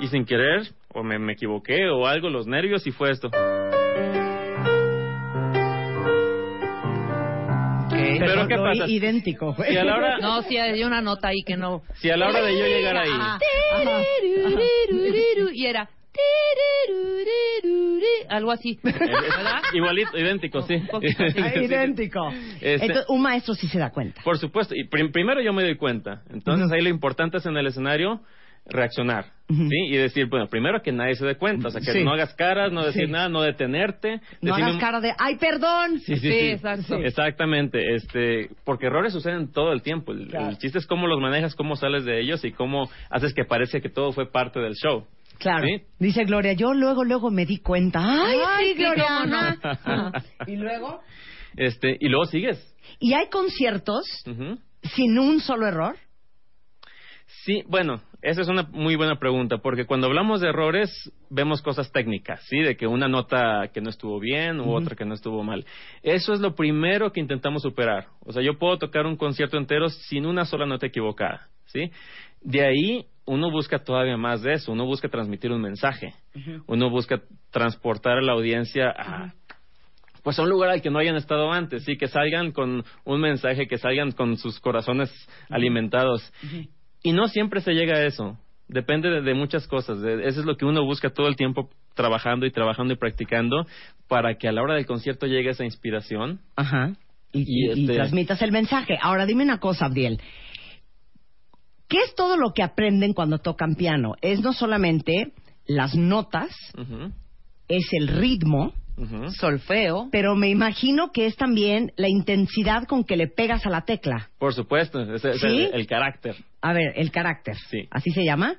[0.00, 0.62] Y sin querer,
[0.94, 3.28] o me, me equivoqué, o algo, los nervios, y fue esto.
[7.90, 8.84] Pero, ¿qué pasa?
[8.88, 9.52] idéntico.
[9.54, 9.72] güey.
[9.72, 11.82] Si a la hora, No, sí hay una nota ahí que no.
[11.94, 13.38] si a la hora de yo llegar ahí, Ajá.
[15.52, 15.88] Y era.
[18.28, 18.78] Algo así.
[18.82, 19.62] ¿Verdad?
[19.72, 20.74] igualito, idéntico, sí.
[21.56, 22.28] Idéntico.
[22.60, 24.20] Este- Entonces, un maestro sí se da cuenta.
[24.22, 26.22] Por supuesto, y prim- primero yo me doy cuenta.
[26.30, 28.20] Entonces ahí lo importante es en el escenario
[28.68, 29.26] reaccionar.
[29.48, 29.76] ¿sí?
[29.90, 32.02] Y decir, bueno, primero que nadie se dé cuenta, o sea, que Sí.
[32.02, 33.12] no hagas caras, no decir Sí.
[33.12, 34.20] nada, no detenerte.
[34.42, 36.00] No hagas cara de, ¡ay, perdón!
[36.00, 36.38] Sí, sí, Sí, sí.
[36.50, 36.96] exacto.
[36.96, 40.10] Exactamente, este, porque errores suceden todo el tiempo.
[40.12, 40.48] El, Claro.
[40.48, 43.78] el chiste es cómo los manejas, cómo sales de ellos y cómo haces que parezca
[43.80, 45.06] que todo fue parte del show.
[45.38, 45.66] Claro.
[45.66, 45.82] ¿sí?
[45.98, 48.00] Dice Gloria, yo luego, luego me di cuenta.
[48.02, 49.06] Ay, Ay, sí, Gloria.
[49.08, 49.38] cómo no.
[49.62, 50.12] ajá.
[50.46, 51.00] y luego.
[51.56, 52.74] Este, y luego sigues.
[52.98, 54.04] ¿Y hay conciertos
[54.94, 55.96] sin un solo error?
[57.44, 60.90] Sí, bueno, esa es una muy buena pregunta, porque cuando hablamos de errores,
[61.28, 62.60] vemos cosas técnicas, ¿sí?
[62.60, 65.64] De que una nota que no estuvo bien u otra que no estuvo mal.
[66.02, 68.06] Eso es lo primero que intentamos superar.
[68.20, 71.90] O sea, yo puedo tocar un concierto entero sin una sola nota equivocada, ¿sí?
[72.42, 76.14] De ahí uno busca todavía más de eso, uno busca transmitir un mensaje,
[76.66, 77.20] uno busca
[77.50, 79.34] transportar a la audiencia a
[80.22, 83.20] pues a un lugar al que no hayan estado antes, sí, que salgan con un
[83.20, 85.08] mensaje, que salgan con sus corazones
[85.50, 86.32] alimentados.
[87.02, 88.36] Y no siempre se llega a eso.
[88.66, 90.00] Depende de, de muchas cosas.
[90.00, 93.66] De- eso es lo que uno busca todo el tiempo trabajando y trabajando y practicando
[94.08, 96.40] para que a la hora del concierto llegue esa inspiración.
[96.56, 96.94] Ajá.
[97.32, 98.98] Y, Y, y- y este- transmitas el mensaje.
[99.00, 100.20] Ahora dime una cosa, Abdiel.
[101.88, 104.14] ¿Qué es todo lo que aprenden cuando tocan piano?
[104.20, 105.32] Es no solamente
[105.66, 106.50] las notas,
[107.68, 108.72] es el ritmo.
[109.38, 110.08] Solfeo.
[110.10, 114.30] pero me imagino que es también la intensidad con que le pegas a la tecla.
[114.38, 115.28] Por supuesto, es ¿Sí?
[115.46, 116.34] el, el carácter.
[116.62, 117.56] A ver, el carácter.
[117.70, 117.86] Sí.
[117.90, 118.54] ¿Así se llama?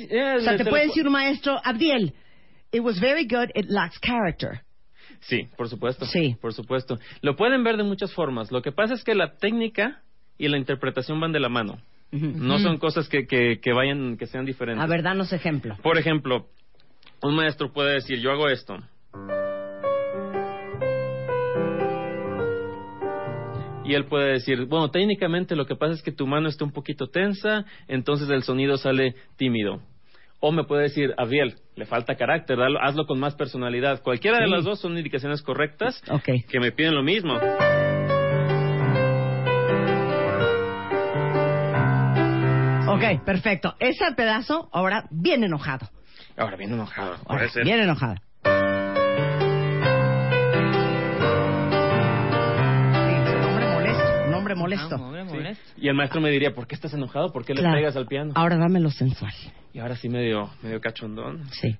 [0.00, 2.14] Eh, O sea, se te lo puede pu- decir un maestro, Abdiel,
[2.72, 4.62] it was very good, it lacks character.
[5.20, 6.04] Sí, por supuesto.
[6.06, 6.36] Sí.
[6.40, 6.98] Por supuesto.
[7.22, 8.50] Lo pueden ver de muchas formas.
[8.50, 10.02] Lo que pasa es que la técnica
[10.36, 11.78] y la interpretación van de la mano.
[12.12, 14.82] No son cosas que, que, que vayan, que sean diferentes.
[14.82, 15.76] A ver, danos ejemplo.
[15.82, 16.46] Por ejemplo,
[17.22, 18.78] un maestro puede decir, yo hago esto.
[23.84, 26.72] Y él puede decir, bueno, técnicamente lo que pasa es que tu mano está un
[26.72, 29.80] poquito tensa, entonces el sonido sale tímido.
[30.40, 34.02] O me puede decir, Abiel, le falta carácter, dalo- hazlo con más personalidad.
[34.02, 36.24] Cualquiera de las dos son indicaciones correctas Ok.
[36.50, 37.38] que me piden lo mismo.
[42.96, 43.74] Ok, perfecto.
[43.78, 45.88] Ese pedazo, ahora bien enojado.
[46.36, 47.16] Ahora bien enojado.
[47.26, 47.64] Ahora, ser.
[47.64, 48.16] bien enojado.
[52.92, 54.94] Sí, es un hombre molesto, un hombre molesto.
[54.94, 55.64] Ah, molesto.
[55.76, 57.32] Y el maestro me diría, ¿por qué estás enojado?
[57.32, 57.76] ¿Por qué le Claro.
[57.76, 58.32] pegas al piano?
[58.34, 59.32] Ahora dame lo sensual.
[59.72, 61.44] Y ahora sí medio, medio cachondón.
[61.52, 61.76] Sí.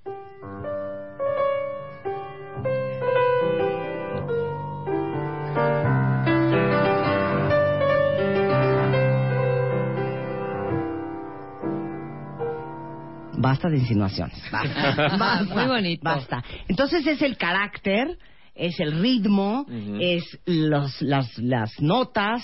[13.56, 14.42] Basta de insinuaciones.
[14.52, 15.16] Basta.
[15.18, 15.54] Basta.
[15.54, 16.02] Muy bonito.
[16.04, 16.44] Basta.
[16.68, 18.18] Entonces es el carácter,
[18.54, 19.96] es el ritmo, Ujú.
[19.98, 22.42] es los, las, las notas.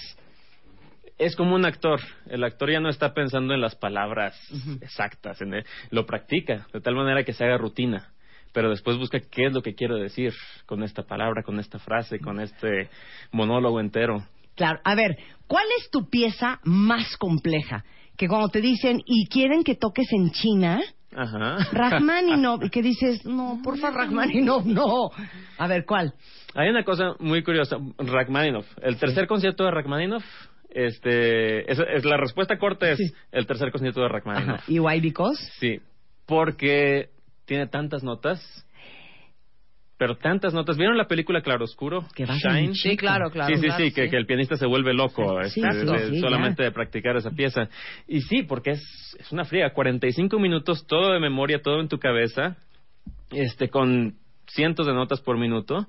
[1.19, 2.01] Es como un actor.
[2.31, 4.35] El actor ya no está pensando en las palabras
[4.81, 5.41] exactas.
[5.43, 8.09] En el- lo practica de tal manera que se haga rutina.
[8.55, 10.33] Pero después busca qué es lo que quiero decir
[10.65, 12.89] con esta palabra, con esta frase, con este
[13.33, 14.27] monólogo entero.
[14.57, 14.81] Claro.
[14.85, 15.17] A ver,
[15.47, 17.85] ¿cuál es tu pieza más compleja?
[18.17, 20.81] Que cuando te dicen y quieren que toques en China,
[21.15, 21.59] Ajá.
[21.73, 25.11] Rachmaninoff, y que dices, no, porfa, Rachmaninoff, no.
[25.59, 26.15] A ver, ¿cuál?
[26.55, 27.77] Hay una cosa muy curiosa.
[27.99, 28.67] Rachmaninoff.
[28.83, 30.25] El tercer concierto de Rachmaninoff,
[30.71, 32.99] este, es, es- la respuesta corta es
[33.31, 34.61] el tercer concierto de Rachmaninoff.
[34.61, 34.65] Ajá.
[34.69, 35.39] ¿Y why because?
[35.61, 35.81] Sí,
[36.27, 37.11] porque
[37.45, 38.41] tiene tantas notas,
[40.03, 40.77] pero tantas notas.
[40.77, 42.05] ¿Vieron la película Claroscuro?
[42.13, 42.75] Que va Shine.
[42.75, 43.55] Sí, claro, claro.
[43.55, 46.11] sí, sí, claro, sí, que, que el pianista se vuelve loco Sí, este, sí, de-
[46.11, 46.65] sí, solamente ya.
[46.65, 47.69] de practicar esa pieza.
[48.09, 52.01] Y sí, porque es, es una fría, 45 minutos, todo de memoria, todo en tu
[52.01, 52.57] cabeza,
[53.31, 54.15] este, con
[54.49, 55.87] cientos de notas por minuto.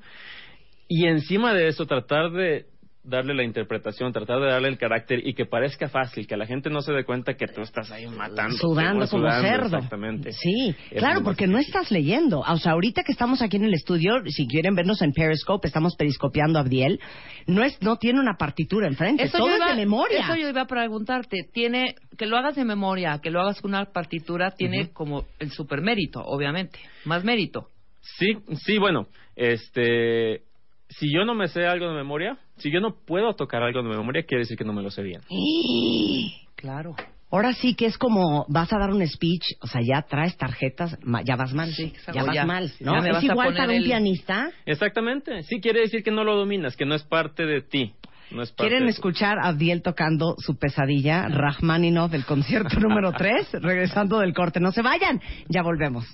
[0.88, 2.68] Y encima de eso, tratar de
[3.06, 6.70] darle la interpretación, tratar de darle el carácter y que parezca fácil, que la gente
[6.70, 8.56] no se dé cuenta que tú estás ahí matando.
[8.58, 9.76] Sudando como cerdo.
[9.76, 10.32] Exactamente.
[10.32, 12.40] Sí, Es claro, porque no estás leyendo.
[12.40, 15.96] O sea, ahorita que estamos aquí en el estudio, si quieren vernos en Periscope, estamos
[15.98, 17.00] periscopiando a Abdiel,
[17.46, 20.20] no, es, no tiene una partitura enfrente, todo yo es iba- de memoria.
[20.22, 21.44] Eso yo iba a preguntarte.
[21.54, 25.52] Tiene que lo hagas de memoria, que lo hagas con una partitura, tiene como el
[25.52, 27.68] supermérito, obviamente, más mérito.
[28.02, 30.42] Sí, sí, bueno, este,
[30.90, 33.90] si yo no me sé algo de memoria, si yo no puedo tocar algo de
[33.90, 35.22] memoria, quiere decir que no me lo sé bien.
[36.56, 36.96] Claro.
[37.30, 40.98] Ahora sí que es como vas a dar un speech, o sea, ya traes tarjetas,
[41.04, 42.14] ma- ya vas mal, exacto.
[42.14, 43.02] ya vas Ya, mal, ya ¿no?
[43.02, 44.50] me Es vas a igual poner para un el- pianista.
[44.66, 47.94] Exactamente, sí quiere decir que no lo dominas, que no es parte de ti.
[48.32, 52.80] No es parte ¿Quieren de tu- escuchar a Abdiel tocando su pesadilla, Rachmaninoff, del concierto
[52.80, 53.54] número 3?
[53.62, 55.20] Regresando del corte, no se vayan,
[55.50, 56.06] ya volvemos.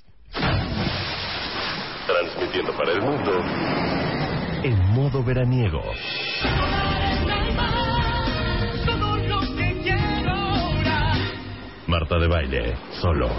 [2.07, 3.31] Transmitiendo para el mundo
[4.63, 5.81] en modo veraniego.
[11.87, 13.29] Marta de baile, solo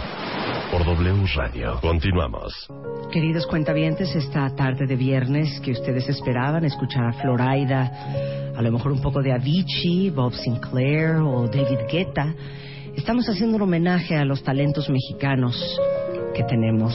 [0.71, 1.79] por W Radio.
[1.81, 2.69] Continuamos.
[3.13, 8.93] Queridos cuentavientes, esta tarde de viernes que ustedes esperaban escuchar a Floraida, a lo mejor
[8.93, 12.35] un poco de Avicii, Bob Sinclair o David Guetta,
[12.97, 15.79] estamos haciendo un homenaje a los talentos mexicanos
[16.35, 16.95] que tenemos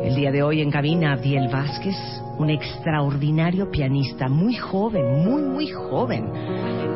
[0.00, 1.96] el día de hoy en cabina Abdiel Vázquez,
[2.38, 6.30] un extraordinario pianista, muy joven, muy, muy joven,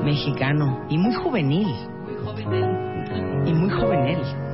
[0.05, 1.69] mexicano y muy juvenil.
[3.45, 4.46] Y muy juvenil.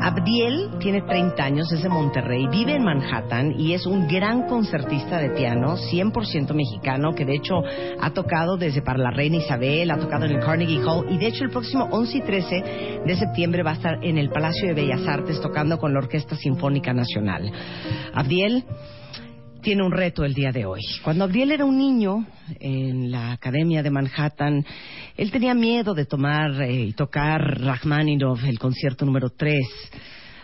[0.00, 5.18] Abdiel tiene 30 años, es de Monterrey, vive en Manhattan y es un gran concertista
[5.18, 7.62] de piano, 100% mexicano, que de hecho
[8.00, 11.26] ha tocado desde para la Reina Isabel, ha tocado en el Carnegie Hall y de
[11.26, 12.64] hecho el próximo 11 y 13
[13.06, 16.36] de septiembre va a estar en el Palacio de Bellas Artes tocando con la Orquesta
[16.36, 17.50] Sinfónica Nacional.
[18.14, 18.64] Abdiel
[19.62, 20.80] tiene un reto el día de hoy.
[21.02, 22.26] Cuando Abdiel era un niño
[22.60, 24.66] en la Academia de Manhattan,
[25.16, 29.64] él tenía miedo de tomar eh, y tocar Rachmaninoff, el concierto número 3.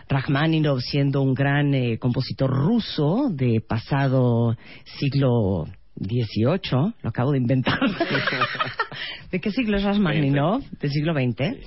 [0.07, 4.55] Rachmaninoff siendo un gran eh, compositor ruso de pasado
[4.97, 5.65] siglo
[5.99, 7.79] XVIII, lo acabo de inventar.
[9.31, 10.63] ¿De qué siglo es Rachmaninoff?
[10.79, 11.57] Del siglo XX.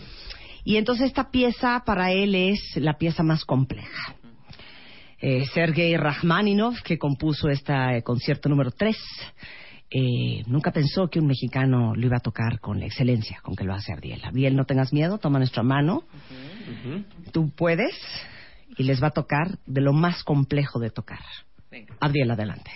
[0.65, 4.17] Y entonces esta pieza para él es la pieza más compleja
[5.23, 8.97] eh, Sergei Rachmaninov, que compuso este concierto número 3.
[9.89, 13.63] Eh, nunca pensó que un mexicano lo iba a tocar con la excelencia con que
[13.63, 14.25] lo hace Abdiel.
[14.25, 16.03] Abdiel, no tengas miedo, toma nuestra mano.
[17.31, 17.95] Tú puedes
[18.77, 21.21] y les va a tocar de lo más complejo de tocar.
[22.01, 22.73] Abdiel, adelante.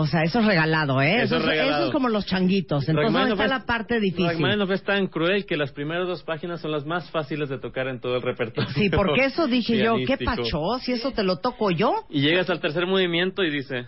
[0.00, 1.22] O sea, eso es regalado, ¿eh?
[1.22, 1.76] Eso es regalado.
[1.76, 2.88] eso es como los changuitos.
[2.88, 4.28] Entonces, ¿dónde está la parte difícil?
[4.28, 7.86] Rachmaninoff es tan cruel que las primeras dos páginas son las más fáciles de tocar
[7.86, 8.70] en todo el repertorio.
[8.70, 10.78] Sí, porque eso dije yo, ¿qué pachó?
[10.80, 12.06] Si eso te lo toco yo.
[12.08, 13.84] Y llegas al tercer movimiento y dice...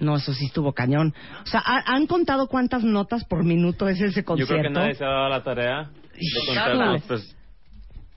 [0.00, 1.14] No, eso sí estuvo cañón.
[1.44, 4.54] O sea, ¿ha- ¿han contado cuántas notas por minuto es ese Yo concierto?
[4.54, 7.36] creo que nadie se ha dado la tarea de contar pues,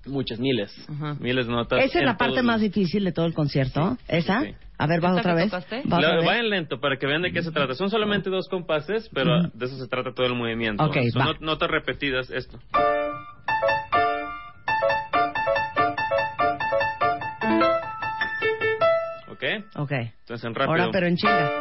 [0.06, 0.74] muchas, miles.
[1.20, 1.84] Miles de notas.
[1.84, 3.98] Esa es la parte más difícil de todo el concierto.
[4.08, 4.42] ¿Esa?
[4.42, 4.56] sí.
[4.78, 5.54] A ver, va ¿Esta otra vez.
[5.54, 6.26] Va otra vez.
[6.26, 7.74] vayan lento para que vean de qué se trata.
[7.76, 10.84] Son solamente dos compases, pero de eso se trata todo el movimiento.
[10.84, 11.34] Ok, Son va.
[11.40, 12.58] notas repetidas, esto.
[19.44, 19.66] ¿Ok?
[19.76, 19.92] Ok.
[19.92, 20.72] Entonces en rápido.
[20.72, 21.52] Ahora, pero en chinga.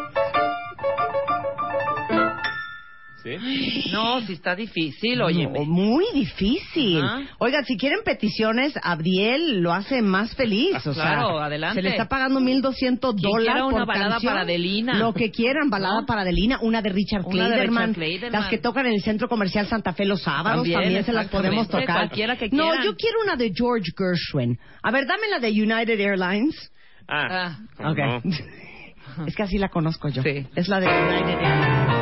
[3.23, 3.37] ¿Sí?
[3.93, 5.47] No, si está difícil, oye.
[5.47, 7.03] No, muy difícil.
[7.39, 10.75] Oiga, si quieren peticiones, Abdiel lo hace más feliz.
[10.87, 11.75] o sea, Claro, adelante.
[11.77, 12.99] Se le está pagando 1.200 Quien
[13.31, 14.33] dólares quiera una por balada canción.
[14.33, 14.95] para Adelina.
[14.95, 16.07] Lo que quieran, balada ¿No?
[16.07, 17.95] para Adelina, una de Richard Kleiderman.
[18.31, 21.29] las que tocan en el Centro Comercial Santa Fe los sábados, también, También, se las
[21.29, 21.97] podemos tocar.
[22.09, 22.85] cualquiera que no, quieran.
[22.87, 24.59] yo quiero una de George Gershwin.
[24.83, 26.73] A ver, dame la de United Airlines.
[27.09, 27.99] Ah, ¿cómo Ok.
[27.99, 28.23] no?
[29.27, 30.23] Es que así la conozco yo.
[30.24, 31.93] Es la de United Airlines.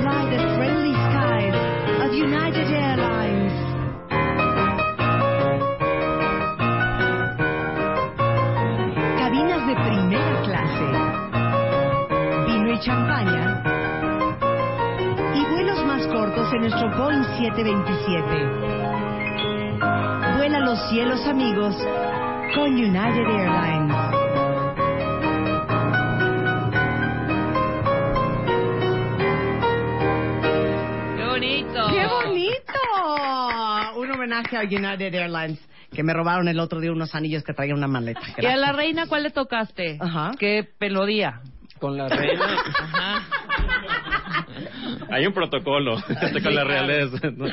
[0.00, 1.54] Fly the friendly skies
[2.00, 3.52] of United Airlines.
[9.18, 10.88] Cabinas de primera clase.
[12.46, 13.62] Vino y champaña.
[15.34, 18.99] Y vuelos más cortos en nuestro Boeing 727.
[20.40, 21.76] Vuela a los cielos amigos
[22.54, 23.94] con United Airlines.
[31.14, 31.88] ¡Qué bonito!
[31.90, 32.72] ¡Qué bonito!
[33.96, 35.60] Un homenaje a United Airlines,
[35.92, 38.22] que me robaron el otro día unos anillos que traía una maleta.
[38.38, 39.98] ¿Y a la reina cuál le tocaste?
[40.00, 40.30] Ajá.
[40.38, 41.42] ¿Qué melodía?
[41.78, 42.46] Con la reina.
[42.78, 43.26] Ajá.
[45.10, 45.96] Hay un protocolo
[46.42, 47.28] con la realeza.
[47.30, 47.44] ¿no?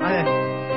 [0.00, 0.75] A ver.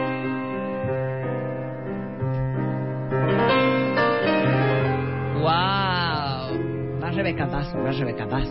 [7.40, 8.50] Vas, Rebeca, vas, vas, Rebeca, vas.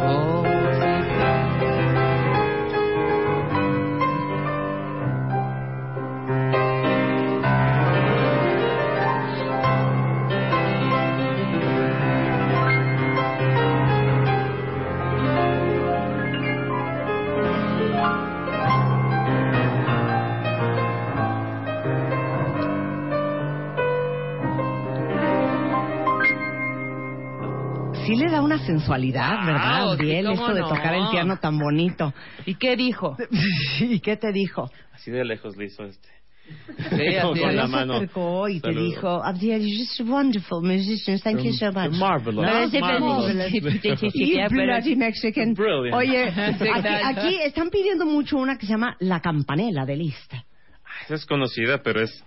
[0.00, 0.41] Oh,
[28.62, 29.84] sensualidad, ¿verdad?
[29.86, 30.68] Wow, sí, Bien, cómo esto de no.
[30.68, 32.12] tocar el piano tan bonito.
[32.46, 33.16] ¿Y qué dijo?
[33.80, 34.70] ¿Y qué te dijo?
[34.92, 36.08] Así de lejos le hizo este.
[36.76, 37.54] Sí, con es.
[37.54, 37.94] la mano.
[37.94, 38.84] acercó y te Saludo.
[38.84, 41.22] dijo, Abdiel, you're just wonderful musicians.
[41.22, 41.92] Thank you so much.
[41.92, 42.44] Marvelous.
[42.44, 43.52] No, Sí, marvelous.
[43.52, 45.54] You bloody Mexican.
[45.54, 45.94] Brilliant.
[45.94, 46.24] Oye,
[46.74, 50.34] aquí, aquí están pidiendo mucho una que se llama La Campanela de Liszt.
[51.04, 52.24] Esa es conocida, pero es...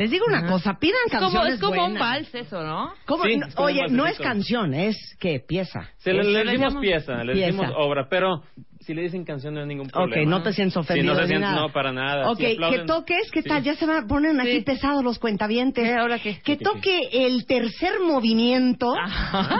[0.00, 2.00] Les digo una cosa, pidan Es como, canciones es como un buenas.
[2.00, 2.94] vals eso, ¿no?
[3.04, 3.24] ¿Cómo?
[3.24, 5.90] Sí, No, es como un oye, no es canción, es que pieza.
[5.98, 7.46] Se le, le decimos pieza, le pieza.
[7.48, 8.42] decimos obra, pero
[8.80, 10.30] si le dicen canción no hay ningún Ok, problema.
[10.30, 11.54] no te sientes ofendido Sí, no se ni nada.
[11.60, 12.30] no, para nada.
[12.30, 13.48] Ok, Si aplauden- que toques, ¿qué Sí.
[13.50, 13.62] tal?
[13.62, 15.94] Ya se van, ponen aquí pesados los cuentavientes.
[15.94, 16.40] ¿Ahora qué?
[16.40, 18.94] Que toque el tercer movimiento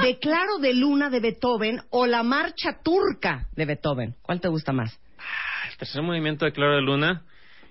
[0.03, 4.15] de Claro de Luna de Beethoven o la marcha turca de Beethoven.
[4.23, 4.99] ¿Cuál te gusta más?
[5.71, 7.25] El tercer movimiento de Claro de Luna.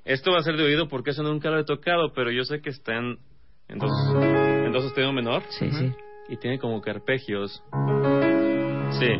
[0.10, 2.61] Esto va a ser de oído porque eso nunca lo he tocado, pero yo sé
[2.61, 3.19] que está en,
[3.68, 5.44] en dos, en dos sostenido menor.
[5.49, 5.91] Sí, sí.
[6.30, 7.64] Y tiene como que arpegios.
[8.99, 9.11] Sí.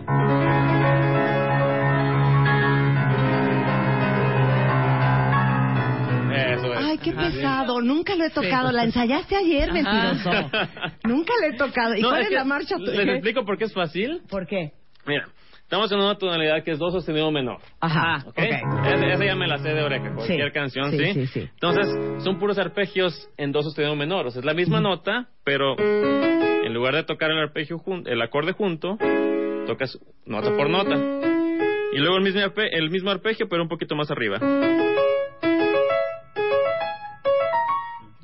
[6.32, 6.80] Eso es.
[6.80, 7.82] Ay, qué pesado.
[7.82, 8.72] Nunca lo he tocado.
[8.72, 10.30] ¿La ensayaste ayer, mentiroso?
[11.04, 11.96] Nunca la he tocado.
[11.96, 13.12] ¿Y No, cuál es es que la marcha ¿Les turca?
[13.14, 14.22] explico por qué es fácil?
[14.30, 14.72] ¿Por qué?
[15.06, 15.28] Mira,
[15.70, 17.60] estamos en una tonalidad que es do sostenido menor.
[17.80, 18.30] Ajá, ¿ok?
[18.30, 18.38] ok.
[18.40, 21.14] Esa, esa ya me la sé de oreja, cualquier Sí, canción, sí, ¿sí?
[21.14, 21.40] sí, sí.
[21.54, 24.26] Entonces, son puros arpegios en do sostenido menor.
[24.26, 28.20] O sea, es la misma nota, pero en lugar de tocar el arpegio jun- el
[28.20, 28.98] acorde junto,
[29.68, 30.96] tocas nota por nota.
[31.94, 34.40] Y luego el mismo, arpe- el mismo arpegio, pero un poquito más arriba.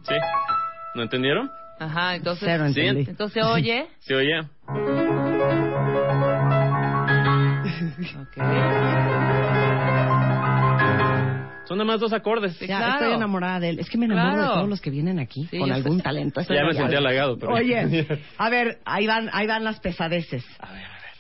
[0.04, 0.16] ¿Sí?
[0.96, 1.52] ¿No entendieron?
[1.80, 2.44] Ajá, entonces.
[2.50, 2.80] Cero Sí.
[2.82, 3.08] entendí.
[3.10, 3.86] Entonces oye.
[4.00, 4.42] ¿Se oye?
[11.68, 12.60] Son nada más dos acordes.
[12.60, 13.80] Ya, estoy enamorada de él.
[13.80, 14.53] Es que me enamoro de Claro.
[14.53, 16.03] todos los que vienen aquí Sí, con algún sé.
[16.03, 16.40] talento.
[16.40, 18.07] Esto Ya me sentí halagado, pero- Oye,
[18.38, 20.45] a ver, ahí van, ahí van las pesadeces.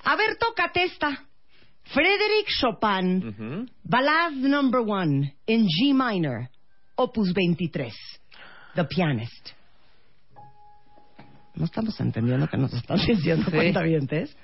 [0.03, 1.23] A ver, tócate esta.
[1.85, 3.65] Frédéric Chopin, Ujú.
[3.83, 6.49] Ballad Number One, en G minor,
[6.95, 7.93] Opus 23,
[8.75, 9.49] The Pianist.
[11.55, 13.51] No estamos entendiendo que nos están diciendo Sí.
[13.51, 14.35] cuentavientes.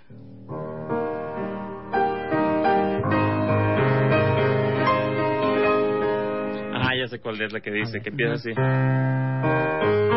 [7.02, 10.10] Ya sé cuál es la que dice, que empieza así.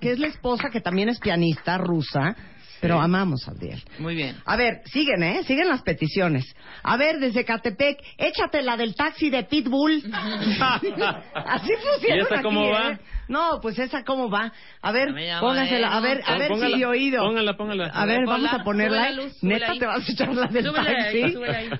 [0.00, 2.36] Que es la esposa que también es pianista rusa,
[2.80, 3.82] pero amamos a Abdiel.
[3.98, 4.36] Muy bien.
[4.44, 5.42] A ver, siguen, ¿eh?
[5.44, 6.44] Siguen las peticiones.
[6.82, 10.02] A ver, desde Catepec, échate la del taxi de Pitbull.
[10.12, 12.92] Así pusieron ¿Y esa cómo aquí, va?
[12.92, 12.98] ¿eh?
[13.28, 14.52] No, pues esa cómo va.
[14.82, 15.08] A ver,
[15.40, 15.96] póngasela.
[15.96, 17.24] A ver, a ver póngala, si oído.
[17.24, 17.86] Póngala, póngala.
[17.86, 19.10] A ver, vamos a ponerla.
[19.42, 21.34] Neta, te vas a echar la del taxi.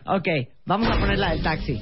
[0.06, 0.28] Ok,
[0.64, 1.80] vamos a poner la del taxi.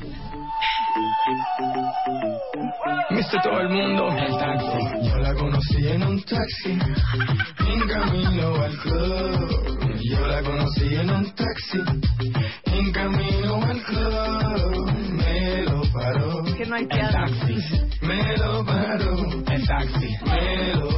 [3.10, 4.08] Viste todo el mundo.
[4.16, 5.08] El taxi.
[5.08, 6.78] Yo la conocí en un taxi.
[7.66, 10.00] En camino al club.
[10.02, 11.78] Yo la conocí en un taxi.
[12.66, 14.92] En camino al club.
[15.10, 16.44] Me lo paró.
[16.56, 17.56] Que no hay El taxi.
[18.06, 19.16] Me lo paró.
[19.50, 20.08] El taxi.
[20.26, 20.93] Me lo paró.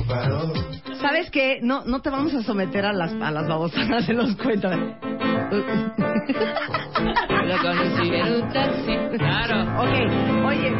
[1.17, 1.61] ¿Sabes qué?
[1.63, 4.71] No, no te vamos a someter a las, a las babosadas de los cuentos.
[4.71, 5.63] Lo
[7.63, 8.99] conocí en un taxi.
[9.17, 9.63] Claro.
[9.81, 9.89] Ok,
[10.45, 10.75] oye.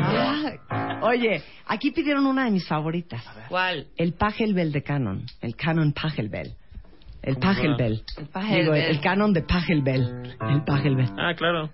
[0.00, 0.58] Ay,
[1.02, 3.22] oye, aquí pidieron una de mis favoritas.
[3.50, 3.88] ¿Cuál?
[3.98, 5.26] El Pachelbel de Canon.
[5.42, 6.54] El Canon Pachelbel.
[7.20, 7.36] El.
[7.36, 8.04] Pachelbel.
[8.16, 8.62] El Pachelbel.
[8.62, 10.34] Digo, el Canon de Pachelbel.
[10.48, 11.10] El Pachelbel.
[11.18, 11.68] Ah, claro.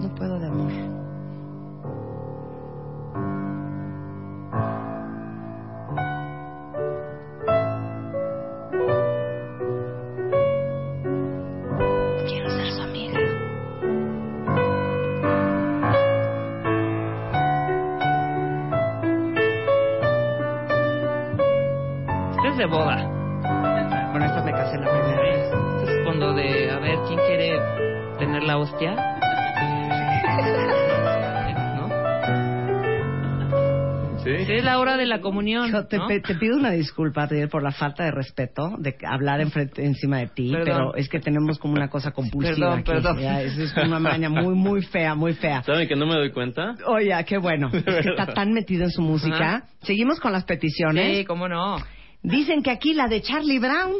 [0.00, 0.72] No puedo de amor.
[22.60, 22.96] De boda.
[24.12, 25.46] Con esta me casé la primera vez.
[25.80, 27.58] Este es cuando de, a ver, ¿quién quiere
[28.18, 28.94] tener la hostia?
[31.76, 31.88] ¿No?
[34.22, 34.30] Sí.
[34.52, 35.72] Es la hora de la comunión.
[35.72, 36.06] Yo te, ¿no?
[36.06, 40.18] pe- te pido una disculpa, Ariel, por la falta de respeto de hablar enfrente, encima
[40.18, 40.64] de ti, Perdón.
[40.66, 42.90] pero es que tenemos como una cosa compulsiva Perdón, aquí.
[42.92, 43.18] perdón.
[43.20, 45.62] Ya, es, es una maña muy, muy fea, muy fea.
[45.62, 46.74] ¿Saben que no me doy cuenta?
[46.86, 47.70] Oye, qué bueno.
[47.72, 49.36] Es que está tan metido en su música.
[49.56, 49.64] Ajá.
[49.80, 51.16] Seguimos con las peticiones.
[51.16, 51.78] Sí, cómo no.
[52.22, 53.94] Dicen que aquí la de Charlie Brown.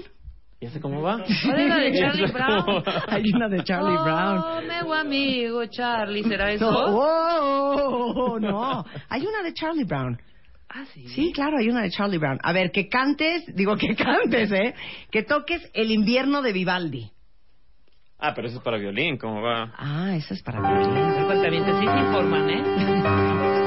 [0.60, 1.24] Ya sé cómo va.
[1.44, 2.82] ¿Cuál es la de Charlie Brown?
[3.09, 4.38] Hay una de Charlie Brown.
[4.38, 6.70] Oh, meu amigo Charlie, ¿será eso?
[6.70, 8.84] No, oh, no.
[9.09, 10.20] Hay una de Charlie Brown.
[10.68, 11.09] Ah, sí.
[11.09, 12.38] Sí, claro, hay una de Charlie Brown.
[12.42, 14.74] A ver, que cantes, digo que cantes, ¿eh?
[15.10, 17.10] Que toques El invierno de Vivaldi.
[18.18, 19.72] Ah, pero eso es para violín, ¿cómo va?
[19.78, 21.16] Ah, eso es para violín.
[21.16, 23.56] Recuertamientos, sí se informan, ¿eh?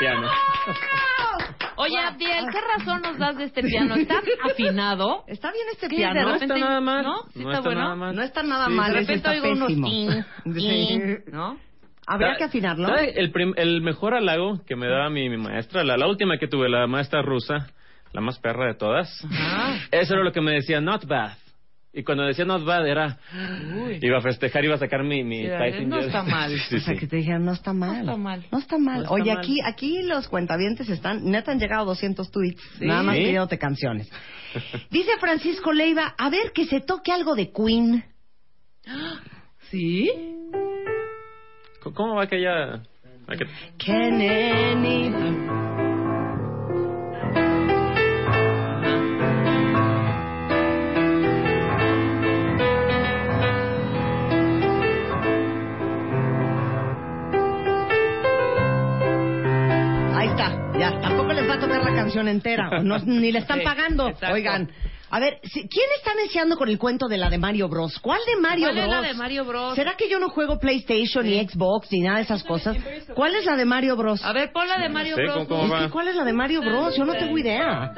[0.00, 0.28] piano.
[1.76, 3.94] Oye, Abdiel, ¿qué razón nos das de este piano?
[3.94, 5.24] ¿Está afinado?
[5.26, 6.14] ¿Está bien este ¿Qué, piano?
[6.14, 7.04] de No repente- está nada mal.
[7.04, 7.22] ¿No?
[7.32, 7.80] ¿Sí No está, está bueno?
[7.82, 8.16] nada mal.
[8.16, 8.72] No está nada Sí.
[8.72, 9.86] mal, De repente está oigo unos pésimo.
[9.88, 10.10] ting,
[10.54, 10.60] Sí.
[10.88, 11.56] ting, ¿no?
[12.06, 12.88] Habría que afinarlo.
[12.88, 16.38] ¿Sabe El, prim- el mejor halago que me daba mi, mi maestra, la, la última
[16.38, 17.68] que tuve, la maestra rusa,
[18.12, 19.08] la más perra de todas,
[19.92, 21.32] eso era lo que me decía, not bad.
[21.92, 23.18] Y cuando decía not bad era,
[24.00, 26.52] iba a festejar, iba a sacar mi, mi Sí, Tyson no está mal.
[26.68, 28.00] Sí, o sea, que te dijeran, no está mal.
[28.00, 28.46] está mal.
[28.52, 28.96] No está mal.
[28.98, 29.38] No está Oye, mal.
[29.38, 32.86] aquí aquí los cuentavientes están, neta han llegado 200 tweets, Sí.
[32.86, 33.22] nada más ¿Sí?
[33.22, 34.08] pidiéndote canciones.
[34.90, 38.04] Dice Francisco Leiva, a ver que se toque algo de Queen.
[39.70, 40.10] ¿Sí?
[41.82, 42.82] ¿Cómo- ¿Cómo va aquella...?
[43.26, 43.48] aquel-
[43.84, 45.59] Can any-
[62.12, 62.68] canción entera.
[62.78, 64.08] o no- ni le están Sí, pagando.
[64.08, 64.34] exacto.
[64.34, 64.70] Oigan,
[65.12, 67.98] a ver, si- ¿quién está neciando con el cuento de la de Mario Bros?
[68.00, 68.94] ¿Cuál de Mario ¿Cuál es Bros?
[69.02, 69.74] la de Mario Bros?
[69.74, 72.76] ¿Será que yo no juego PlayStation ni Xbox ni nada de esas cosas?
[73.14, 74.24] ¿Cuál es la de Mario Bros?
[74.24, 75.34] A ver, pon la de Mario sé, Bros.
[75.34, 75.84] ¿cómo- cómo Es va?
[75.86, 76.96] que, ¿Cuál es la de Mario Bros?
[76.96, 77.92] Yo no tengo idea.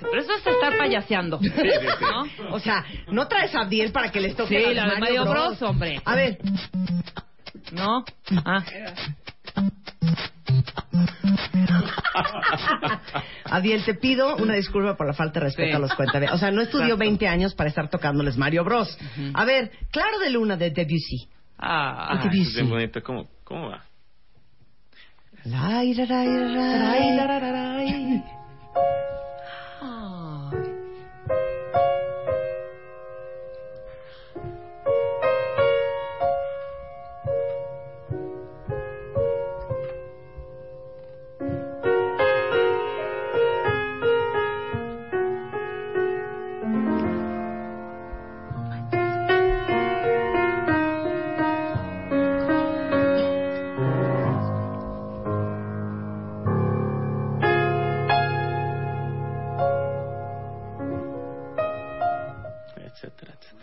[0.00, 1.38] Pero eso es estar payaseando.
[1.40, 2.54] ¿No?
[2.54, 5.24] O sea, no traes a Abdiel para que les toque Sí, la la de Mario
[5.24, 6.00] Bros, hombre.
[6.04, 6.38] A ver,
[7.72, 8.04] ¿No?
[8.44, 8.62] Ah.
[13.44, 15.76] Abdiel, te pido una disculpa por la falta de respeto Sí.
[15.76, 16.34] a los cuentavientes.
[16.34, 17.04] O sea, no estudió Exacto.
[17.04, 18.98] 20 años para estar tocándoles Mario Bros.
[19.34, 21.28] A ver, Claro de Luna de Debussy.
[21.58, 22.18] Ah.
[22.20, 23.02] Ah, es bien bonito.
[23.02, 23.84] ¿Cómo, ¿Cómo va?
[25.44, 27.82] Lai, ra, ra, ra,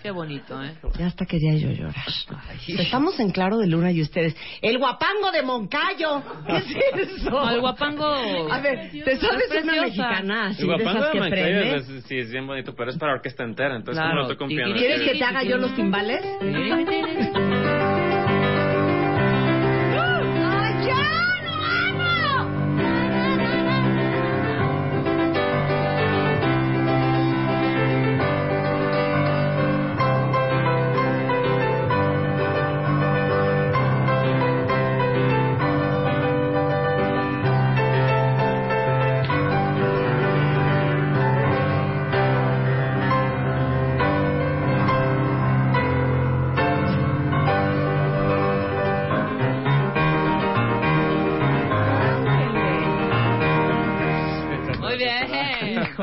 [0.10, 0.72] Qué bonito, ¿eh?
[0.98, 1.94] Ya hasta quería yo llorar.
[2.68, 4.36] Estamos en Claro de Luna y ustedes.
[4.60, 6.23] ¡El guapango de Moncayo!
[6.48, 6.57] ¿Qué
[7.03, 7.30] es eso?
[7.30, 8.52] No, el guapango.
[8.52, 11.44] A ver, ¿te sabes Es una mexicana así El de guapango esas de que Mancayo
[11.44, 11.76] prende?
[11.99, 14.27] es, sí, es bien bonito, pero es para orquesta entera, entonces Claro.
[14.27, 14.73] toco un piano.
[14.76, 16.26] ¿Quieres que te haga yo los timbales?
[16.41, 16.86] ¡Ay,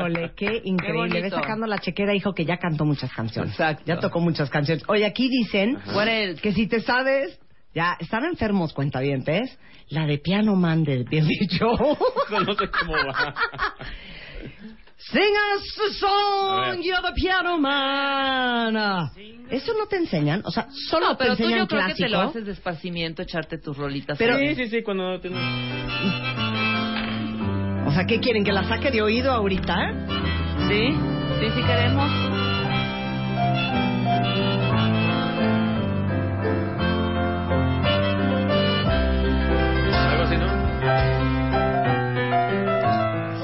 [0.09, 1.09] Híjole, qué increíble.
[1.13, 1.35] Ve bonito.
[1.35, 3.51] sacando la chequera, hijo, que ya cantó muchas canciones.
[3.51, 3.83] Exacto.
[3.85, 4.83] Ya tocó muchas canciones.
[4.87, 6.41] Oye, aquí dicen What else?
[6.41, 7.39] que si te sabes,
[7.73, 9.57] ya, están enfermos, cuentavientes.
[9.89, 11.65] La de Piano Man del bien dicho.
[11.67, 13.33] no sé cómo va.
[14.99, 15.21] Sing
[15.55, 18.75] us a song, you're the piano man.
[19.49, 20.41] ¿Eso no te enseñan?
[20.43, 22.29] O sea, solo No, pero te tú enseñan yo creo que te lo clásico.
[22.31, 24.17] haces de esparcimiento, echarte tus rolitas.
[24.17, 25.39] Pero- sí, sí, sí, cuando tienes
[27.97, 28.43] sea, ¿qué quieren?
[28.43, 29.91] ¿Que la saque de oído ahorita?
[30.69, 30.95] Sí,
[31.39, 32.11] sí, sí queremos.
[40.11, 40.47] Algo así, ¿no?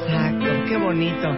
[0.05, 1.29] Exacto, qué bonito.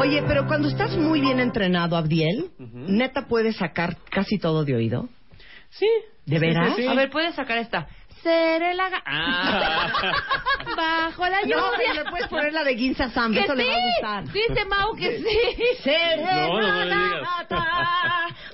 [0.00, 2.50] Oye, pero cuando estás muy bien entrenado, Abdiel,
[2.90, 5.08] neta puedes sacar casi todo de oído.
[5.70, 5.88] Sí.
[6.26, 6.76] ¿De Sí, veras?
[6.76, 6.88] sí, sí.
[6.88, 7.86] A ver, puedes sacar esta.
[8.22, 9.92] Seré la ga- Ah.
[10.76, 11.70] Bajo la No, lluvia.
[11.78, 13.82] pero le puedes poner la de Ginza Samba, Que eso le va a sí.
[13.86, 14.24] gustar.
[14.32, 15.82] Dice Mau que sí.
[15.82, 17.28] Seré No, no, no le digas.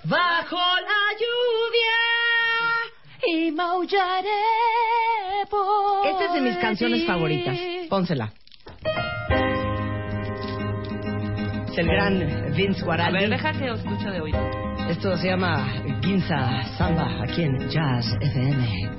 [0.04, 1.96] bajo la lluvia
[3.26, 4.28] y maullaré
[5.50, 7.06] por Esta es de mis canciones ti.
[7.06, 7.56] favoritas.
[7.88, 8.32] Pónsela.
[11.76, 13.18] Es el gran Vince A Guaraldi.
[13.18, 14.38] ver, deja que os escucho de oído.
[14.88, 15.68] Esto se llama
[16.02, 18.90] Ginza Samba, aquí en Jazz FM.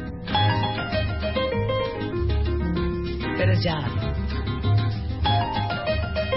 [3.35, 3.91] Pero es jazz.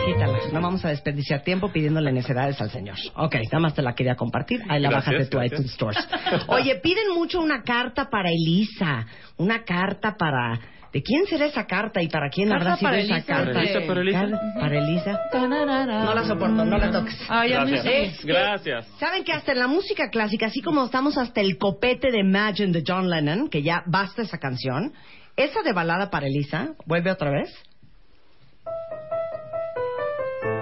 [0.07, 2.97] Quítala, no vamos a desperdiciar tiempo pidiéndole necedades al señor.
[3.17, 4.63] Ok, nada más te la quería compartir.
[4.71, 5.61] Ahí la Gracias, bajas de tu gracias.
[5.61, 6.09] iTunes Stores.
[6.49, 9.05] Oye, piden mucho una carta para Elisa.
[9.37, 10.59] Una carta para...
[10.93, 13.53] ¿De quién será esa carta y para quién Carta habrá sido para esa Elisa, carta?
[13.53, 14.21] ¿Para Elisa, para Elisa?
[14.21, 15.21] Car- Para Elisa.
[16.05, 17.17] No la soporto, no la toques.
[17.29, 18.17] Ay, a mí Gracias.
[18.17, 18.27] sí.
[18.27, 18.87] Gracias.
[18.99, 22.73] Saben que hasta en la música clásica, así como estamos hasta el copete de Imagine
[22.73, 24.93] de John Lennon, que ya basta esa canción,
[25.37, 27.49] esa de balada para Elisa, vuelve otra vez.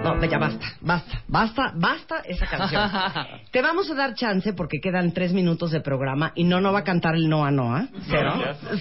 [0.03, 2.89] No, ya basta, basta, basta, basta esa canción.
[3.51, 6.79] Te vamos a dar chance porque quedan tres minutos de programa y no, no va
[6.79, 7.87] a cantar el Noa Noa.
[8.07, 8.33] Cero,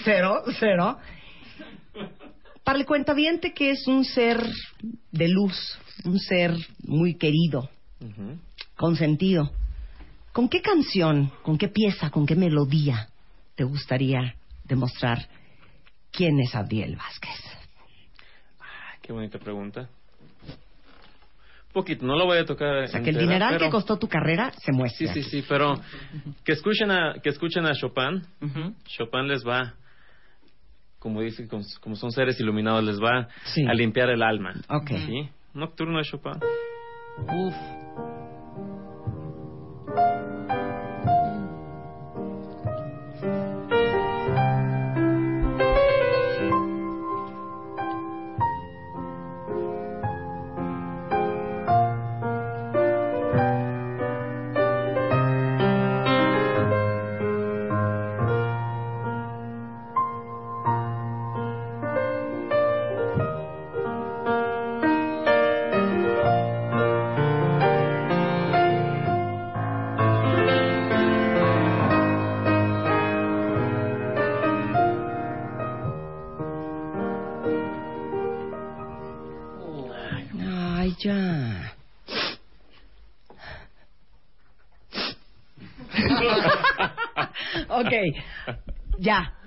[0.04, 0.98] cero, cero.
[2.68, 4.38] Para el cuentaviente que es un ser
[5.10, 8.38] de luz, un ser muy querido, Ujú.
[8.76, 9.50] consentido.
[10.34, 13.08] ¿Con qué canción, con qué pieza, con qué melodía
[13.54, 14.34] te gustaría
[14.64, 15.26] demostrar
[16.12, 17.40] quién es Abdiel Vázquez?
[18.60, 19.88] Ah, Qué bonita pregunta.
[21.72, 22.84] Poquito, no lo voy a tocar.
[22.84, 25.14] O sea, que el entera, dineral pero- que costó tu carrera se muestra.
[25.14, 25.80] Sí, sí, sí, pero
[26.44, 28.22] que escuchen a, que escuchen a Chopin.
[28.42, 28.74] Ujú.
[28.84, 29.72] Chopin les va,
[30.98, 33.64] como dice, como, como son seres iluminados, les va Sí.
[33.66, 34.54] a limpiar el alma.
[34.68, 34.88] Ok.
[35.06, 35.28] ¿Sí?
[35.54, 36.32] Nocturno de Chopin.
[37.18, 37.54] Uf.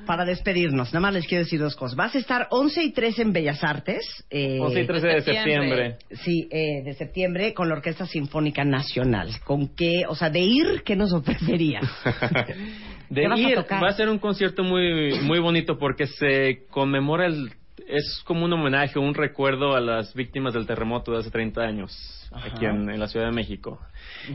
[0.06, 1.96] Para despedirnos, nada más les quiero decir dos cosas.
[1.96, 4.26] Vas a estar 11 y 13 en Bellas Artes.
[4.30, 5.98] eh, 11 y 13 de septiembre.
[6.24, 9.30] Sí, eh, de septiembre con la Orquesta Sinfónica Nacional.
[9.44, 11.86] ¿Con qué, o sea, de ir, qué nos ofrecerías?
[13.10, 13.84] De ¿Qué vas a ir, tocar?
[13.84, 17.52] va a ser un concierto muy, muy bonito porque se conmemora el...
[17.92, 22.30] Es como un homenaje, un recuerdo a las víctimas del terremoto de hace 30 años
[22.32, 22.48] Ajá.
[22.48, 23.80] aquí en, en la Ciudad de México.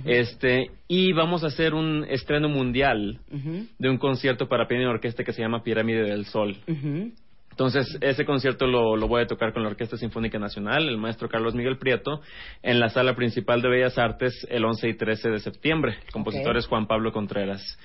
[0.04, 3.20] Este y vamos a hacer un estreno mundial
[3.78, 6.56] de un concierto para piano y orquesta que se llama Pirámide del Sol.
[7.56, 11.26] Entonces, ese concierto lo, lo voy a tocar con la Orquesta Sinfónica Nacional, el maestro
[11.26, 12.20] Carlos Miguel Prieto,
[12.62, 15.96] en la Sala Principal de Bellas Artes el 11 y 13 de septiembre.
[16.04, 17.78] El compositor es Juan Pablo Contreras.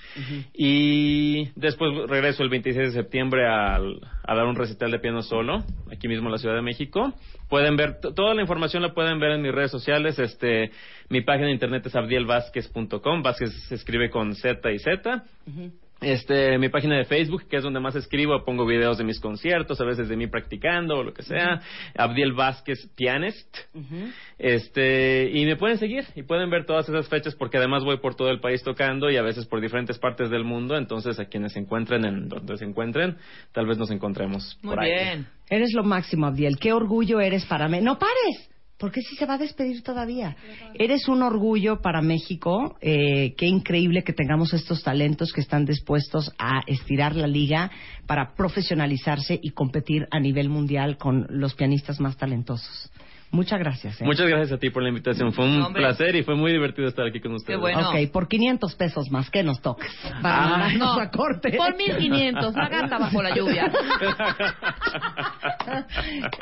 [0.53, 3.79] Y después regreso el 26 de septiembre a,
[4.27, 7.13] dar un recital de piano solo, aquí mismo en la Ciudad de México.
[7.47, 10.19] Pueden ver, toda la información la pueden ver en mis redes sociales.
[10.19, 10.71] Este,
[11.07, 13.23] mi página de internet es abdielvázquez.com.
[13.23, 15.23] Vázquez se escribe con Z y Z.
[16.01, 19.79] Este, mi página de Facebook, que es donde más escribo, pongo videos de mis conciertos,
[19.79, 21.61] a veces de mí practicando o lo que sea.
[21.95, 23.55] Abdiel Vázquez Pianist.
[24.39, 28.15] Este, y me pueden seguir y pueden ver todas esas fechas porque además voy por
[28.15, 30.75] todo el país tocando y a veces por diferentes partes del mundo.
[30.75, 33.17] Entonces, a quienes se encuentren en donde se encuentren,
[33.51, 34.91] tal vez nos encontremos Muy por ahí.
[34.91, 35.27] bien.
[35.51, 36.57] Eres lo máximo, Abdiel.
[36.59, 37.79] Qué orgullo eres para mí.
[37.79, 38.49] No pares,
[38.81, 40.35] porque sí se va a despedir todavía.
[40.73, 42.77] Eres un orgullo para México.
[42.81, 47.69] Eh, qué increíble que tengamos estos talentos que están dispuestos a estirar la liga
[48.07, 52.91] para profesionalizarse y competir a nivel mundial con los pianistas más talentosos.
[53.31, 54.01] Muchas gracias.
[54.01, 54.03] ¿eh?
[54.03, 55.31] Muchas gracias a ti por la invitación.
[55.31, 55.81] Fue un Hombre.
[55.81, 57.61] placer y fue muy divertido estar aquí con ustedes.
[57.61, 57.89] bueno.
[57.89, 59.89] Ok, por 500 pesos más, que nos toques?
[60.21, 61.01] Para Ah, mandarnos no.
[61.01, 61.53] a corte.
[61.55, 63.71] Por 1500, la gata bajo la lluvia.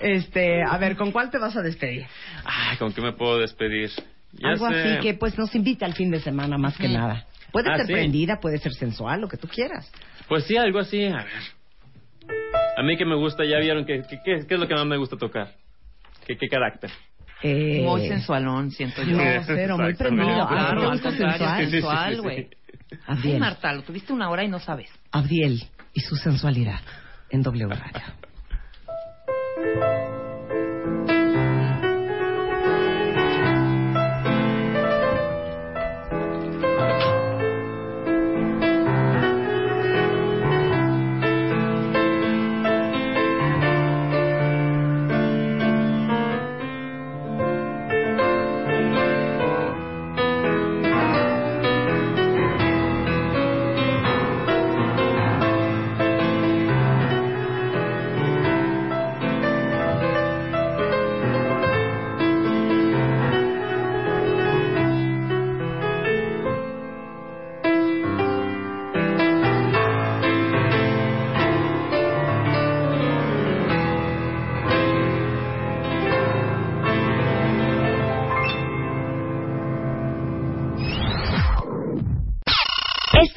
[0.02, 2.06] este, a ver, ¿con cuál te vas a despedir?
[2.44, 3.90] Ay, ¿con qué me puedo despedir?
[4.34, 4.76] Ya Algo sé.
[4.76, 7.26] así que pues nos invite al fin de semana más que nada.
[7.52, 7.94] Puede Ah, ser sí.
[7.94, 9.91] prendida, puede ser sensual, lo que tú quieras.
[10.28, 11.03] Pues sí, algo así.
[11.06, 12.38] A ver.
[12.78, 14.86] A mí que me gusta, ya vieron que, que- que- qué es lo que más
[14.86, 15.52] me gusta tocar.
[16.30, 16.92] ¿Qué, qué carácter?
[17.42, 19.18] Eh, Muy sensualón, siento yo.
[19.18, 20.28] No, cero, muy prendido.
[20.28, 21.58] No, ¿A ti claro, al contrario, sensual?
[21.58, 22.50] Sí, sí, sí, sensual, sí, güey.
[23.24, 23.34] sí.
[23.40, 24.92] Marta, lo tuviste una hora y no sabes.
[25.12, 26.82] Abdiel y su sensualidad
[27.32, 28.04] en W Radio.